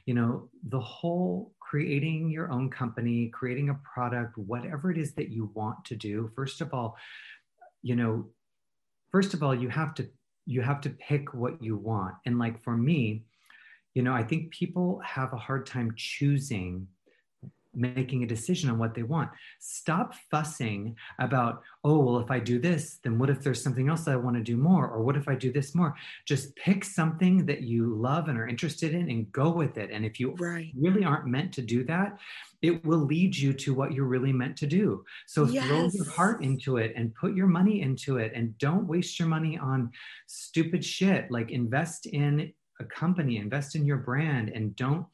you 0.06 0.14
know 0.14 0.50
the 0.70 0.80
whole 0.80 1.52
creating 1.74 2.30
your 2.30 2.52
own 2.52 2.70
company, 2.70 3.30
creating 3.30 3.70
a 3.70 3.80
product, 3.84 4.38
whatever 4.38 4.92
it 4.92 4.98
is 5.00 5.16
that 5.16 5.30
you 5.30 5.50
want 5.56 5.84
to 5.84 5.96
do, 5.96 6.30
first 6.36 6.62
of 6.62 6.72
all, 6.72 6.96
you 7.82 7.96
know, 7.96 8.28
first 9.12 9.34
of 9.34 9.42
all, 9.42 9.56
you 9.56 9.70
have 9.70 9.96
to 9.96 10.08
you 10.46 10.62
have 10.62 10.82
to 10.82 10.92
pick 10.92 11.34
what 11.34 11.64
you 11.64 11.76
want. 11.76 12.14
And 12.28 12.38
like 12.38 12.64
for 12.64 12.78
me, 12.78 13.24
you 13.96 14.04
know, 14.04 14.14
I 14.14 14.22
think 14.22 14.52
people 14.52 15.02
have 15.04 15.34
a 15.34 15.38
hard 15.38 15.66
time 15.66 15.96
choosing 15.98 16.88
making 17.76 18.24
a 18.24 18.28
decision 18.28 18.70
on 18.70 18.78
what 18.78 18.94
they 18.94 19.04
want. 19.04 19.30
Stop 19.60 20.14
fussing 20.30 20.96
about, 21.20 21.62
oh, 21.84 22.00
well, 22.00 22.20
if 22.20 22.32
I 22.32 22.40
do 22.40 22.60
this, 22.60 23.00
then 23.04 23.18
what 23.18 23.30
if 23.30 23.42
there's 23.42 23.64
something 23.64 23.90
else 23.90 24.08
I 24.08 24.16
want 24.16 24.36
to 24.38 24.44
do 24.44 24.58
more? 24.58 24.88
Or 24.88 25.04
what 25.04 25.18
if 25.18 25.28
I 25.28 25.36
do 25.36 25.52
this 25.52 25.76
more? 25.76 25.96
Just 26.26 26.56
pick 26.56 26.84
something 26.84 27.46
that 27.46 27.62
you 27.62 27.96
love 27.96 28.28
and 28.28 28.38
are 28.38 28.48
interested 28.48 28.94
in 28.94 29.10
and 29.10 29.32
go 29.32 29.50
with 29.50 29.78
it. 29.78 29.90
And 29.92 30.06
if 30.06 30.20
you 30.20 30.36
right. 30.40 30.72
really 30.80 31.04
aren't 31.04 31.28
meant 31.28 31.54
to 31.54 31.62
do 31.62 31.84
that, 31.86 32.20
it 32.62 32.84
will 32.86 33.00
lead 33.00 33.36
you 33.36 33.54
to 33.54 33.74
what 33.74 33.94
you're 33.94 34.06
really 34.06 34.32
meant 34.32 34.58
to 34.58 34.68
do. 34.68 35.04
So 35.28 35.46
yes. 35.46 35.68
throw 35.68 35.90
your 35.92 36.10
heart 36.10 36.44
into 36.44 36.78
it 36.78 36.94
and 36.96 37.14
put 37.16 37.36
your 37.36 37.48
money 37.48 37.82
into 37.82 38.18
it 38.18 38.32
and 38.36 38.58
don't 38.58 38.88
waste 38.88 39.20
your 39.20 39.28
money 39.28 39.58
on 39.58 39.92
stupid 40.28 40.84
shit. 40.84 41.30
Like 41.30 41.52
invest 41.52 42.06
in 42.06 42.54
a 42.80 42.86
company, 42.86 43.38
invest 43.38 43.76
in 43.76 43.86
your 43.86 43.98
brand 43.98 44.50
and 44.50 44.76
don't 44.76 45.06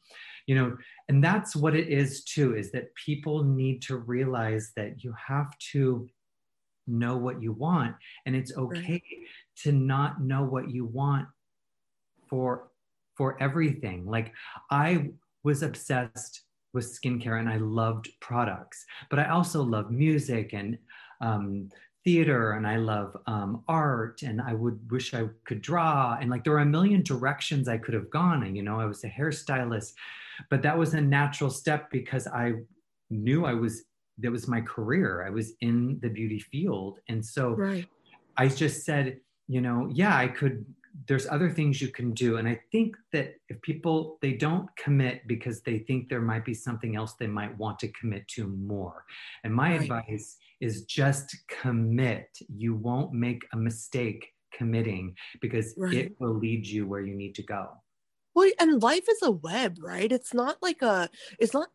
you 0.46 0.56
know 0.56 0.76
and 1.10 1.24
that's 1.24 1.56
what 1.56 1.74
it 1.74 1.88
is 1.88 2.22
too 2.22 2.56
is 2.56 2.70
that 2.70 2.94
people 2.94 3.42
need 3.42 3.82
to 3.82 3.96
realize 3.96 4.70
that 4.76 5.02
you 5.02 5.12
have 5.26 5.50
to 5.58 6.08
know 6.86 7.16
what 7.16 7.42
you 7.42 7.50
want 7.52 7.96
and 8.26 8.36
it's 8.36 8.56
okay 8.56 8.92
right. 8.92 9.02
to 9.56 9.72
not 9.72 10.22
know 10.22 10.44
what 10.44 10.70
you 10.70 10.84
want 10.84 11.26
for 12.28 12.68
for 13.16 13.36
everything 13.42 14.06
like 14.06 14.32
i 14.70 15.10
was 15.42 15.64
obsessed 15.64 16.42
with 16.74 16.86
skincare 16.86 17.40
and 17.40 17.48
i 17.48 17.56
loved 17.56 18.08
products 18.20 18.84
but 19.08 19.18
i 19.18 19.28
also 19.28 19.62
love 19.62 19.90
music 19.90 20.52
and 20.52 20.78
um, 21.20 21.68
theater 22.02 22.52
and 22.52 22.66
I 22.66 22.76
love 22.76 23.14
um, 23.26 23.62
art 23.68 24.22
and 24.22 24.40
I 24.40 24.54
would 24.54 24.90
wish 24.90 25.12
I 25.12 25.28
could 25.44 25.60
draw. 25.60 26.16
And 26.18 26.30
like 26.30 26.44
there 26.44 26.54
were 26.54 26.60
a 26.60 26.64
million 26.64 27.02
directions 27.02 27.68
I 27.68 27.76
could 27.76 27.92
have 27.92 28.08
gone. 28.08 28.44
And, 28.44 28.56
you 28.56 28.62
know, 28.62 28.80
I 28.80 28.86
was 28.86 29.04
a 29.04 29.08
hairstylist 29.10 29.92
but 30.48 30.62
that 30.62 30.76
was 30.76 30.94
a 30.94 31.00
natural 31.00 31.50
step 31.50 31.90
because 31.90 32.26
I 32.26 32.54
knew 33.10 33.44
I 33.44 33.54
was 33.54 33.84
that 34.18 34.30
was 34.30 34.48
my 34.48 34.60
career. 34.60 35.24
I 35.26 35.30
was 35.30 35.54
in 35.60 35.98
the 36.02 36.08
beauty 36.08 36.38
field. 36.38 37.00
And 37.08 37.24
so 37.24 37.50
right. 37.50 37.86
I 38.36 38.48
just 38.48 38.84
said, 38.84 39.18
you 39.48 39.60
know, 39.60 39.88
yeah, 39.92 40.16
I 40.16 40.28
could 40.28 40.64
there's 41.06 41.26
other 41.28 41.48
things 41.48 41.80
you 41.80 41.88
can 41.88 42.12
do 42.12 42.38
and 42.38 42.48
i 42.48 42.60
think 42.72 42.96
that 43.12 43.34
if 43.48 43.62
people 43.62 44.18
they 44.22 44.32
don't 44.32 44.68
commit 44.76 45.26
because 45.28 45.62
they 45.62 45.78
think 45.78 46.08
there 46.08 46.20
might 46.20 46.44
be 46.44 46.52
something 46.52 46.96
else 46.96 47.14
they 47.14 47.26
might 47.28 47.56
want 47.58 47.78
to 47.78 47.88
commit 47.92 48.26
to 48.26 48.48
more 48.48 49.04
and 49.44 49.54
my 49.54 49.70
right. 49.70 49.82
advice 49.82 50.36
is 50.60 50.82
just 50.86 51.36
commit 51.48 52.26
you 52.48 52.74
won't 52.74 53.12
make 53.12 53.42
a 53.52 53.56
mistake 53.56 54.32
committing 54.52 55.14
because 55.40 55.74
right. 55.78 55.94
it 55.94 56.12
will 56.18 56.34
lead 56.34 56.66
you 56.66 56.86
where 56.88 57.00
you 57.00 57.14
need 57.14 57.34
to 57.36 57.42
go 57.42 57.68
well 58.40 58.50
and 58.58 58.82
life 58.82 59.06
is 59.08 59.22
a 59.22 59.30
web 59.30 59.78
right? 59.80 60.10
It's 60.10 60.34
not 60.34 60.56
like 60.62 60.82
a 60.82 61.08
it's 61.38 61.54
not 61.54 61.68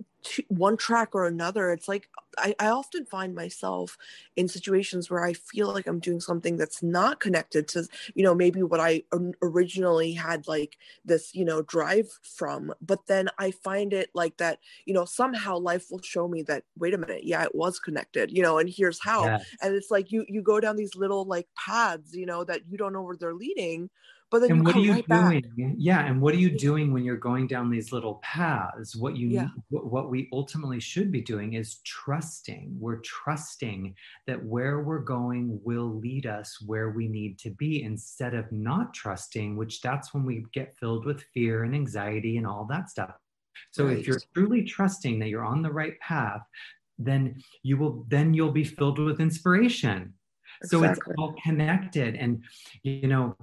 one 0.48 0.76
track 0.78 1.10
or 1.14 1.26
another. 1.26 1.72
It's 1.72 1.88
like 1.88 2.10
I, 2.38 2.56
I 2.60 2.68
often 2.68 3.06
find 3.06 3.36
myself 3.36 3.98
in 4.36 4.48
situations 4.48 5.10
where 5.10 5.24
i 5.24 5.32
feel 5.32 5.72
like 5.72 5.88
i'm 5.88 6.00
doing 6.00 6.20
something 6.20 6.58
that's 6.58 6.84
not 6.84 7.20
connected 7.22 7.68
to 7.70 7.88
you 8.14 8.24
know 8.24 8.36
maybe 8.36 8.62
what 8.62 8.80
i 8.80 9.04
originally 9.42 10.12
had 10.12 10.48
like 10.48 10.78
this 11.06 11.34
you 11.34 11.46
know 11.46 11.62
drive 11.62 12.08
from. 12.24 12.74
But 12.82 13.08
then 13.08 13.30
i 13.40 13.52
find 13.52 13.94
it 13.94 14.10
like 14.14 14.38
that 14.38 14.60
you 14.86 14.94
know 14.94 15.06
somehow 15.06 15.58
life 15.58 15.86
will 15.92 16.02
show 16.02 16.28
me 16.28 16.42
that 16.44 16.64
wait 16.78 16.94
a 16.94 16.98
minute 16.98 17.24
yeah 17.24 17.44
it 17.44 17.56
was 17.56 17.80
connected 17.80 18.32
you 18.32 18.42
know 18.42 18.58
and 18.58 18.70
here's 18.70 19.02
how. 19.04 19.24
And 19.62 19.76
it's 19.76 19.92
like 19.92 20.12
you 20.12 20.26
you 20.28 20.42
go 20.42 20.60
down 20.60 20.76
these 20.76 20.96
little 20.96 21.26
like 21.26 21.48
paths 21.56 22.14
you 22.14 22.26
know 22.26 22.44
that 22.44 22.62
you 22.68 22.78
don't 22.78 22.94
know 22.94 23.02
where 23.04 23.16
they're 23.16 23.34
leading 23.34 23.90
but 24.32 24.40
then 24.42 24.52
and 24.52 24.60
you 24.60 24.64
what 24.64 24.76
are 24.76 24.80
you 24.80 24.92
right 24.94 25.08
doing 25.08 25.42
back. 25.42 25.76
yeah 25.78 26.06
and 26.06 26.20
what 26.20 26.34
are 26.34 26.38
you 26.38 26.50
doing 26.50 26.92
when 26.92 27.04
you're 27.04 27.16
going 27.16 27.48
down 27.48 27.70
these 27.70 27.92
little 27.92 28.16
paths? 28.16 28.96
What 28.96 29.16
you 29.16 29.30
Yeah. 29.30 29.48
what, 29.70 29.86
what 29.92 30.10
we 30.10 30.30
ultimately 30.34 30.80
should 30.80 31.12
be 31.12 31.22
doing 31.22 31.54
is 31.54 31.80
trusting. 31.86 32.76
We're 32.80 33.00
trusting 33.02 33.96
that 34.28 34.44
where 34.44 34.82
we're 34.82 35.00
going 35.00 35.60
will 35.64 36.00
lead 36.00 36.26
us 36.26 36.60
where 36.62 36.90
we 36.90 37.08
need 37.08 37.38
to 37.40 37.52
be 37.52 37.84
instead 37.84 38.34
of 38.34 38.52
not 38.52 38.94
trusting 38.94 39.56
which 39.56 39.82
that's 39.82 40.14
when 40.14 40.26
we 40.26 40.46
get 40.54 40.76
filled 40.78 41.06
with 41.06 41.24
fear 41.34 41.64
and 41.64 41.76
anxiety 41.76 42.38
and 42.38 42.48
all 42.48 42.66
that 42.70 42.90
stuff. 42.90 43.16
So 43.72 43.88
if 43.88 44.08
you're 44.08 44.20
truly 44.34 44.64
trusting 44.64 45.20
that 45.20 45.30
you're 45.30 45.46
on 45.46 45.62
the 45.62 45.72
right 45.72 46.00
path 46.00 46.42
then 46.98 47.42
you 47.62 47.78
will 47.78 48.06
then 48.08 48.34
you'll 48.34 48.52
be 48.52 48.64
filled 48.64 49.00
with 49.00 49.20
inspiration. 49.20 50.14
So 50.64 50.84
it's 50.84 51.00
all 51.18 51.36
connected. 51.44 52.16
And 52.16 52.44
you 52.84 53.08
know 53.08 53.36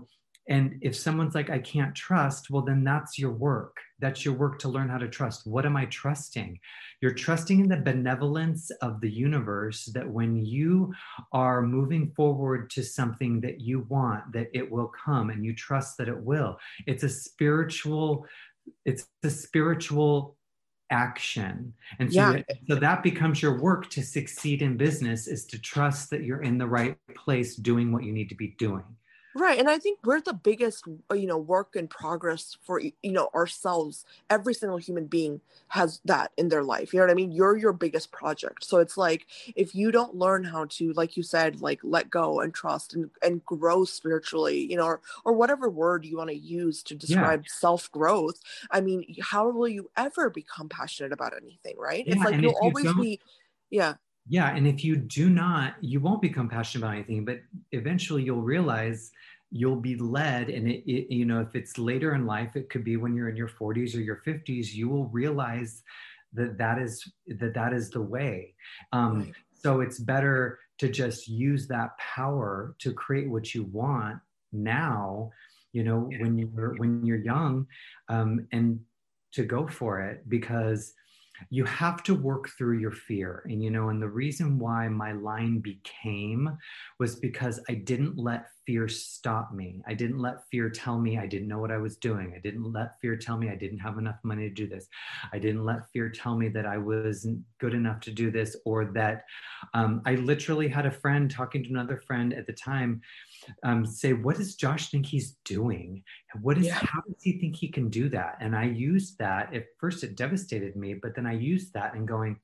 and 0.49 0.78
if 0.82 0.95
someone's 0.97 1.34
like 1.34 1.51
i 1.51 1.59
can't 1.59 1.95
trust 1.95 2.51
well 2.51 2.62
then 2.62 2.82
that's 2.84 3.18
your 3.18 3.32
work. 3.32 3.76
That's 4.01 4.24
your 4.24 4.34
work 4.34 4.59
to 4.61 4.68
learn 4.68 4.88
how 4.88 4.99
to 4.99 5.07
trust. 5.09 5.47
What 5.47 5.64
am 5.64 5.76
i 5.76 5.84
trusting? 5.86 6.59
You're 7.01 7.14
trusting 7.14 7.61
in 7.61 7.68
the 7.68 7.76
benevolence 7.76 8.68
of 8.82 9.01
the 9.01 9.09
universe 9.11 9.84
that 9.95 10.09
when 10.11 10.45
you 10.45 10.93
are 11.32 11.62
moving 11.62 12.11
forward 12.16 12.68
to 12.70 12.82
something 12.82 13.40
that 13.43 13.61
you 13.61 13.86
want 13.88 14.32
that 14.32 14.49
it 14.53 14.68
will 14.68 14.88
come 14.88 15.30
and 15.30 15.45
you 15.45 15.55
trust 15.55 15.99
that 15.99 16.09
it 16.09 16.18
will. 16.20 16.59
It's 16.86 17.05
a 17.05 17.09
spiritual 17.09 18.26
it's 18.84 19.07
the 19.22 19.30
spiritual 19.30 20.36
action. 20.90 21.72
And 22.01 22.12
so, 22.12 22.18
Yeah. 22.20 22.36
you- 22.36 22.45
so 22.68 22.74
that 22.76 23.03
becomes 23.03 23.40
your 23.40 23.61
work 23.61 23.88
to 23.90 24.03
succeed 24.03 24.62
in 24.62 24.76
business 24.76 25.26
is 25.26 25.45
to 25.47 25.61
trust 25.61 26.11
that 26.11 26.24
you're 26.24 26.43
in 26.43 26.59
the 26.59 26.66
right 26.66 26.99
place 27.14 27.57
doing 27.57 27.93
what 27.93 28.05
you 28.05 28.12
need 28.12 28.28
to 28.30 28.34
be 28.34 28.49
doing 28.59 28.84
Right. 29.35 29.59
And 29.59 29.68
I 29.68 29.78
think 29.78 29.99
we're 30.05 30.20
the 30.20 30.35
biggest, 30.35 30.85
uh, 31.11 31.14
you 31.14 31.26
know, 31.26 31.39
work 31.39 31.74
in 31.74 31.89
progress 31.89 32.57
for, 32.62 32.80
you 32.80 32.93
know, 33.03 33.30
ourselves. 33.35 34.05
Every 34.28 34.53
single 34.53 34.76
human 34.76 35.07
being 35.07 35.41
has 35.68 36.01
that 36.05 36.33
in 36.37 36.49
their 36.49 36.62
life. 36.62 36.93
You 36.93 37.01
know 37.01 37.07
what 37.07 37.12
I 37.12 37.14
mean? 37.14 37.33
You're 37.33 37.57
your 37.57 37.72
biggest 37.72 38.12
project. 38.12 38.64
So 38.64 38.78
it's 38.78 38.97
like 38.99 39.26
if 39.57 39.74
you 39.74 39.91
don't 39.91 40.14
learn 40.14 40.45
how 40.45 40.66
to, 40.70 40.93
like 40.93 41.16
you 41.16 41.22
said, 41.22 41.62
like 41.62 41.80
let 41.83 42.11
go 42.11 42.41
and 42.41 42.53
trust 42.53 42.95
and, 42.95 43.11
and 43.22 43.45
grow 43.47 43.85
spiritually, 43.85 44.66
you 44.70 44.76
know, 44.76 44.85
or, 44.85 45.01
or 45.24 45.33
whatever 45.33 45.70
word 45.70 46.05
you 46.05 46.18
want 46.18 46.30
to 46.30 46.37
use 46.37 46.83
to 46.85 46.95
describe 46.95 47.45
self 47.47 47.91
growth, 47.91 48.39
I 48.70 48.83
mean, 48.83 49.14
how 49.22 49.49
will 49.49 49.68
you 49.68 49.91
ever 49.97 50.28
become 50.28 50.68
passionate 50.68 51.12
about 51.12 51.33
anything? 51.35 51.76
Right. 51.78 52.05
it's 52.07 52.22
like 52.22 52.41
you'll 52.41 52.59
always 52.61 52.93
be, 52.95 53.18
yeah. 53.70 53.95
Yeah, 54.29 54.55
and 54.55 54.66
if 54.66 54.85
you 54.85 54.97
do 54.97 55.29
not, 55.29 55.75
you 55.81 56.01
won't 56.01 56.23
become 56.23 56.49
passionate 56.49 56.85
about 56.85 56.95
anything, 56.95 57.25
but 57.25 57.41
eventually 57.73 58.23
you'll 58.23 58.43
realize 58.43 59.11
you'll 59.53 59.77
be 59.77 59.97
led 59.97 60.49
and 60.49 60.66
it, 60.66 60.83
it, 60.91 61.14
you 61.14 61.27
know 61.27 61.41
if 61.41 61.55
it's 61.55 61.77
later 61.77 62.14
in 62.14 62.27
life 62.27 62.57
it 62.57 62.70
could 62.70 62.83
be 62.83 62.97
when 62.97 63.14
you're 63.14 63.29
in 63.29 63.37
your 63.37 63.49
40s 63.49 63.95
or 63.95 64.01
your 64.01 64.23
50s 64.27 64.73
you 64.73 64.89
will 64.89 65.07
realize 65.09 65.83
that 66.33 66.57
that 66.57 66.79
is 66.79 67.07
that 67.27 67.53
that 67.53 67.75
is 67.75 67.91
the 67.91 68.01
way 68.01 68.55
um, 68.93 69.18
Right. 69.20 69.35
so 69.53 69.81
it's 69.83 69.99
better 69.99 70.59
to 70.79 70.89
just 70.89 71.29
use 71.29 71.68
that 71.68 71.97
power 71.99 72.75
to 72.79 72.95
create 72.95 73.29
what 73.29 73.55
you 73.55 73.64
want 73.64 74.18
now 74.53 75.31
you 75.73 75.85
know 75.85 76.11
when 76.18 76.39
you're 76.39 76.75
when 76.79 77.05
you're 77.05 77.18
young 77.18 77.66
um, 78.09 78.49
and 78.53 78.81
to 79.33 79.45
go 79.45 79.66
for 79.66 80.01
it 80.01 80.27
because 80.29 80.95
you 81.51 81.64
have 81.64 82.03
to 82.05 82.14
work 82.14 82.51
through 82.57 82.78
your 82.78 82.93
fear. 82.93 83.43
And 83.47 83.62
you 83.62 83.70
know 83.70 83.88
and 83.88 84.01
the 84.01 84.09
reason 84.09 84.59
why 84.59 84.88
my 84.88 85.12
line 85.12 85.61
became 85.61 86.57
was 86.99 87.16
because 87.16 87.61
i 87.68 87.74
didn't 87.74 88.16
let 88.16 88.47
fear 88.66 88.86
stop 88.86 89.53
me. 89.53 89.82
I 89.88 89.95
didn't 89.95 90.20
let 90.20 90.49
fear 90.51 90.70
tell 90.70 90.99
me 90.99 91.18
i 91.18 91.26
didn't 91.26 91.49
know 91.49 91.59
what 91.59 91.72
i 91.72 91.78
was 91.78 91.97
doing. 91.97 92.32
I 92.36 92.40
didn't 92.40 92.72
let 92.72 93.01
fear 93.01 93.16
tell 93.16 93.36
me 93.36 93.51
i 93.51 93.57
didn't 93.57 93.78
have 93.78 93.99
enough 93.99 94.18
money 94.22 94.49
to 94.49 94.55
do 94.55 94.66
this. 94.66 94.88
I 95.32 95.38
didn't 95.38 95.64
let 95.64 95.90
fear 95.93 96.09
tell 96.09 96.36
me 96.36 96.49
that 96.49 96.66
i 96.66 96.78
wasn't 96.78 97.43
good 97.59 97.74
enough 97.74 98.01
to 98.01 98.11
do 98.11 98.30
this 98.30 98.57
or 98.64 98.84
that 98.86 99.24
um, 99.74 100.03
i 100.07 100.14
literally 100.14 100.68
had 100.68 100.86
a 100.86 100.90
friend 100.90 101.30
talking 101.30 101.62
to 101.64 101.70
another 101.70 102.01
friend 102.07 102.32
at 102.32 102.47
the 102.47 102.53
time 102.53 103.01
um, 103.62 103.84
say 103.84 104.12
what 104.12 104.36
does 104.36 104.55
josh 104.57 104.90
think 104.90 105.07
he's 105.07 105.36
doing? 105.45 106.03
What 106.40 106.59
is 106.59 106.66
Yeah. 106.66 106.74
how 106.74 107.01
does 107.03 107.22
he 107.22 107.38
think 107.38 107.57
he 107.57 107.68
can 107.68 107.88
do 107.88 108.09
that? 108.11 108.36
And 108.40 108.55
i 108.57 108.64
used 108.64 109.18
that 109.18 109.55
at 109.55 109.66
first 109.78 110.05
it 110.05 110.16
devastated 110.16 110.76
me 110.76 110.95
but 110.95 111.14
then 111.14 111.26
i 111.26 111.32
used 111.32 111.72
that 111.74 111.95
and 111.95 112.07
going 112.07 112.38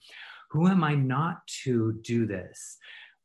who 0.51 0.67
am 0.69 0.83
i 0.83 0.95
not 0.95 1.47
to 1.65 1.93
do 2.03 2.27
this 2.27 2.79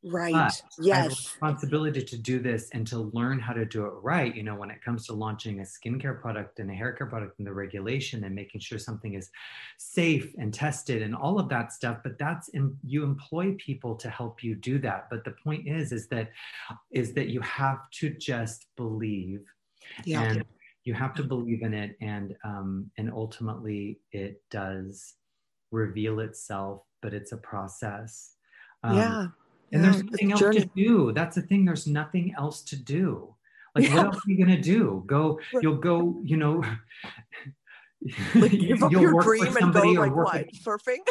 Right. 0.06 0.34
But 0.34 0.40
I 0.40 0.44
have 0.44 0.56
a 0.80 0.86
yes. 0.86 1.10
responsibility 1.10 2.02
to 2.02 2.18
do 2.18 2.40
this 2.40 2.70
and 2.72 2.86
to 2.88 3.00
learn 3.14 3.40
how 3.40 3.54
to 3.54 3.66
do 3.66 3.86
it 3.86 3.94
right. 4.02 4.36
You 4.36 4.44
know, 4.44 4.56
when 4.56 4.70
it 4.70 4.82
comes 4.84 5.06
to 5.08 5.14
launching 5.14 5.60
a 5.60 5.64
skincare 5.64 6.20
product 6.20 6.60
and 6.60 6.70
a 6.70 6.74
hair 6.74 6.92
care 6.92 7.08
product 7.08 7.40
and 7.40 7.48
the 7.48 7.54
regulation 7.54 8.24
and 8.26 8.36
making 8.36 8.62
sure 8.62 8.80
something 8.80 9.14
is 9.14 9.30
safe 9.78 10.34
and 10.38 10.54
tested 10.54 11.02
and 11.02 11.16
all 11.16 11.40
of 11.40 11.48
that 11.50 11.72
stuff. 11.72 12.00
But 12.04 12.18
that's 12.18 12.50
in, 12.50 12.78
you 12.86 13.04
employ 13.04 13.56
people 13.58 13.96
to 13.96 14.10
help 14.10 14.44
you 14.44 14.56
do 14.56 14.78
that. 14.80 15.08
But 15.10 15.24
the 15.24 15.36
point 15.44 15.68
is, 15.68 15.92
is 15.92 16.08
that 16.10 16.32
is 16.92 17.14
that 17.14 17.30
you 17.30 17.40
have 17.42 17.90
to 17.92 18.10
just 18.10 18.66
believe 18.76 19.42
Yeah. 20.06 20.24
and 20.24 20.46
you 20.84 20.94
have 20.94 21.14
to 21.16 21.24
believe 21.24 21.62
in 21.62 21.74
it 21.74 21.96
and 22.02 22.36
um, 22.44 22.92
and 22.98 23.12
ultimately 23.12 24.00
it 24.12 24.42
does 24.52 25.16
reveal 25.72 26.20
itself 26.20 26.84
but 27.02 27.14
it's 27.14 27.32
a 27.32 27.38
process 27.38 28.36
um, 28.84 28.98
yeah. 28.98 29.28
And 29.74 29.84
there's 29.84 30.04
nothing 30.04 30.32
else 30.32 30.40
journey. 30.40 30.60
to 30.62 30.70
do. 30.76 31.12
That's 31.12 31.36
the 31.36 31.42
thing 31.42 31.66
there's 31.66 31.88
nothing 31.88 32.34
else 32.38 32.62
to 32.64 32.76
do. 32.76 33.36
Like 33.76 33.86
Yeah. 33.86 33.96
what 33.98 34.06
else 34.06 34.18
are 34.18 34.32
you 34.32 34.38
gonna 34.38 34.62
do? 34.62 35.04
Go 35.08 35.40
you'll 35.62 35.78
go 35.78 36.22
you 36.24 36.38
know 36.38 36.64
like 38.36 38.52
give 38.52 38.84
up 38.84 38.92
you'll 38.92 39.02
your 39.02 39.22
dream 39.22 39.46
and 39.46 39.54
go 39.54 39.60
somebody 39.60 39.98
or 39.98 40.08
like 40.08 40.16
work 40.16 40.28
what? 40.28 40.36
At- 40.42 40.54
surfing? 40.54 41.00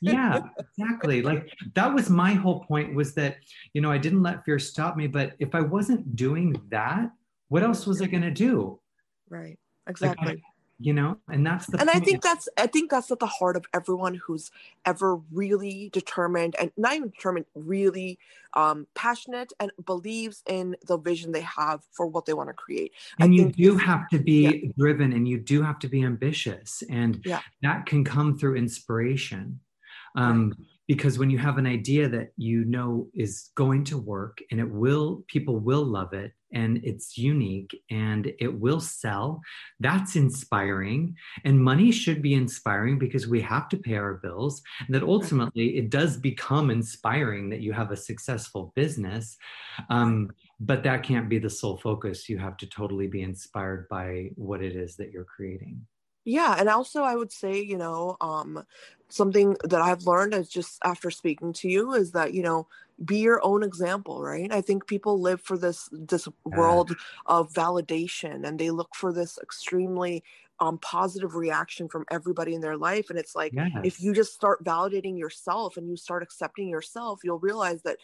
Yeah 0.00 0.40
exactly. 0.78 1.20
Like 1.20 1.52
that 1.74 1.92
was 1.92 2.08
my 2.08 2.32
whole 2.32 2.64
point 2.64 2.94
was 2.94 3.12
that 3.14 3.36
you 3.74 3.82
know 3.82 3.90
i 3.90 3.98
didn't 3.98 4.22
let 4.22 4.44
fear 4.44 4.58
stop 4.58 4.96
me 4.96 5.06
but 5.08 5.32
if 5.40 5.54
i 5.54 5.60
wasn't 5.60 6.16
doing 6.16 6.54
that 6.70 7.10
what 7.48 7.62
else 7.62 7.86
was 7.86 8.00
i 8.00 8.06
going 8.06 8.22
to 8.22 8.30
do? 8.30 8.80
Right. 9.28 9.58
Like, 9.86 9.90
exactly 9.90 10.42
you 10.78 10.92
know? 10.92 11.16
And 11.28 11.46
that's 11.46 11.66
the 11.66 11.80
and 11.80 11.90
i 11.90 11.98
think 11.98 12.22
that's 12.22 12.48
i 12.56 12.66
think 12.66 12.90
that's 12.90 13.10
at 13.10 13.18
the 13.18 13.26
heart 13.26 13.56
of 13.56 13.64
everyone 13.74 14.14
who's 14.14 14.50
ever 14.86 15.16
really 15.32 15.90
determined 15.92 16.54
and 16.58 16.70
not 16.76 16.94
even 16.94 17.08
determined 17.08 17.46
really 17.54 18.18
um 18.54 18.86
passionate 18.94 19.52
and 19.60 19.70
believes 19.84 20.42
in 20.46 20.76
the 20.86 20.96
vision 20.96 21.32
they 21.32 21.40
have 21.40 21.82
for 21.92 22.06
what 22.06 22.26
they 22.26 22.32
want 22.34 22.48
to 22.48 22.52
create. 22.52 22.92
I 23.20 23.24
and 23.24 23.34
you 23.34 23.50
do 23.50 23.76
have 23.76 24.08
to 24.10 24.18
be 24.18 24.72
driven 24.78 25.12
and 25.12 25.26
you 25.28 25.38
do 25.38 25.62
have 25.62 25.78
to 25.80 25.88
be 25.88 26.02
ambitious 26.02 26.82
and 26.90 27.20
Yeah. 27.24 27.40
that 27.62 27.86
can 27.86 28.04
come 28.04 28.38
through 28.38 28.56
inspiration 28.56 29.60
um, 30.16 30.54
because 30.86 31.18
when 31.18 31.30
you 31.30 31.38
have 31.38 31.58
an 31.58 31.66
idea 31.66 32.08
that 32.08 32.28
you 32.36 32.64
know 32.64 33.08
is 33.14 33.50
going 33.54 33.84
to 33.84 33.98
work 33.98 34.38
and 34.50 34.60
it 34.60 34.70
will 34.70 35.24
people 35.28 35.58
will 35.58 35.84
love 35.84 36.12
it 36.12 36.32
and 36.54 36.80
it's 36.84 37.18
unique 37.18 37.82
and 37.90 38.32
it 38.38 38.60
will 38.60 38.80
sell. 38.80 39.40
That's 39.80 40.16
inspiring. 40.16 41.16
And 41.44 41.62
money 41.62 41.92
should 41.92 42.22
be 42.22 42.34
inspiring 42.34 42.98
because 42.98 43.26
we 43.26 43.40
have 43.42 43.68
to 43.70 43.76
pay 43.76 43.96
our 43.96 44.14
bills. 44.14 44.62
And 44.86 44.94
that 44.94 45.02
ultimately 45.02 45.76
it 45.76 45.90
does 45.90 46.16
become 46.16 46.70
inspiring 46.70 47.50
that 47.50 47.60
you 47.60 47.72
have 47.72 47.90
a 47.90 47.96
successful 47.96 48.72
business. 48.74 49.36
Um, 49.90 50.30
but 50.60 50.82
that 50.84 51.02
can't 51.02 51.28
be 51.28 51.38
the 51.38 51.50
sole 51.50 51.76
focus. 51.76 52.28
You 52.28 52.38
have 52.38 52.56
to 52.58 52.66
totally 52.66 53.08
be 53.08 53.22
inspired 53.22 53.88
by 53.88 54.30
what 54.36 54.62
it 54.62 54.76
is 54.76 54.96
that 54.96 55.10
you're 55.10 55.24
creating. 55.24 55.86
Yeah 56.24 56.56
and 56.58 56.70
also 56.70 57.02
i 57.02 57.14
would 57.14 57.30
say 57.30 57.60
you 57.60 57.76
know 57.76 58.16
um 58.20 58.64
something 59.08 59.56
that 59.62 59.82
i've 59.82 60.04
learned 60.04 60.32
is 60.32 60.48
just 60.48 60.78
after 60.82 61.10
speaking 61.10 61.52
to 61.52 61.68
you 61.68 61.92
is 61.92 62.12
that 62.12 62.32
you 62.32 62.42
know 62.42 62.66
be 63.04 63.18
your 63.18 63.44
own 63.44 63.62
example 63.62 64.22
right 64.22 64.52
i 64.52 64.60
think 64.60 64.86
people 64.86 65.20
live 65.20 65.40
for 65.40 65.58
this 65.58 65.88
this 65.92 66.28
world 66.44 66.94
of 67.26 67.52
validation 67.52 68.46
and 68.46 68.58
they 68.58 68.70
look 68.70 68.94
for 68.94 69.12
this 69.12 69.38
extremely 69.42 70.22
um, 70.60 70.78
positive 70.78 71.34
reaction 71.34 71.88
from 71.88 72.04
everybody 72.10 72.54
in 72.54 72.60
their 72.60 72.76
life. 72.76 73.10
And 73.10 73.18
it's 73.18 73.34
like, 73.34 73.52
yes. 73.52 73.70
if 73.82 74.00
you 74.00 74.12
just 74.14 74.34
start 74.34 74.62
validating 74.64 75.18
yourself 75.18 75.76
and 75.76 75.88
you 75.88 75.96
start 75.96 76.22
accepting 76.22 76.68
yourself, 76.68 77.20
you'll 77.24 77.40
realize 77.40 77.82
that 77.82 77.98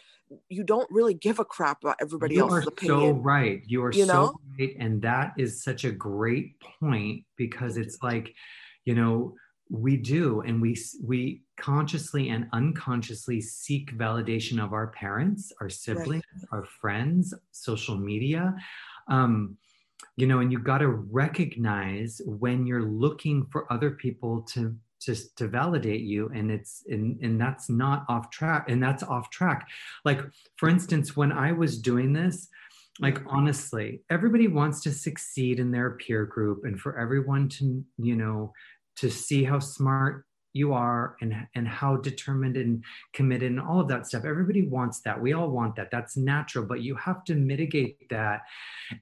you 0.49 0.63
don't 0.63 0.89
really 0.91 1.13
give 1.13 1.39
a 1.39 1.45
crap 1.45 1.83
about 1.83 1.97
everybody 2.01 2.35
you 2.35 2.41
else's 2.41 2.65
are 2.65 2.69
opinion. 2.69 2.99
so 2.99 3.21
right 3.21 3.61
you 3.65 3.83
are 3.83 3.91
You 3.91 4.05
so 4.05 4.13
know? 4.13 4.35
right 4.59 4.75
and 4.79 5.01
that 5.01 5.33
is 5.37 5.63
such 5.63 5.83
a 5.85 5.91
great 5.91 6.55
point 6.79 7.23
because 7.37 7.77
it's 7.77 7.97
like 8.01 8.33
you 8.85 8.95
know 8.95 9.35
we 9.71 9.95
do 9.95 10.41
and 10.41 10.61
we 10.61 10.77
we 11.01 11.41
consciously 11.57 12.29
and 12.29 12.47
unconsciously 12.51 13.39
seek 13.39 13.97
validation 13.97 14.61
of 14.61 14.73
our 14.73 14.87
parents 14.87 15.53
our 15.61 15.69
siblings 15.69 16.23
our 16.51 16.65
friends 16.65 17.33
social 17.51 17.95
media. 17.95 18.53
Um 19.07 19.57
you 20.17 20.27
know 20.27 20.39
and 20.39 20.51
you 20.51 20.59
got 20.59 20.79
to 20.79 20.89
recognize 20.89 22.21
when 22.25 22.65
you're 22.67 22.83
looking 22.83 23.45
for 23.51 23.71
other 23.71 23.91
people 23.91 24.41
to 24.41 24.75
just 25.01 25.35
to 25.37 25.47
validate 25.47 26.01
you 26.01 26.29
and 26.35 26.51
it's 26.51 26.83
and, 26.89 27.19
and 27.21 27.39
that's 27.39 27.69
not 27.69 28.05
off 28.09 28.29
track 28.29 28.69
and 28.69 28.83
that's 28.83 29.03
off 29.03 29.29
track. 29.29 29.67
Like 30.03 30.21
for 30.57 30.67
instance 30.67 31.15
when 31.15 31.31
i 31.31 31.51
was 31.51 31.79
doing 31.79 32.11
this 32.11 32.49
like 32.99 33.19
honestly 33.25 34.01
everybody 34.09 34.47
wants 34.47 34.81
to 34.81 34.91
succeed 34.91 35.59
in 35.59 35.71
their 35.71 35.91
peer 35.91 36.25
group 36.25 36.65
and 36.65 36.79
for 36.79 36.99
everyone 36.99 37.47
to 37.47 37.83
you 37.97 38.15
know 38.15 38.51
to 39.01 39.09
see 39.09 39.43
how 39.43 39.59
smart 39.59 40.25
you 40.53 40.73
are 40.73 41.15
and 41.21 41.33
and 41.55 41.65
how 41.67 41.95
determined 41.95 42.57
and 42.57 42.83
committed 43.13 43.49
and 43.51 43.59
all 43.59 43.79
of 43.79 43.87
that 43.87 44.05
stuff 44.05 44.25
everybody 44.25 44.63
wants 44.67 44.99
that 44.99 45.19
we 45.19 45.31
all 45.31 45.49
want 45.49 45.73
that 45.77 45.89
that's 45.89 46.17
natural 46.17 46.65
but 46.65 46.81
you 46.81 46.93
have 46.95 47.23
to 47.23 47.35
mitigate 47.35 48.09
that 48.09 48.41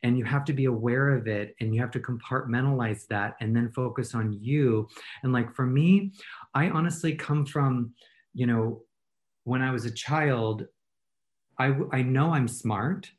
and 0.03 0.15
you 0.17 0.23
have 0.23 0.45
to 0.45 0.53
be 0.53 0.65
aware 0.65 1.09
of 1.17 1.27
it 1.27 1.55
and 1.59 1.73
you 1.73 1.81
have 1.81 1.89
to 1.89 1.99
compartmentalize 1.99 3.07
that 3.07 3.35
and 3.41 3.55
then 3.55 3.71
focus 3.71 4.13
on 4.13 4.31
you 4.39 4.87
and 5.23 5.33
like 5.33 5.51
for 5.55 5.65
me 5.65 6.11
i 6.53 6.69
honestly 6.69 7.15
come 7.15 7.43
from 7.45 7.91
you 8.35 8.45
know 8.45 8.83
when 9.45 9.61
i 9.63 9.71
was 9.71 9.85
a 9.85 9.91
child 9.91 10.65
i 11.57 11.75
i 11.91 12.01
know 12.03 12.31
i'm 12.31 12.47
smart 12.47 13.09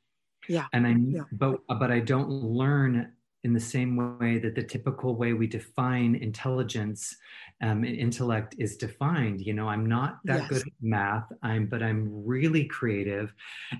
Yeah. 0.48 0.66
and 0.72 0.86
i 0.86 0.94
Yeah. 0.96 1.24
but 1.32 1.60
but 1.80 1.90
i 1.90 1.98
don't 1.98 2.30
learn 2.30 3.12
in 3.44 3.52
the 3.52 3.60
same 3.60 4.18
way 4.18 4.38
that 4.38 4.54
the 4.54 4.62
typical 4.62 5.16
way 5.16 5.32
we 5.32 5.46
define 5.46 6.14
intelligence 6.14 7.16
um, 7.62 7.84
and 7.84 7.96
intellect 7.96 8.54
is 8.58 8.76
defined 8.76 9.40
you 9.40 9.54
know 9.54 9.68
i'm 9.68 9.86
not 9.86 10.18
that 10.24 10.40
Yes. 10.42 10.48
good 10.48 10.62
at 10.62 10.72
math 10.80 11.30
i'm 11.42 11.66
but 11.66 11.82
i'm 11.82 12.08
really 12.26 12.64
creative 12.66 13.32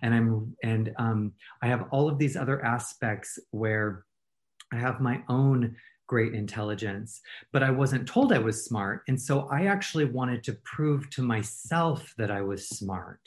and 0.03 0.15
i'm 0.15 0.57
and 0.63 0.93
um, 0.99 1.33
i 1.63 1.67
have 1.67 1.87
all 1.91 2.09
of 2.09 2.19
these 2.19 2.37
other 2.37 2.65
aspects 2.65 3.39
where 3.51 4.05
i 4.73 4.77
have 4.77 5.01
my 5.01 5.23
own 5.29 5.77
great 6.07 6.35
intelligence 6.35 7.21
but 7.53 7.63
i 7.63 7.71
wasn't 7.71 8.07
told 8.09 8.33
i 8.33 8.39
was 8.39 8.65
smart 8.65 9.03
and 9.09 9.21
so 9.21 9.49
i 9.51 9.67
actually 9.67 10.05
wanted 10.05 10.43
to 10.43 10.53
prove 10.65 11.09
to 11.11 11.23
myself 11.23 12.15
that 12.19 12.31
i 12.31 12.41
was 12.41 12.69
smart 12.69 13.21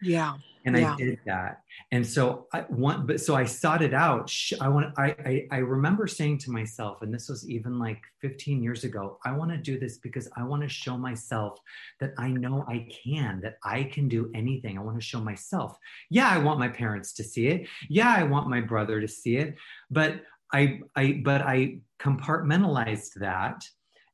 Yeah. 0.00 0.38
And 0.64 0.76
Yeah. 0.76 0.92
I 0.92 0.96
did 0.96 1.18
that. 1.26 1.62
And 1.92 2.06
so 2.06 2.46
I 2.52 2.64
want, 2.68 3.06
but 3.06 3.20
so 3.20 3.34
I 3.34 3.44
sought 3.44 3.82
it 3.82 3.94
out. 3.94 4.28
Sh- 4.28 4.52
I 4.60 4.68
want, 4.68 4.92
I, 4.98 5.14
I, 5.24 5.46
I 5.50 5.58
remember 5.58 6.06
saying 6.06 6.38
to 6.38 6.50
myself, 6.50 7.02
and 7.02 7.12
this 7.12 7.28
was 7.28 7.48
even 7.48 7.78
like 7.78 8.02
15 8.20 8.62
years 8.62 8.84
ago, 8.84 9.18
I 9.24 9.32
want 9.32 9.50
to 9.50 9.56
do 9.56 9.78
this 9.78 9.98
because 9.98 10.28
I 10.36 10.42
want 10.42 10.62
to 10.62 10.68
show 10.68 10.96
myself 10.98 11.58
that 12.00 12.12
I 12.18 12.28
know 12.28 12.64
I 12.68 12.88
can, 13.04 13.40
that 13.42 13.56
I 13.64 13.84
can 13.84 14.08
do 14.08 14.30
anything. 14.34 14.76
I 14.78 14.82
want 14.82 14.98
to 14.98 15.04
show 15.04 15.20
myself. 15.20 15.76
Yeah, 16.10 16.28
I 16.28 16.38
want 16.38 16.58
my 16.58 16.68
parents 16.68 17.12
to 17.14 17.24
see 17.24 17.46
it. 17.48 17.68
Yeah, 17.88 18.14
I 18.16 18.24
want 18.24 18.48
my 18.48 18.60
brother 18.60 19.00
to 19.00 19.08
see 19.08 19.36
it. 19.36 19.56
But 19.90 20.22
I, 20.52 20.80
I, 20.96 21.20
but 21.24 21.42
I 21.42 21.78
compartmentalized 22.00 23.14
that 23.20 23.62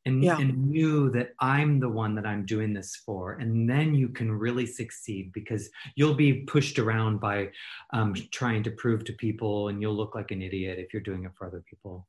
and, 0.07 0.24
Yeah. 0.24 0.38
and 0.38 0.68
knew 0.70 1.11
that 1.11 1.34
I'm 1.40 1.80
the 1.80 1.88
one 1.90 2.14
that 2.14 2.26
I'm 2.26 2.46
doing 2.46 2.72
this 2.72 2.96
for. 2.96 3.34
And 3.34 3.68
then 3.68 3.94
you 3.94 4.09
can 4.09 4.32
really 4.32 4.66
succeed 4.66 5.32
because 5.32 5.70
you'll 5.96 6.14
be 6.14 6.44
pushed 6.44 6.78
around 6.78 7.20
by 7.20 7.52
um, 7.92 8.14
trying 8.32 8.62
to 8.64 8.70
prove 8.70 9.04
to 9.04 9.12
people 9.12 9.68
and 9.68 9.82
you'll 9.82 9.96
look 9.96 10.14
like 10.14 10.30
an 10.30 10.42
idiot 10.42 10.78
if 10.78 10.92
you're 10.94 11.02
doing 11.02 11.24
it 11.24 11.32
for 11.36 11.46
other 11.46 11.62
people. 11.68 12.07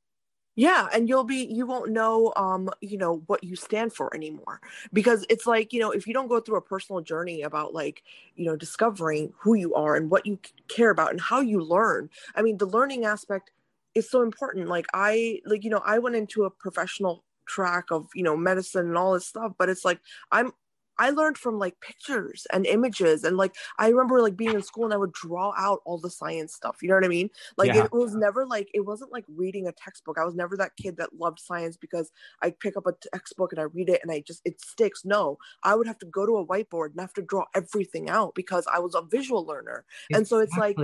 Yeah, 0.55 0.87
and 0.91 1.07
you'll 1.07 1.23
be 1.23 1.45
you 1.45 1.67
won't 1.67 1.91
know 1.91 2.33
um 2.35 2.69
you 2.81 2.97
know 2.97 3.17
what 3.27 3.43
you 3.43 3.55
stand 3.55 3.93
for 3.93 4.13
anymore 4.15 4.59
because 4.91 5.23
it's 5.29 5.45
like, 5.45 5.71
you 5.71 5.79
know, 5.79 5.91
if 5.91 6.07
you 6.07 6.13
don't 6.13 6.27
go 6.27 6.39
through 6.39 6.57
a 6.57 6.61
personal 6.61 7.01
journey 7.01 7.43
about 7.43 7.73
like, 7.75 8.03
you 8.35 8.45
know, 8.45 8.55
discovering 8.55 9.33
who 9.37 9.53
you 9.53 9.75
are 9.75 9.95
and 9.95 10.09
what 10.09 10.25
you 10.25 10.39
care 10.67 10.89
about 10.89 11.11
and 11.11 11.21
how 11.21 11.41
you 11.41 11.61
learn. 11.61 12.09
I 12.35 12.41
mean, 12.41 12.57
the 12.57 12.65
learning 12.65 13.05
aspect 13.05 13.51
is 13.93 14.09
so 14.09 14.23
important. 14.23 14.67
Like 14.67 14.87
I 14.95 15.41
like 15.45 15.63
you 15.63 15.69
know, 15.69 15.81
I 15.85 15.99
went 15.99 16.15
into 16.15 16.43
a 16.45 16.49
professional 16.49 17.23
track 17.47 17.85
of, 17.91 18.07
you 18.15 18.23
know, 18.23 18.37
medicine 18.37 18.87
and 18.87 18.97
all 18.97 19.13
this 19.13 19.27
stuff, 19.27 19.53
but 19.57 19.69
it's 19.69 19.85
like 19.85 19.99
I'm 20.31 20.51
I 20.99 21.11
learned 21.11 21.37
from 21.37 21.59
like 21.59 21.79
pictures 21.79 22.47
and 22.51 22.65
images 22.65 23.23
and 23.23 23.37
like 23.37 23.53
I 23.77 23.89
remember 23.89 24.19
like 24.19 24.35
being 24.35 24.55
in 24.55 24.63
school 24.63 24.85
and 24.85 24.93
I 24.95 24.97
would 24.97 25.11
draw 25.11 25.53
out 25.55 25.81
all 25.85 25.99
the 25.99 26.09
science 26.09 26.55
stuff. 26.55 26.77
You 26.81 26.89
know 26.89 26.95
what 26.95 27.05
I 27.05 27.07
mean? 27.07 27.29
Like 27.55 27.67
Yeah. 27.67 27.83
it 27.85 27.91
was 27.91 28.15
never 28.15 28.47
like 28.47 28.67
it 28.73 28.79
wasn't 28.79 29.11
like 29.11 29.25
reading 29.27 29.67
a 29.67 29.71
textbook. 29.73 30.17
I 30.17 30.25
was 30.25 30.33
never 30.33 30.57
that 30.57 30.75
kid 30.75 30.97
that 30.97 31.13
loved 31.13 31.39
science 31.39 31.77
because 31.77 32.11
I 32.41 32.49
pick 32.49 32.75
up 32.77 32.87
a 32.87 32.93
textbook 33.13 33.51
and 33.51 33.59
I 33.61 33.65
read 33.65 33.89
it 33.89 33.99
and 34.01 34.11
I 34.11 34.21
just 34.21 34.41
it 34.43 34.59
sticks. 34.59 35.05
No, 35.05 35.37
I 35.61 35.75
would 35.75 35.85
have 35.85 35.99
to 35.99 36.07
go 36.07 36.25
to 36.25 36.37
a 36.37 36.47
whiteboard 36.47 36.91
and 36.93 37.01
have 37.01 37.13
to 37.13 37.21
draw 37.21 37.45
everything 37.53 38.09
out 38.09 38.33
because 38.33 38.65
I 38.65 38.79
was 38.79 38.95
a 38.95 39.03
visual 39.03 39.45
learner. 39.45 39.85
And 40.11 40.27
so 40.27 40.39
it's 40.39 40.57
like- 40.57 40.77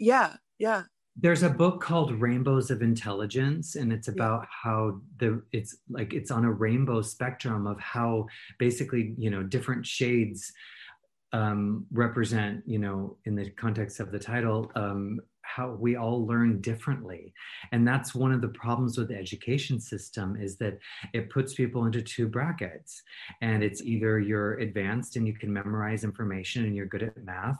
Yeah, 0.00 0.34
yeah, 0.58 0.82
there's 1.16 1.42
a 1.42 1.50
book 1.50 1.80
called 1.80 2.20
rainbows 2.20 2.70
of 2.70 2.80
intelligence 2.80 3.76
and 3.76 3.92
it's 3.92 4.08
about 4.08 4.46
how 4.48 4.98
the 5.18 5.42
it's 5.52 5.76
like 5.90 6.14
it's 6.14 6.30
on 6.30 6.44
a 6.44 6.50
rainbow 6.50 7.02
spectrum 7.02 7.66
of 7.66 7.78
how 7.80 8.26
basically 8.58 9.14
you 9.18 9.30
know 9.30 9.42
different 9.42 9.86
shades 9.86 10.52
um, 11.32 11.86
represent 11.92 12.62
you 12.66 12.78
know 12.78 13.16
in 13.26 13.34
the 13.34 13.50
context 13.50 14.00
of 14.00 14.10
the 14.10 14.18
title 14.18 14.70
um, 14.74 15.20
how 15.54 15.70
we 15.70 15.96
all 15.96 16.26
learn 16.26 16.60
differently. 16.60 17.32
And 17.72 17.86
that's 17.86 18.14
one 18.14 18.32
of 18.32 18.40
the 18.40 18.48
problems 18.48 18.96
with 18.96 19.08
the 19.08 19.16
education 19.16 19.80
system 19.80 20.36
is 20.36 20.56
that 20.58 20.78
it 21.12 21.30
puts 21.30 21.54
people 21.54 21.84
into 21.84 22.00
two 22.00 22.26
brackets. 22.26 23.02
And 23.40 23.62
it's 23.62 23.82
either 23.82 24.18
you're 24.18 24.54
advanced 24.54 25.16
and 25.16 25.26
you 25.26 25.34
can 25.34 25.52
memorize 25.52 26.04
information 26.04 26.64
and 26.64 26.74
you're 26.74 26.86
good 26.86 27.02
at 27.02 27.24
math 27.24 27.58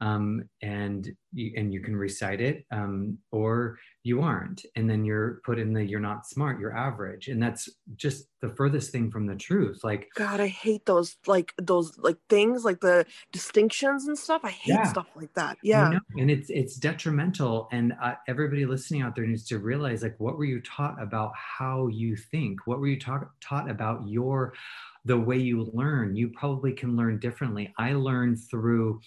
um, 0.00 0.44
and 0.62 1.10
you, 1.32 1.52
and 1.56 1.72
you 1.72 1.80
can 1.80 1.96
recite 1.96 2.40
it 2.40 2.64
um, 2.70 3.18
or 3.32 3.78
you 4.04 4.20
aren't 4.20 4.64
and 4.74 4.88
then 4.90 5.04
you're 5.04 5.40
put 5.44 5.58
in 5.58 5.72
the 5.72 5.84
you're 5.84 6.00
not 6.00 6.26
smart 6.26 6.58
you're 6.58 6.76
average 6.76 7.28
and 7.28 7.42
that's 7.42 7.68
just 7.94 8.26
the 8.40 8.50
furthest 8.50 8.90
thing 8.90 9.10
from 9.10 9.26
the 9.26 9.36
truth 9.36 9.84
like 9.84 10.08
God, 10.16 10.40
I 10.40 10.48
hate 10.48 10.86
those 10.86 11.16
like 11.26 11.54
those 11.58 11.96
like 11.98 12.18
things 12.28 12.64
like 12.64 12.80
the 12.80 13.06
distinctions 13.30 14.06
and 14.08 14.18
stuff. 14.18 14.42
I 14.44 14.50
hate 14.50 14.70
Yeah. 14.70 14.88
stuff 14.88 15.06
like 15.14 15.32
that. 15.34 15.58
Yeah, 15.62 15.98
and 16.18 16.30
it's 16.30 16.50
it's 16.50 16.76
detrimental 16.76 17.68
and 17.72 17.94
uh, 18.02 18.14
everybody 18.28 18.66
listening 18.66 19.02
out 19.02 19.14
there 19.14 19.26
needs 19.26 19.46
to 19.46 19.58
realize 19.58 20.02
like 20.02 20.18
what 20.18 20.36
were 20.36 20.44
you 20.44 20.60
taught 20.60 21.00
about 21.00 21.32
how 21.36 21.86
you 21.86 22.16
think 22.16 22.66
what 22.66 22.80
were 22.80 22.88
you 22.88 22.98
taught 22.98 23.28
taught 23.40 23.70
about 23.70 24.06
your 24.08 24.52
the 25.04 25.18
way 25.18 25.36
you 25.38 25.64
learn 25.72 26.14
you 26.16 26.28
probably 26.30 26.72
can 26.72 26.96
learn 26.96 27.18
differently 27.18 27.72
i 27.78 27.92
learned 27.92 28.38
through 28.50 29.00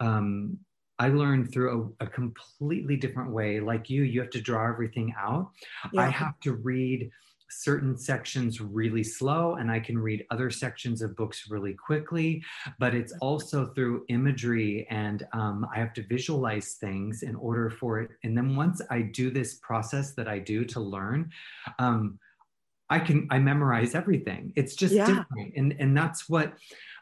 um, 0.00 0.58
i 1.02 1.08
learned 1.08 1.52
through 1.52 1.94
a, 2.00 2.04
a 2.04 2.06
completely 2.06 2.96
different 2.96 3.30
way 3.38 3.60
like 3.60 3.90
you 3.90 4.02
you 4.02 4.20
have 4.20 4.30
to 4.30 4.40
draw 4.40 4.62
everything 4.68 5.08
out 5.18 5.50
i 5.98 6.08
have 6.08 6.38
to 6.40 6.52
read 6.54 7.10
certain 7.52 7.96
sections 7.96 8.60
really 8.60 9.04
slow 9.04 9.56
and 9.56 9.70
I 9.70 9.78
can 9.78 9.98
read 9.98 10.24
other 10.30 10.50
sections 10.50 11.02
of 11.02 11.14
books 11.16 11.50
really 11.50 11.74
quickly, 11.74 12.42
but 12.78 12.94
it's 12.94 13.12
also 13.20 13.66
through 13.66 14.04
imagery 14.08 14.86
and 14.90 15.26
um, 15.32 15.66
I 15.74 15.78
have 15.78 15.92
to 15.94 16.06
visualize 16.06 16.74
things 16.74 17.22
in 17.22 17.36
order 17.36 17.70
for 17.70 18.00
it. 18.00 18.10
And 18.24 18.36
then 18.36 18.56
once 18.56 18.80
I 18.90 19.02
do 19.02 19.30
this 19.30 19.56
process 19.56 20.14
that 20.14 20.28
I 20.28 20.38
do 20.38 20.64
to 20.66 20.80
learn, 20.80 21.30
um, 21.78 22.18
I 22.90 22.98
can 22.98 23.26
I 23.30 23.38
memorize 23.38 23.94
everything. 23.94 24.52
It's 24.54 24.74
just 24.74 24.94
Yeah. 24.94 25.06
different, 25.06 25.54
and 25.56 25.74
and 25.78 25.96
that's 25.96 26.28
what 26.28 26.54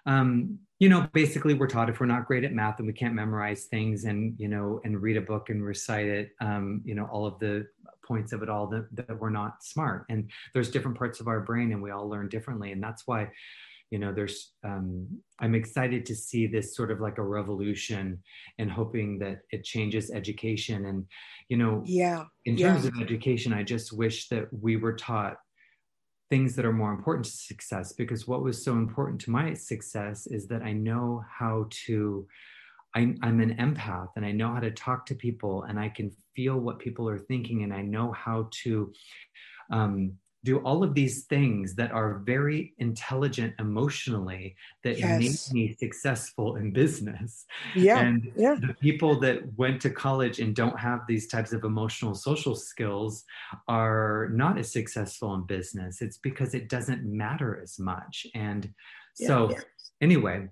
um, 0.07 0.59
you 0.78 0.88
know. 0.88 1.09
Basically, 1.12 1.55
we're 1.55 1.66
taught 1.66 1.90
if 1.90 2.01
we're 2.01 2.07
not 2.07 2.26
great 2.26 2.44
at 2.44 2.53
math 2.53 2.78
and 2.78 2.86
we 2.86 2.92
can't 2.92 3.14
memorize 3.14 3.64
things, 3.66 4.05
and 4.05 4.34
you 4.38 4.48
know, 4.48 4.80
and 4.84 5.01
read 5.01 5.16
a 5.16 5.20
book 5.22 5.51
and 5.51 5.64
recite 5.64 6.07
it, 6.07 6.30
um, 6.40 6.82
you 6.84 6.94
know, 6.94 7.07
all 7.07 7.26
of 7.26 7.38
the 7.38 7.66
points 8.07 8.32
of 8.32 8.42
it 8.42 8.48
all 8.48 8.66
that, 8.66 8.86
that 8.92 9.20
we're 9.20 9.30
not 9.30 9.62
smart. 9.62 10.05
And 10.09 10.30
there's 10.53 10.70
different 10.70 10.98
parts 10.98 11.20
of 11.20 11.28
our 11.28 11.40
brain, 11.40 11.72
and 11.72 11.82
we 11.82 11.90
all 11.90 12.09
learn 12.09 12.28
differently, 12.28 12.72
and 12.72 12.82
that's 12.82 13.07
why 13.07 13.30
you 13.90 13.98
know 13.98 14.12
there's 14.12 14.53
um, 14.64 15.07
i'm 15.40 15.55
excited 15.55 16.07
to 16.07 16.14
see 16.14 16.46
this 16.46 16.76
sort 16.76 16.90
of 16.90 17.01
like 17.01 17.18
a 17.18 17.22
revolution 17.22 18.22
and 18.59 18.70
hoping 18.70 19.18
that 19.18 19.40
it 19.51 19.64
changes 19.64 20.11
education 20.11 20.86
and 20.86 21.05
you 21.48 21.57
know 21.57 21.82
yeah, 21.84 22.24
in 22.46 22.57
Yeah. 22.57 22.68
terms 22.68 22.86
of 22.86 22.94
education 23.01 23.53
i 23.53 23.62
just 23.62 23.92
wish 23.92 24.28
that 24.28 24.46
we 24.53 24.76
were 24.76 24.94
taught 24.94 25.36
things 26.31 26.55
that 26.57 26.64
are 26.64 26.72
more 26.72 26.93
important 26.93 27.26
to 27.26 27.33
success 27.33 27.93
because 27.93 28.26
what 28.26 28.43
was 28.43 28.62
so 28.62 28.72
important 28.72 29.20
to 29.20 29.31
my 29.31 29.53
success 29.53 30.26
is 30.26 30.47
that 30.47 30.62
i 30.62 30.72
know 30.72 31.22
how 31.28 31.66
to 31.70 32.26
I, 32.95 33.14
i'm 33.22 33.41
an 33.41 33.57
empath 33.57 34.09
and 34.16 34.24
i 34.24 34.33
know 34.33 34.53
how 34.55 34.61
to 34.61 34.70
talk 34.70 35.05
to 35.07 35.14
people 35.14 35.64
and 35.64 35.78
i 35.78 35.89
can 35.89 36.11
feel 36.35 36.59
what 36.59 36.78
people 36.78 37.09
are 37.09 37.18
thinking 37.18 37.64
and 37.64 37.74
i 37.74 37.83
know 37.83 38.12
how 38.12 38.49
to 38.62 38.93
um, 39.70 40.12
do 40.45 40.59
all 40.61 40.82
of 40.82 40.95
these 40.95 41.24
things 41.24 41.74
that 41.74 41.93
are 41.93 42.22
very 42.24 42.72
intelligent 42.78 43.55
emotionally 43.59 44.57
that 44.84 44.99
yes. 44.99 45.51
made 45.53 45.55
me 45.55 45.76
successful 45.78 46.57
in 46.57 46.72
business. 46.72 47.45
Yeah. 47.74 48.01
And 48.01 48.32
yeah. 48.36 48.55
the 48.55 48.74
people 48.74 49.20
that 49.20 49.41
went 49.57 49.82
to 49.82 49.91
college 49.91 50.41
and 50.41 50.57
don't 50.57 50.78
have 50.78 51.01
these 51.07 51.26
types 51.26 51.53
of 51.53 51.64
emotional 51.64 52.14
social 52.14 52.55
skills 52.55 53.24
are 53.68 54.30
not 54.32 54.59
as 54.59 54.72
successful 54.72 55.34
in 55.34 55.43
business. 55.43 56.01
It's 56.01 56.18
because 56.18 56.55
it 56.55 56.68
doesn't 56.68 57.05
matter 57.05 57.61
as 57.62 57.78
much. 57.78 58.26
And 58.34 58.72
so, 59.14 59.51
yeah. 59.51 59.61
anyway, 60.01 60.49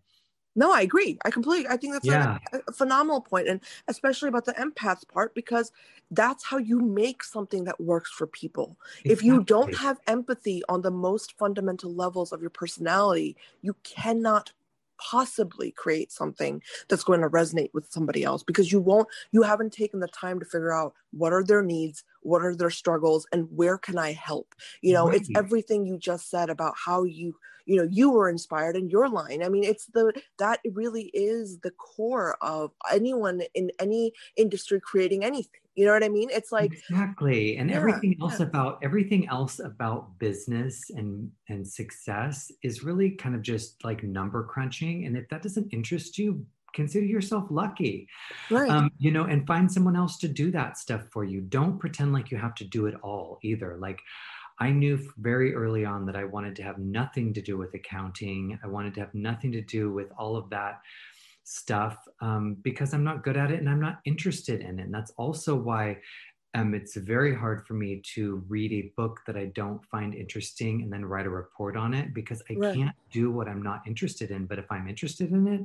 no, 0.59 0.73
I 0.73 0.81
agree. 0.81 1.17
I 1.25 1.31
completely. 1.31 1.69
I 1.69 1.77
think 1.77 1.93
that's 1.93 2.05
yeah. 2.05 2.39
a, 2.53 2.59
a, 2.67 2.73
phenomenal 2.73 3.21
point, 3.21 3.47
and 3.47 3.61
especially 3.87 4.29
about 4.29 4.45
the 4.45 4.55
empath 4.55 5.07
part 5.07 5.33
because 5.33 5.71
that's 6.11 6.45
how 6.45 6.59
you 6.59 6.81
make 6.81 7.23
something 7.23 7.63
that 7.63 7.81
works 7.81 8.11
for 8.11 8.27
people. 8.27 8.77
Exactly. 9.05 9.13
If 9.13 9.23
you 9.23 9.45
don't 9.45 9.73
have 9.77 10.01
empathy 10.09 10.65
on 10.69 10.83
the 10.83 10.91
most 10.91 11.39
fundamental 11.39 11.95
levels 11.95 12.33
of 12.33 12.41
your 12.41 12.51
personality, 12.51 13.37
you 13.63 13.77
cannot 13.85 14.53
possibly 15.01 15.71
create 15.71 16.11
something 16.11 16.61
that's 16.89 17.05
going 17.05 17.21
to 17.21 17.29
resonate 17.29 17.73
with 17.73 17.89
somebody 17.89 18.25
else 18.25 18.43
because 18.43 18.73
you 18.73 18.81
won't 18.81 19.07
you 19.31 19.43
haven't 19.43 19.73
taken 19.73 20.01
the 20.01 20.09
time 20.09 20.41
to 20.41 20.45
figure 20.45 20.73
out 20.73 20.93
what 21.13 21.33
are 21.33 21.45
their 21.45 21.63
needs 21.63 22.03
what 22.29 22.43
are 22.43 22.55
their 22.55 22.71
struggles 22.71 23.27
and 23.33 23.49
where 23.51 23.79
can 23.79 23.99
i 23.99 24.13
help 24.13 24.55
you 24.83 24.93
know 24.93 25.09
right. 25.09 25.17
it's 25.17 25.31
everything 25.35 25.87
you 25.87 25.99
just 25.99 26.31
said 26.31 26.51
about 26.51 26.75
how 26.77 27.05
you 27.05 27.35
you 27.69 27.77
know 27.77 27.89
you 27.91 28.11
were 28.11 28.29
inspired 28.29 28.77
in 28.77 28.89
your 28.89 29.09
line 29.09 29.43
i 29.43 29.49
mean 29.49 29.63
it's 29.65 29.87
the 29.87 30.13
that 30.39 30.61
really 30.73 31.11
is 31.15 31.59
the 31.61 31.71
core 31.73 32.37
of 32.41 32.73
anyone 32.91 33.43
in 33.55 33.71
any 33.79 34.13
industry 34.37 34.81
creating 34.81 35.25
anything 35.25 35.61
you 35.75 35.85
know 35.85 35.93
what 35.93 36.03
i 36.03 36.09
mean 36.09 36.29
it's 36.33 36.51
like 36.51 36.73
exactly 36.73 37.57
and 37.57 37.71
yeah, 37.71 37.77
everything 37.77 38.17
else 38.21 38.41
yeah. 38.41 38.47
about 38.47 38.79
everything 38.83 39.29
else 39.29 39.61
about 39.61 40.19
business 40.19 40.91
and 40.91 41.31
and 41.49 41.67
success 41.67 42.51
is 42.63 42.83
really 42.83 43.11
kind 43.11 43.35
of 43.35 43.43
just 43.43 43.85
like 43.85 44.03
number 44.03 44.43
crunching 44.45 45.05
and 45.05 45.17
if 45.17 45.29
that 45.29 45.43
doesn't 45.43 45.73
interest 45.73 46.19
you 46.19 46.45
consider 46.75 47.07
yourself 47.07 47.45
lucky 47.51 48.07
right 48.51 48.71
um, 48.71 48.91
you 48.99 49.11
know 49.11 49.25
and 49.25 49.47
find 49.47 49.71
someone 49.71 49.97
else 49.97 50.19
to 50.19 50.29
do 50.29 50.51
that 50.51 50.77
stuff 50.77 51.03
for 51.11 51.25
you 51.25 51.41
don't 51.41 51.79
pretend 51.79 52.13
like 52.13 52.31
you 52.31 52.39
have 52.39 52.55
to 52.55 52.65
do 52.65 52.87
it 52.87 52.95
all 53.03 53.39
either 53.43 53.77
like 53.79 54.01
I 54.61 54.71
knew 54.71 54.99
very 55.19 55.55
early 55.55 55.85
on 55.85 56.05
that 56.07 56.17
I 56.17 56.25
wanted 56.25 56.57
to 56.57 56.63
have 56.65 56.79
nothing 56.79 57.33
to 57.35 57.41
do 57.41 57.57
with 57.57 57.75
accounting. 57.75 58.59
I 58.63 58.67
wanted 58.67 58.95
to 58.95 59.01
have 59.01 59.15
nothing 59.15 59.53
to 59.53 59.61
do 59.61 59.93
with 59.93 60.09
all 60.19 60.37
of 60.37 60.51
that 60.51 60.81
stuff 61.45 61.97
um, 62.21 62.57
because 62.63 62.93
I'm 62.93 63.05
not 63.05 63.23
good 63.23 63.37
at 63.37 63.51
it 63.51 63.61
and 63.61 63.69
I'm 63.69 63.81
not 63.81 64.01
interested 64.05 64.61
in 64.61 64.79
it. 64.79 64.83
And 64.83 64.95
that's 64.95 65.13
also 65.13 65.55
why 65.55 65.99
um, 66.55 66.75
it's 66.75 66.97
very 66.97 67.35
hard 67.35 67.67
for 67.67 67.75
me 67.75 68.01
to 68.15 68.43
read 68.49 68.73
a 68.73 68.93
book 68.97 69.21
that 69.27 69.37
I 69.37 69.47
don't 69.55 69.85
find 69.85 70.15
interesting 70.15 70.83
and 70.83 70.91
then 70.91 71.05
write 71.05 71.27
a 71.27 71.31
report 71.31 71.77
on 71.77 71.93
it 71.93 72.15
because 72.15 72.43
I 72.51 72.55
right. 72.55 72.75
can't 72.75 72.97
do 73.13 73.31
what 73.31 73.49
I'm 73.49 73.63
not 73.63 73.83
interested 73.87 74.31
in. 74.31 74.47
But 74.47 74.59
if 74.59 74.65
I'm 74.71 74.89
interested 74.89 75.31
in 75.31 75.47
it, 75.47 75.61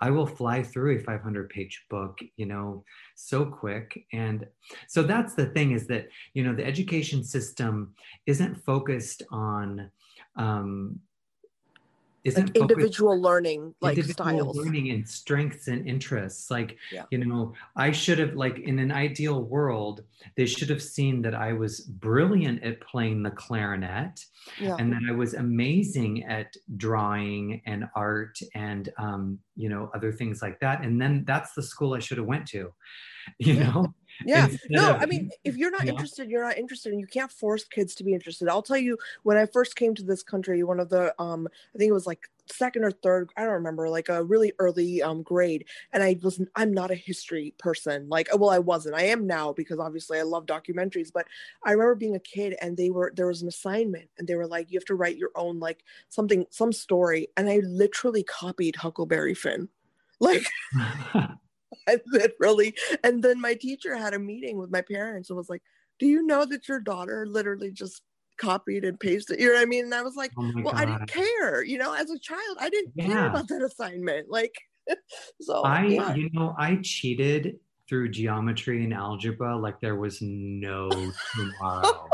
I 0.00 0.10
will 0.10 0.26
fly 0.26 0.62
through 0.62 0.96
a 0.96 1.00
500 1.00 1.48
page 1.50 1.84
book, 1.88 2.18
you 2.36 2.46
know, 2.46 2.84
so 3.14 3.44
quick. 3.44 4.04
And 4.12 4.46
so 4.88 5.02
that's 5.04 5.34
the 5.34 5.46
thing 5.46 5.70
is 5.70 5.86
that, 5.86 6.08
you 6.34 6.42
know, 6.42 6.54
the 6.54 6.66
education 6.66 7.22
system 7.22 7.94
isn't 8.26 8.56
focused 8.64 9.22
on, 9.30 9.90
um, 10.36 10.98
isn't 12.24 12.46
like 12.46 12.56
individual 12.56 13.20
learning 13.20 13.74
like 13.80 13.96
individual 13.96 14.26
styles 14.26 14.56
learning 14.56 14.90
and 14.90 15.08
strengths 15.08 15.68
and 15.68 15.86
interests 15.86 16.50
like 16.50 16.76
yeah. 16.90 17.04
you 17.10 17.18
know 17.18 17.52
i 17.76 17.90
should 17.90 18.18
have 18.18 18.34
like 18.34 18.58
in 18.60 18.78
an 18.78 18.90
ideal 18.90 19.42
world 19.42 20.02
they 20.36 20.46
should 20.46 20.70
have 20.70 20.82
seen 20.82 21.20
that 21.22 21.34
i 21.34 21.52
was 21.52 21.80
brilliant 21.80 22.62
at 22.62 22.80
playing 22.80 23.22
the 23.22 23.30
clarinet 23.30 24.24
yeah. 24.58 24.76
and 24.78 24.92
that 24.92 25.02
i 25.08 25.12
was 25.12 25.34
amazing 25.34 26.24
at 26.24 26.54
drawing 26.76 27.60
and 27.66 27.84
art 27.94 28.38
and 28.54 28.90
um, 28.98 29.38
you 29.54 29.68
know 29.68 29.90
other 29.94 30.12
things 30.12 30.40
like 30.40 30.58
that 30.60 30.82
and 30.82 31.00
then 31.00 31.24
that's 31.26 31.52
the 31.54 31.62
school 31.62 31.94
i 31.94 31.98
should 31.98 32.18
have 32.18 32.26
went 32.26 32.46
to 32.46 32.72
you 33.38 33.54
know 33.54 33.86
yeah. 34.24 34.48
No 34.70 34.94
of, 34.94 35.02
i 35.02 35.06
mean 35.06 35.30
if 35.44 35.56
you're 35.56 35.70
not 35.70 35.86
interested 35.86 36.30
you're 36.30 36.44
not 36.44 36.58
interested 36.58 36.92
and 36.92 37.00
you 37.00 37.06
can't 37.06 37.30
force 37.30 37.64
kids 37.64 37.94
to 37.96 38.04
be 38.04 38.14
interested. 38.14 38.48
I'll 38.48 38.62
tell 38.62 38.78
you 38.78 38.98
when 39.22 39.36
i 39.36 39.46
first 39.46 39.76
came 39.76 39.94
to 39.94 40.02
this 40.02 40.22
country 40.22 40.62
one 40.62 40.80
of 40.80 40.88
the 40.88 41.14
um 41.20 41.48
i 41.74 41.78
think 41.78 41.88
it 41.88 41.94
was 41.94 42.06
like 42.06 42.28
second 42.46 42.84
or 42.84 42.90
third 42.90 43.30
i 43.36 43.42
don't 43.42 43.52
remember 43.52 43.88
like 43.88 44.10
a 44.10 44.22
really 44.22 44.52
early 44.58 45.02
um 45.02 45.22
grade 45.22 45.64
and 45.92 46.02
i 46.02 46.18
was 46.22 46.40
i'm 46.56 46.72
not 46.72 46.90
a 46.90 46.94
history 46.94 47.54
person. 47.58 48.06
Like 48.08 48.28
well 48.36 48.50
i 48.50 48.58
wasn't. 48.58 48.94
I 48.94 49.04
am 49.04 49.26
now 49.26 49.52
because 49.52 49.78
obviously 49.78 50.18
i 50.18 50.22
love 50.22 50.46
documentaries 50.46 51.10
but 51.12 51.26
i 51.64 51.72
remember 51.72 51.94
being 51.94 52.16
a 52.16 52.20
kid 52.20 52.56
and 52.60 52.76
they 52.76 52.90
were 52.90 53.12
there 53.16 53.26
was 53.28 53.42
an 53.42 53.48
assignment 53.48 54.08
and 54.18 54.28
they 54.28 54.34
were 54.34 54.46
like 54.46 54.70
you 54.70 54.78
have 54.78 54.84
to 54.86 54.94
write 54.94 55.16
your 55.16 55.30
own 55.34 55.58
like 55.58 55.84
something 56.08 56.46
some 56.50 56.72
story 56.72 57.28
and 57.36 57.48
i 57.48 57.60
literally 57.64 58.22
copied 58.22 58.76
huckleberry 58.76 59.34
finn. 59.34 59.68
Like 60.20 60.46
I 61.88 62.00
literally, 62.06 62.74
and 63.02 63.22
then 63.22 63.40
my 63.40 63.54
teacher 63.54 63.96
had 63.96 64.14
a 64.14 64.18
meeting 64.18 64.58
with 64.58 64.70
my 64.70 64.82
parents 64.82 65.30
and 65.30 65.36
was 65.36 65.48
like, 65.48 65.62
Do 65.98 66.06
you 66.06 66.24
know 66.26 66.44
that 66.44 66.68
your 66.68 66.80
daughter 66.80 67.26
literally 67.26 67.70
just 67.70 68.02
copied 68.38 68.84
and 68.84 68.98
pasted? 68.98 69.40
You 69.40 69.48
know 69.48 69.54
what 69.54 69.62
I 69.62 69.66
mean? 69.66 69.84
And 69.84 69.94
I 69.94 70.02
was 70.02 70.16
like, 70.16 70.32
oh 70.38 70.52
Well, 70.56 70.74
God. 70.74 70.76
I 70.76 70.84
didn't 70.84 71.08
care. 71.08 71.62
You 71.62 71.78
know, 71.78 71.94
as 71.94 72.10
a 72.10 72.18
child, 72.18 72.58
I 72.60 72.70
didn't 72.70 72.92
yeah. 72.94 73.06
care 73.06 73.26
about 73.26 73.48
that 73.48 73.62
assignment. 73.62 74.30
Like, 74.30 74.54
so 75.40 75.62
I, 75.62 75.86
yeah. 75.86 76.14
you 76.14 76.30
know, 76.32 76.54
I 76.58 76.78
cheated 76.82 77.56
through 77.88 78.08
geometry 78.08 78.82
and 78.82 78.94
algebra 78.94 79.56
like 79.56 79.78
there 79.80 79.96
was 79.96 80.18
no 80.22 80.88
tomorrow 81.34 82.08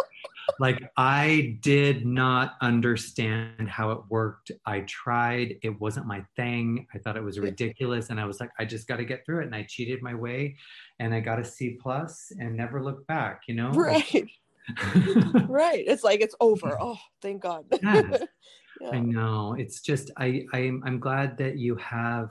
like 0.59 0.83
I 0.97 1.59
did 1.61 2.07
not 2.07 2.55
understand 2.61 3.69
how 3.69 3.91
it 3.93 4.01
worked. 4.09 4.51
I 4.67 4.81
tried, 4.81 5.57
it 5.63 5.81
wasn't 5.81 6.07
my 6.07 6.25
thing. 6.37 6.87
I 6.95 6.99
thought 6.99 7.17
it 7.17 7.23
was 7.23 7.39
ridiculous. 7.39 8.11
And 8.11 8.21
I 8.21 8.25
was 8.25 8.41
like, 8.41 8.51
I 8.59 8.65
just 8.65 8.89
got 8.89 8.97
to 8.97 9.05
get 9.05 9.25
through 9.25 9.43
it. 9.43 9.47
And 9.47 9.55
I 9.55 9.67
cheated 9.69 10.03
my 10.03 10.15
way 10.15 10.57
and 10.99 11.15
I 11.15 11.21
got 11.21 11.39
a 11.39 11.45
C 11.45 11.79
plus 11.81 12.33
and 12.39 12.57
never 12.57 12.83
looked 12.83 13.07
back, 13.07 13.43
you 13.47 13.55
know? 13.55 13.71
Right. 13.71 14.27
right. 15.49 15.85
It's 15.87 16.05
like 16.05 16.21
it's 16.21 16.35
over. 16.41 16.77
Oh, 16.81 16.99
thank 17.23 17.43
God. 17.43 17.65
yeah. 17.83 18.03
yeah. 18.81 18.91
I 18.91 19.01
know. 19.01 19.55
It's 19.59 19.81
just 19.81 20.11
I, 20.17 20.47
I'm, 20.53 20.83
I'm 20.87 20.99
glad 20.99 21.37
that 21.39 21.59
you 21.59 21.77
have 21.77 22.31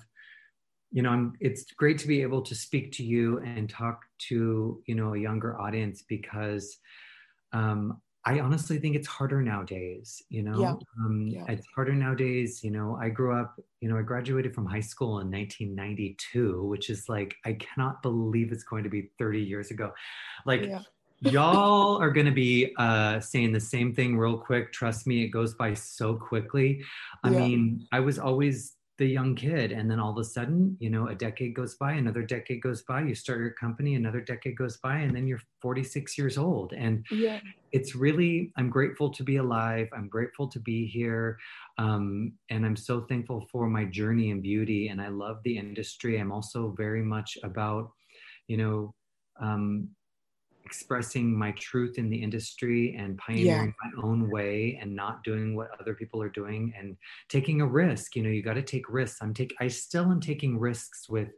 you 0.91 1.03
know 1.03 1.11
I'm, 1.11 1.34
it's 1.39 1.65
great 1.74 1.99
to 1.99 2.07
be 2.07 2.24
able 2.24 2.41
to 2.41 2.55
speak 2.55 2.91
to 2.93 3.03
you 3.03 3.39
and 3.39 3.70
talk 3.70 4.01
to 4.30 4.82
you 4.88 4.95
know 4.95 5.13
a 5.13 5.20
younger 5.20 5.59
audience 5.61 6.03
because 6.07 6.80
um, 7.53 8.01
I 8.30 8.41
honestly 8.41 8.77
think 8.77 8.95
it's 8.95 9.07
harder 9.07 9.41
nowadays, 9.41 10.21
you 10.30 10.43
know. 10.43 10.61
Yeah. 10.61 10.75
Um, 10.99 11.27
yeah. 11.27 11.45
It's 11.49 11.65
harder 11.73 11.95
nowadays, 11.95 12.63
you 12.63 12.69
know. 12.69 12.95
I 13.01 13.09
grew 13.09 13.34
up, 13.36 13.59
you 13.82 13.89
know, 13.89 13.97
I 13.97 14.03
graduated 14.03 14.53
from 14.53 14.67
high 14.67 14.82
school 14.82 15.19
in 15.21 15.32
1992, 15.32 16.63
which 16.67 16.91
is 16.91 17.09
like, 17.09 17.34
I 17.43 17.53
cannot 17.53 18.03
believe 18.03 18.51
it's 18.51 18.63
going 18.63 18.84
to 18.84 18.89
be 18.89 19.09
30 19.17 19.41
years 19.41 19.71
ago. 19.71 19.93
Like, 20.45 20.61
yeah. 20.61 20.82
y'all 21.21 21.97
are 22.01 22.11
going 22.11 22.27
to 22.27 22.32
be 22.32 22.71
uh, 22.77 23.19
saying 23.19 23.51
the 23.51 23.59
same 23.59 23.95
thing 23.95 24.15
real 24.15 24.38
quick. 24.38 24.71
Trust 24.73 25.07
me, 25.07 25.23
it 25.23 25.30
goes 25.30 25.55
by 25.55 25.73
so 25.73 26.13
quickly. 26.13 26.84
I 27.23 27.32
mean, 27.32 27.88
I 27.91 27.99
was 27.99 28.19
always 28.19 28.75
the 29.00 29.08
young 29.08 29.34
kid 29.34 29.72
and 29.72 29.89
then 29.89 29.97
all 29.97 30.12
of 30.12 30.18
a 30.18 30.24
sudden 30.24 30.76
you 30.80 30.89
know 30.89 31.08
a 31.08 31.16
decade 31.16 31.56
goes 31.56 31.76
by 31.76 31.93
another 31.93 32.22
decade 32.22 32.62
goes 32.62 32.84
by 32.84 33.02
you 33.02 33.16
start 33.16 33.39
your 33.39 33.52
company 33.52 33.95
another 33.95 34.20
decade 34.20 34.58
goes 34.58 34.76
by 34.78 34.97
and 34.97 35.16
then 35.16 35.26
you're 35.26 35.39
46 35.62 36.18
years 36.18 36.38
old 36.38 36.74
and 36.74 37.06
yeah. 37.10 37.39
it's 37.72 37.95
really 37.95 38.52
i'm 38.58 38.70
grateful 38.70 39.10
to 39.10 39.24
be 39.24 39.38
alive 39.38 39.88
i'm 39.95 40.10
grateful 40.10 40.50
to 40.50 40.60
be 40.60 40.86
here 40.86 41.38
um, 41.78 42.34
and 42.50 42.66
i'm 42.66 42.76
so 42.76 43.02
thankful 43.02 43.47
for 43.50 43.70
my 43.70 43.86
journey 43.86 44.32
in 44.32 44.41
beauty 44.41 44.89
and 44.89 45.02
i 45.02 45.08
love 45.08 45.38
the 45.45 45.58
industry 45.58 46.20
i'm 46.20 46.34
also 46.34 46.76
very 46.78 47.02
much 47.02 47.38
about 47.43 47.89
you 48.47 48.58
know 48.58 48.93
um, 49.41 49.88
expressing 50.70 51.36
my 51.36 51.51
truth 51.53 51.97
in 51.97 52.11
the 52.11 52.22
industry 52.22 52.95
and 52.95 53.17
pioneering 53.17 53.74
yeah. 53.74 53.89
my 53.91 54.07
own 54.07 54.30
way 54.30 54.78
and 54.80 54.95
not 54.95 55.24
doing 55.24 55.55
what 55.55 55.72
other 55.82 55.95
people 55.95 56.22
are 56.22 56.30
doing 56.30 56.72
and 56.78 56.95
taking 57.28 57.61
a 57.61 57.65
risk 57.65 58.15
you 58.15 58.22
know 58.22 58.30
you 58.30 58.43
got 58.43 58.53
to 58.53 58.61
take 58.61 58.88
risks 58.88 59.17
i'm 59.24 59.34
take 59.34 59.51
i 59.59 59.67
still 59.67 60.11
am 60.11 60.22
taking 60.22 60.59
risks 60.59 61.09
with 61.09 61.30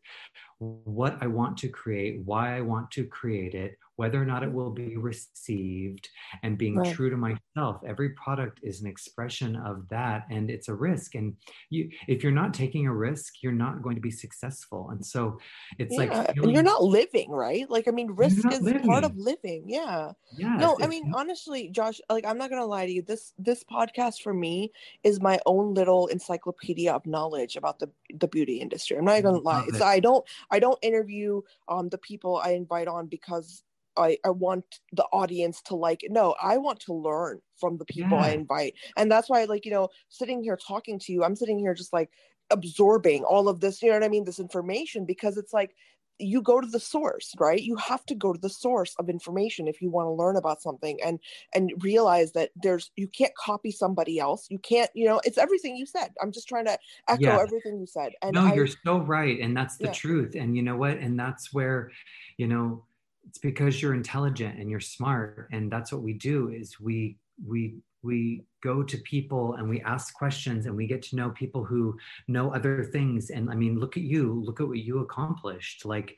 what 0.60 1.18
i 1.22 1.28
want 1.28 1.56
to 1.58 1.70
create 1.70 2.22
why 2.26 2.58
i 2.58 2.60
want 2.60 2.92
to 2.92 3.06
create 3.06 3.54
it 3.54 3.78
whether 4.02 4.20
or 4.20 4.26
not 4.26 4.42
it 4.42 4.52
will 4.52 4.72
be 4.72 4.98
received 4.98 6.10
and 6.42 6.58
being 6.58 6.76
right. 6.76 6.96
true 6.96 7.12
to 7.12 7.18
myself 7.18 7.84
every 7.86 8.10
product 8.10 8.60
is 8.64 8.82
an 8.82 8.88
expression 8.88 9.56
of 9.56 9.88
that 9.90 10.26
and 10.32 10.50
it's 10.50 10.70
a 10.70 10.74
risk 10.74 11.14
and 11.14 11.36
you 11.70 11.88
if 12.08 12.24
you're 12.24 12.32
not 12.32 12.52
taking 12.52 12.88
a 12.88 12.94
risk 12.94 13.44
you're 13.44 13.52
not 13.52 13.84
going 13.84 13.94
to 13.94 14.02
be 14.02 14.10
successful 14.10 14.90
and 14.90 15.06
so 15.06 15.38
it's 15.78 15.94
yeah. 15.94 16.00
like 16.00 16.34
feeling, 16.34 16.50
you're 16.50 16.64
not 16.64 16.84
living 16.84 17.30
right 17.30 17.70
like 17.70 17.88
i 17.88 17.92
mean 17.92 18.10
risk 18.16 18.44
is 18.52 18.62
living. 18.62 18.82
part 18.82 19.04
of 19.04 19.16
living 19.18 19.64
yeah 19.68 20.12
yeah 20.36 20.56
no 20.56 20.76
i 20.82 20.88
mean 20.88 21.12
honestly 21.14 21.70
josh 21.70 22.02
like 22.10 22.26
i'm 22.26 22.40
not 22.40 22.50
gonna 22.50 22.66
lie 22.66 22.88
to 22.88 22.92
you 22.92 23.04
this 23.04 23.34
this 23.38 23.64
podcast 23.64 24.24
for 24.24 24.34
me 24.34 24.72
is 25.04 25.22
my 25.22 25.40
own 25.46 25.76
little 25.76 26.08
encyclopedia 26.08 26.92
of 26.92 27.06
knowledge 27.06 27.56
about 27.56 27.78
the 27.78 27.88
the 28.16 28.28
beauty 28.28 28.56
industry 28.56 28.98
i'm 28.98 29.06
not 29.06 29.22
gonna 29.22 29.38
lie 29.38 29.68
so 29.78 29.86
i 29.86 30.00
don't 30.00 30.26
i 30.50 30.58
don't 30.58 30.80
interview 30.82 31.40
um 31.68 31.88
the 31.90 32.00
people 32.00 32.42
i 32.44 32.50
invite 32.54 32.88
on 32.88 33.06
because 33.06 33.62
I, 33.98 34.18
I 34.26 34.30
want 34.30 34.66
the 34.94 35.06
audience 35.06 35.62
to 35.64 35.76
like 35.76 36.04
it. 36.04 36.12
No, 36.12 36.36
I 36.42 36.58
want 36.58 36.80
to 36.82 36.94
learn 36.94 37.42
from 37.60 37.78
the 37.78 37.86
people 37.86 38.18
Yeah. 38.20 38.26
I 38.26 38.30
invite. 38.30 38.74
And 38.98 39.12
that's 39.12 39.30
why, 39.30 39.44
like, 39.46 39.66
you 39.66 39.72
know, 39.72 39.90
sitting 40.10 40.44
here 40.44 40.58
talking 40.58 41.00
to 41.00 41.12
you, 41.12 41.24
I'm 41.24 41.36
sitting 41.36 41.60
here 41.60 41.74
just 41.74 41.94
like 41.94 42.10
absorbing 42.50 43.24
all 43.24 43.48
of 43.50 43.60
this, 43.60 43.82
you 43.82 43.90
know 43.90 43.96
what 43.96 44.04
I 44.04 44.10
mean? 44.10 44.26
This 44.26 44.40
information 44.40 45.06
because 45.06 45.38
it's 45.38 45.54
like 45.54 45.76
you 46.20 46.42
go 46.42 46.62
to 46.62 46.68
the 46.68 46.80
source, 46.80 47.34
right? 47.40 47.62
You 47.62 47.76
have 47.78 48.06
to 48.06 48.16
go 48.16 48.32
to 48.32 48.40
the 48.40 48.50
source 48.50 48.96
of 49.00 49.10
information 49.10 49.68
if 49.68 49.82
you 49.82 49.90
want 49.90 50.06
to 50.06 50.12
learn 50.12 50.36
about 50.38 50.62
something 50.62 51.00
and 51.04 51.20
and 51.54 51.72
realize 51.80 52.34
that 52.34 52.52
there's 52.56 52.92
you 52.96 53.08
can't 53.08 53.34
copy 53.36 53.72
somebody 53.72 54.20
else. 54.20 54.48
You 54.50 54.60
can't, 54.60 54.90
you 54.94 55.06
know, 55.06 55.20
it's 55.24 55.38
everything 55.38 55.76
you 55.76 55.86
said. 55.86 56.10
I'm 56.22 56.32
just 56.32 56.48
trying 56.48 56.66
to 56.66 56.78
echo 57.08 57.22
Yeah. 57.22 57.38
everything 57.38 57.80
you 57.80 57.88
said. 57.88 58.14
And 58.22 58.36
no, 58.36 58.46
I, 58.46 58.56
you're 58.56 58.68
so 58.68 59.00
right. 59.00 59.40
And 59.40 59.58
that's 59.58 59.78
the 59.78 59.86
Yeah. 59.86 59.94
truth. 59.94 60.36
And 60.36 60.56
you 60.56 60.62
know 60.64 60.76
what? 60.76 60.98
And 60.98 61.20
that's 61.20 61.52
where, 61.54 61.92
you 62.38 62.48
know, 62.48 62.86
it's 63.28 63.38
because 63.38 63.82
you're 63.82 63.94
intelligent 63.94 64.60
and 64.60 64.70
you're 64.70 64.80
smart. 64.80 65.48
And 65.52 65.72
that's 65.72 65.92
what 65.92 66.02
we 66.02 66.14
do 66.14 66.50
is 66.50 66.80
we 66.80 67.18
we 67.46 67.76
we 68.04 68.44
go 68.64 68.84
to 68.84 68.98
people 69.00 69.56
and 69.56 69.70
we 69.70 69.82
ask 69.82 70.14
questions 70.14 70.66
and 70.66 70.76
we 70.76 70.88
get 70.88 71.02
to 71.04 71.16
know 71.16 71.30
people 71.30 71.64
who 71.64 71.98
know 72.28 72.54
other 72.54 72.84
things. 72.84 73.30
And 73.30 73.50
I 73.50 73.56
mean, 73.56 73.80
look 73.80 73.96
at 73.98 74.04
you, 74.04 74.42
look 74.44 74.60
at 74.60 74.68
what 74.68 74.80
you 74.80 75.00
accomplished. 75.00 75.86
Like 75.86 76.18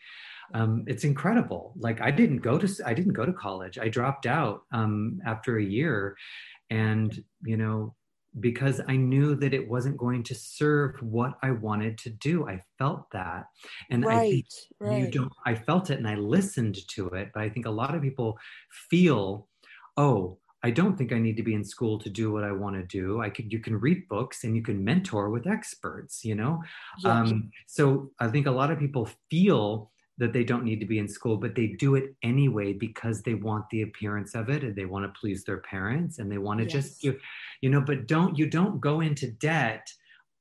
um, 0.54 0.84
it's 0.88 1.04
incredible. 1.04 1.74
Like 1.78 2.02
I 2.02 2.12
didn't 2.12 2.40
go 2.40 2.58
to 2.58 2.68
I 2.86 2.94
didn't 2.94 3.14
go 3.14 3.26
to 3.26 3.34
college. 3.34 3.78
I 3.78 3.90
dropped 3.90 4.26
out 4.26 4.64
um, 4.72 5.20
after 5.26 5.58
a 5.58 5.64
year. 5.64 6.16
And 6.70 7.24
you 7.44 7.58
know, 7.58 7.96
because 8.40 8.82
I 8.88 8.96
knew 8.96 9.36
that 9.36 9.54
it 9.54 9.68
wasn't 9.68 9.98
going 9.98 10.24
to 10.24 10.36
serve 10.36 11.02
what 11.02 11.34
I 11.44 11.52
wanted 11.52 11.98
to 12.00 12.10
do. 12.10 12.48
I 12.48 12.64
felt 12.78 13.10
that. 13.12 13.46
And 13.92 14.06
I 14.06 14.30
think 14.30 14.46
right, 14.80 15.02
you 15.02 15.12
don't, 15.12 15.32
I 15.46 15.56
felt 15.56 15.90
it 15.90 16.00
and 16.00 16.08
I 16.08 16.16
listened 16.16 16.78
to 16.90 17.08
it. 17.10 17.30
But 17.34 17.44
I 17.44 17.50
think 17.50 17.66
a 17.66 17.72
lot 17.72 17.96
of 17.96 18.02
people 18.02 18.38
feel, 18.90 19.48
oh, 19.98 20.40
I 20.64 20.72
don't 20.72 20.98
think 20.98 21.12
I 21.12 21.20
need 21.20 21.38
to 21.38 21.44
be 21.44 21.54
in 21.54 21.64
school 21.64 22.00
to 22.00 22.10
do 22.10 22.32
what 22.32 22.44
I 22.44 22.52
want 22.52 22.76
to 22.76 22.84
do. 22.84 23.22
I 23.22 23.30
could, 23.30 23.52
you 23.52 23.60
can 23.60 23.80
read 23.80 24.08
books 24.08 24.44
and 24.44 24.56
you 24.56 24.64
can 24.64 24.84
mentor 24.84 25.30
with 25.30 25.46
experts, 25.46 26.24
you 26.26 26.36
know? 26.36 26.64
Yeah. 27.00 27.22
Um, 27.22 27.52
so 27.68 28.12
I 28.20 28.30
think 28.30 28.48
a 28.48 28.52
lot 28.52 28.72
of 28.72 28.80
people 28.80 29.10
feel 29.30 29.92
that 30.18 30.34
they 30.34 30.44
don't 30.44 30.64
need 30.64 30.80
to 30.80 30.86
be 30.86 31.00
in 31.00 31.08
school, 31.08 31.38
but 31.38 31.56
they 31.56 31.68
do 31.68 31.96
it 31.96 32.16
anyway 32.22 32.74
because 32.74 33.22
they 33.24 33.34
want 33.34 33.68
the 33.72 33.82
appearance 33.82 34.36
of 34.36 34.50
it 34.50 34.64
and 34.64 34.76
they 34.76 34.86
want 34.86 35.06
to 35.06 35.20
please 35.20 35.44
their 35.44 35.58
parents 35.62 36.20
and 36.20 36.32
they 36.32 36.38
want 36.38 36.60
to 36.60 36.66
just 36.66 37.04
Yes. 37.04 37.14
do, 37.14 37.20
you 37.62 37.70
know, 37.70 37.82
but 37.82 38.08
don't, 38.08 38.38
you 38.38 38.48
don't 38.48 38.80
go 38.80 39.02
into 39.02 39.32
debt 39.32 39.92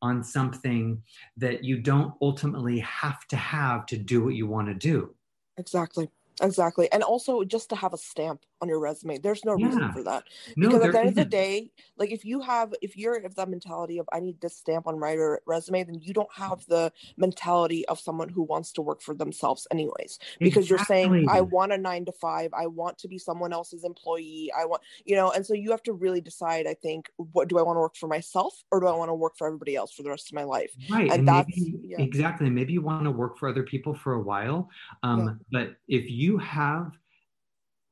on 0.02 0.22
something 0.22 1.02
that 1.36 1.64
you 1.64 1.78
don't 1.78 2.12
ultimately 2.20 2.80
have 2.80 3.26
to 3.28 3.36
have 3.36 3.86
to 3.86 3.96
do 3.96 4.22
what 4.24 4.34
you 4.34 4.46
want 4.46 4.68
to 4.68 4.74
do. 4.74 5.14
Exactly. 5.56 6.10
Exactly. 6.42 6.90
And 6.92 7.02
also 7.02 7.44
just 7.44 7.68
to 7.70 7.76
have 7.76 7.92
a 7.92 7.98
stamp 7.98 8.40
on 8.62 8.68
your 8.68 8.78
resume. 8.78 9.18
There's 9.18 9.44
no 9.44 9.54
reason 9.54 9.92
for 9.92 10.02
that. 10.04 10.24
No, 10.56 10.68
because 10.68 10.86
at 10.86 10.92
the 10.92 11.00
end 11.00 11.08
of 11.08 11.14
the 11.16 11.24
day, 11.24 11.70
like 11.96 12.12
if 12.12 12.24
you 12.24 12.40
have 12.40 12.72
if 12.80 12.96
you're 12.96 13.16
of 13.16 13.34
that 13.34 13.48
mentality 13.48 13.98
of 13.98 14.08
I 14.12 14.20
need 14.20 14.40
this 14.40 14.56
stamp 14.56 14.86
on 14.86 14.98
my 14.98 15.18
resume, 15.46 15.82
then 15.82 15.98
you 16.00 16.14
don't 16.14 16.32
have 16.32 16.64
the 16.66 16.92
mentality 17.16 17.86
of 17.88 17.98
someone 17.98 18.28
who 18.28 18.42
wants 18.42 18.72
to 18.72 18.82
work 18.82 19.02
for 19.02 19.14
themselves 19.14 19.66
anyways. 19.70 20.18
Because 20.38 20.70
you're 20.70 20.78
saying, 20.78 21.28
I 21.28 21.40
want 21.40 21.72
a 21.72 21.78
nine 21.78 22.04
to 22.06 22.12
five, 22.12 22.50
I 22.54 22.68
want 22.68 22.98
to 22.98 23.08
be 23.08 23.18
someone 23.18 23.52
else's 23.52 23.84
employee, 23.84 24.50
I 24.56 24.64
want 24.64 24.82
you 25.04 25.16
know, 25.16 25.32
and 25.32 25.44
so 25.44 25.54
you 25.54 25.72
have 25.72 25.82
to 25.84 25.92
really 25.92 26.20
decide, 26.20 26.66
I 26.66 26.74
think, 26.74 27.10
what 27.16 27.48
do 27.48 27.58
I 27.58 27.62
want 27.62 27.76
to 27.76 27.80
work 27.80 27.96
for 27.96 28.06
myself 28.06 28.54
or 28.70 28.80
do 28.80 28.86
I 28.86 28.94
want 28.94 29.08
to 29.08 29.14
work 29.14 29.36
for 29.36 29.46
everybody 29.46 29.74
else 29.74 29.92
for 29.92 30.04
the 30.04 30.10
rest 30.10 30.30
of 30.30 30.34
my 30.34 30.44
life? 30.44 30.70
right 30.90 31.10
and 31.10 31.22
and, 31.22 31.28
that's- 31.28 31.46
maybe 31.56 31.88
yeah. 31.88 32.00
exactly 32.00 32.50
maybe 32.50 32.72
you 32.72 32.82
want 32.82 33.04
to 33.04 33.10
work 33.10 33.38
for 33.38 33.48
other 33.48 33.62
people 33.62 33.94
for 33.94 34.14
a 34.14 34.20
while 34.22 34.68
um, 35.02 35.20
Yeah. 35.20 35.32
but 35.50 35.76
if 35.88 36.10
you 36.10 36.38
have 36.38 36.92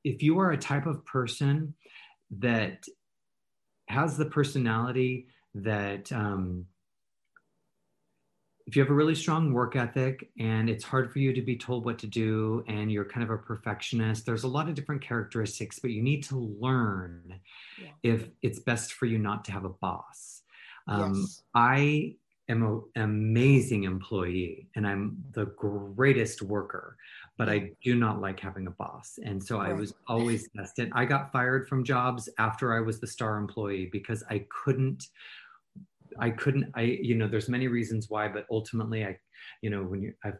if 0.04 0.22
you 0.22 0.38
are 0.38 0.50
a 0.50 0.56
type 0.58 0.86
of 0.86 1.04
person 1.04 1.74
that 2.38 2.84
has 3.88 4.16
the 4.16 4.24
personality 4.24 5.26
that 5.54 6.10
um, 6.12 6.66
if 8.66 8.76
you 8.76 8.82
have 8.82 8.90
a 8.90 8.94
really 8.94 9.16
strong 9.16 9.52
work 9.52 9.74
ethic 9.74 10.30
and 10.38 10.70
it's 10.70 10.84
hard 10.84 11.12
for 11.12 11.18
you 11.18 11.32
to 11.32 11.42
be 11.42 11.56
told 11.56 11.84
what 11.84 11.98
to 11.98 12.06
do 12.06 12.62
and 12.68 12.92
you're 12.92 13.04
kind 13.04 13.24
of 13.24 13.30
a 13.30 13.38
perfectionist 13.38 14.24
there's 14.26 14.44
a 14.44 14.48
lot 14.48 14.68
of 14.68 14.74
different 14.74 15.02
characteristics 15.02 15.78
but 15.80 15.90
you 15.90 16.02
need 16.02 16.22
to 16.22 16.36
learn 16.60 17.40
Yeah. 17.82 17.88
if 18.04 18.28
it's 18.42 18.60
best 18.60 18.92
for 18.92 19.06
you 19.06 19.18
not 19.18 19.44
to 19.46 19.52
have 19.52 19.64
a 19.64 19.70
boss 19.70 20.42
um, 20.86 21.14
yes. 21.14 21.42
I 21.54 22.16
am 22.48 22.62
a- 22.62 22.76
an 22.96 23.02
amazing 23.02 23.84
employee 23.84 24.68
and 24.74 24.86
I'm 24.86 25.22
the 25.32 25.46
greatest 25.46 26.42
worker, 26.42 26.96
but 27.40 27.48
I 27.48 27.70
do 27.82 27.94
not 27.94 28.20
like 28.20 28.38
having 28.38 28.66
a 28.66 28.70
boss. 28.72 29.18
And 29.24 29.42
so 29.42 29.60
I 29.60 29.72
was 29.72 29.94
always 30.06 30.46
tested. 30.54 30.92
I 30.94 31.06
got 31.06 31.32
fired 31.32 31.66
from 31.66 31.84
jobs 31.84 32.28
after 32.38 32.74
I 32.74 32.80
was 32.80 33.00
the 33.00 33.06
star 33.06 33.38
employee 33.38 33.88
because 33.90 34.22
I 34.28 34.44
couldn't. 34.50 35.06
I 36.18 36.28
couldn't. 36.28 36.70
I 36.74 36.82
you 36.82 37.14
know, 37.14 37.26
there's 37.26 37.48
many 37.48 37.66
reasons 37.66 38.10
why, 38.10 38.28
but 38.28 38.44
ultimately, 38.50 39.06
I, 39.06 39.16
you 39.62 39.70
know, 39.70 39.82
when 39.82 40.02
you, 40.02 40.12
I, 40.22 40.32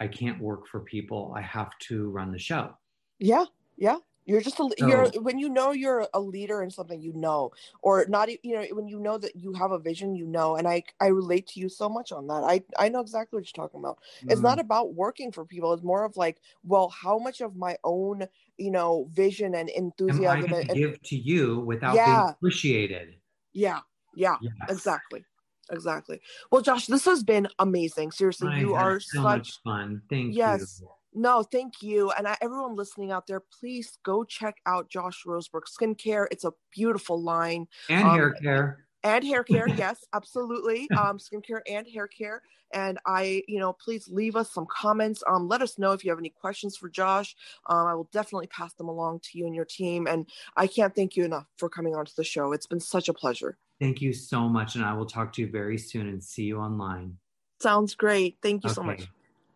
I 0.00 0.08
can't 0.08 0.40
work 0.40 0.66
for 0.66 0.80
people. 0.80 1.32
I 1.36 1.42
have 1.42 1.70
to 1.90 2.10
run 2.10 2.32
the 2.32 2.40
show. 2.40 2.76
Yeah, 3.20 3.44
yeah. 3.76 3.98
You're 4.28 4.42
just 4.42 4.60
a 4.60 4.68
you're 4.76 5.06
So- 5.10 5.20
when 5.22 5.38
you 5.38 5.48
know 5.48 5.72
you're 5.72 6.06
a 6.12 6.20
leader 6.20 6.62
in 6.62 6.70
something 6.70 7.00
you 7.00 7.14
know, 7.14 7.50
or 7.80 8.04
not. 8.08 8.28
You 8.44 8.54
know 8.56 8.66
when 8.72 8.86
you 8.86 9.00
know 9.00 9.16
that 9.16 9.34
you 9.34 9.54
have 9.54 9.72
a 9.72 9.78
vision, 9.78 10.14
you 10.14 10.26
know. 10.26 10.56
And 10.56 10.68
I 10.68 10.84
I 11.00 11.06
relate 11.06 11.46
to 11.48 11.60
you 11.60 11.70
so 11.70 11.88
much 11.88 12.12
on 12.12 12.26
that. 12.26 12.44
I 12.44 12.62
I 12.78 12.90
know 12.90 13.00
exactly 13.00 13.38
what 13.38 13.46
you're 13.46 13.64
talking 13.64 13.80
about. 13.80 13.98
It's 14.28 14.40
Mm. 14.40 14.44
not 14.50 14.58
about 14.60 14.92
working 14.94 15.32
for 15.32 15.46
people. 15.46 15.72
It's 15.72 15.82
more 15.82 16.04
of 16.04 16.16
like, 16.18 16.36
well, 16.62 16.90
how 16.90 17.18
much 17.18 17.40
of 17.40 17.56
my 17.56 17.78
own 17.84 18.28
you 18.58 18.70
know 18.70 19.08
vision 19.12 19.54
and 19.54 19.70
Am 19.70 19.74
I 19.76 19.78
enthusiasm 19.86 20.52
and, 20.52 20.68
give 20.74 21.00
to 21.02 21.16
you 21.16 21.60
without 21.60 21.94
Yeah. 21.94 22.04
being 22.24 22.28
appreciated? 22.36 23.14
yeah, 23.54 23.80
yeah, 24.14 24.36
Yes. 24.42 24.52
exactly, 24.68 25.24
exactly. 25.70 26.20
Well, 26.52 26.60
Josh, 26.60 26.86
this 26.86 27.06
has 27.06 27.24
been 27.24 27.48
amazing. 27.58 28.10
Seriously, 28.12 28.48
I 28.48 28.60
you 28.60 28.74
are 28.74 29.00
so 29.00 29.22
such 29.22 29.24
much 29.24 29.62
fun. 29.64 30.02
Thank 30.10 30.34
Yes. 30.36 30.80
you. 30.82 30.88
No, 31.14 31.42
thank 31.42 31.82
you. 31.82 32.10
And 32.12 32.28
I, 32.28 32.36
everyone 32.40 32.76
listening 32.76 33.10
out 33.10 33.26
there, 33.26 33.40
please 33.40 33.98
go 34.04 34.24
check 34.24 34.56
out 34.66 34.88
Josh 34.90 35.24
Rosebrook 35.26 35.64
Skincare. 35.66 36.26
It's 36.30 36.44
a 36.44 36.52
beautiful 36.70 37.20
line 37.20 37.66
And 37.88 38.06
Um, 38.06 38.14
hair 38.14 38.32
care. 38.34 38.86
and 39.02 39.24
hair 39.24 39.42
care. 39.42 39.68
yes, 39.76 40.04
absolutely. 40.12 40.88
Um, 40.96 41.18
skincare 41.18 41.60
and 41.68 41.86
hair 41.88 42.08
care. 42.08 42.42
And 42.74 42.98
I, 43.06 43.42
you 43.48 43.58
know, 43.58 43.72
please 43.72 44.08
leave 44.08 44.36
us 44.36 44.52
some 44.52 44.66
comments. 44.70 45.22
Um, 45.26 45.48
let 45.48 45.62
us 45.62 45.78
know 45.78 45.92
if 45.92 46.04
you 46.04 46.10
have 46.10 46.18
any 46.18 46.28
questions 46.28 46.76
for 46.76 46.90
Josh. 46.90 47.34
Um, 47.66 47.86
I 47.86 47.94
will 47.94 48.10
definitely 48.12 48.48
pass 48.48 48.74
them 48.74 48.88
along 48.88 49.20
to 49.20 49.38
you 49.38 49.46
and 49.46 49.54
your 49.54 49.64
team. 49.64 50.06
And 50.06 50.28
I 50.56 50.66
can't 50.66 50.94
thank 50.94 51.16
you 51.16 51.24
enough 51.24 51.46
for 51.56 51.70
coming 51.70 51.94
onto 51.94 52.12
the 52.16 52.24
show. 52.24 52.52
It's 52.52 52.66
been 52.66 52.80
such 52.80 53.08
a 53.08 53.14
pleasure. 53.14 53.56
Thank 53.80 54.02
you 54.02 54.12
so 54.12 54.48
much. 54.48 54.74
And 54.74 54.84
I 54.84 54.92
will 54.92 55.06
talk 55.06 55.32
to 55.34 55.42
you 55.42 55.48
very 55.50 55.78
soon 55.78 56.08
and 56.08 56.22
see 56.22 56.44
you 56.44 56.58
online. 56.58 57.16
Sounds 57.60 57.94
great. 57.94 58.38
Thank 58.42 58.64
you 58.64 58.70
so 58.70 58.82
much. 58.82 59.08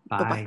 Bye. 0.08 0.18
Bye-bye. 0.18 0.46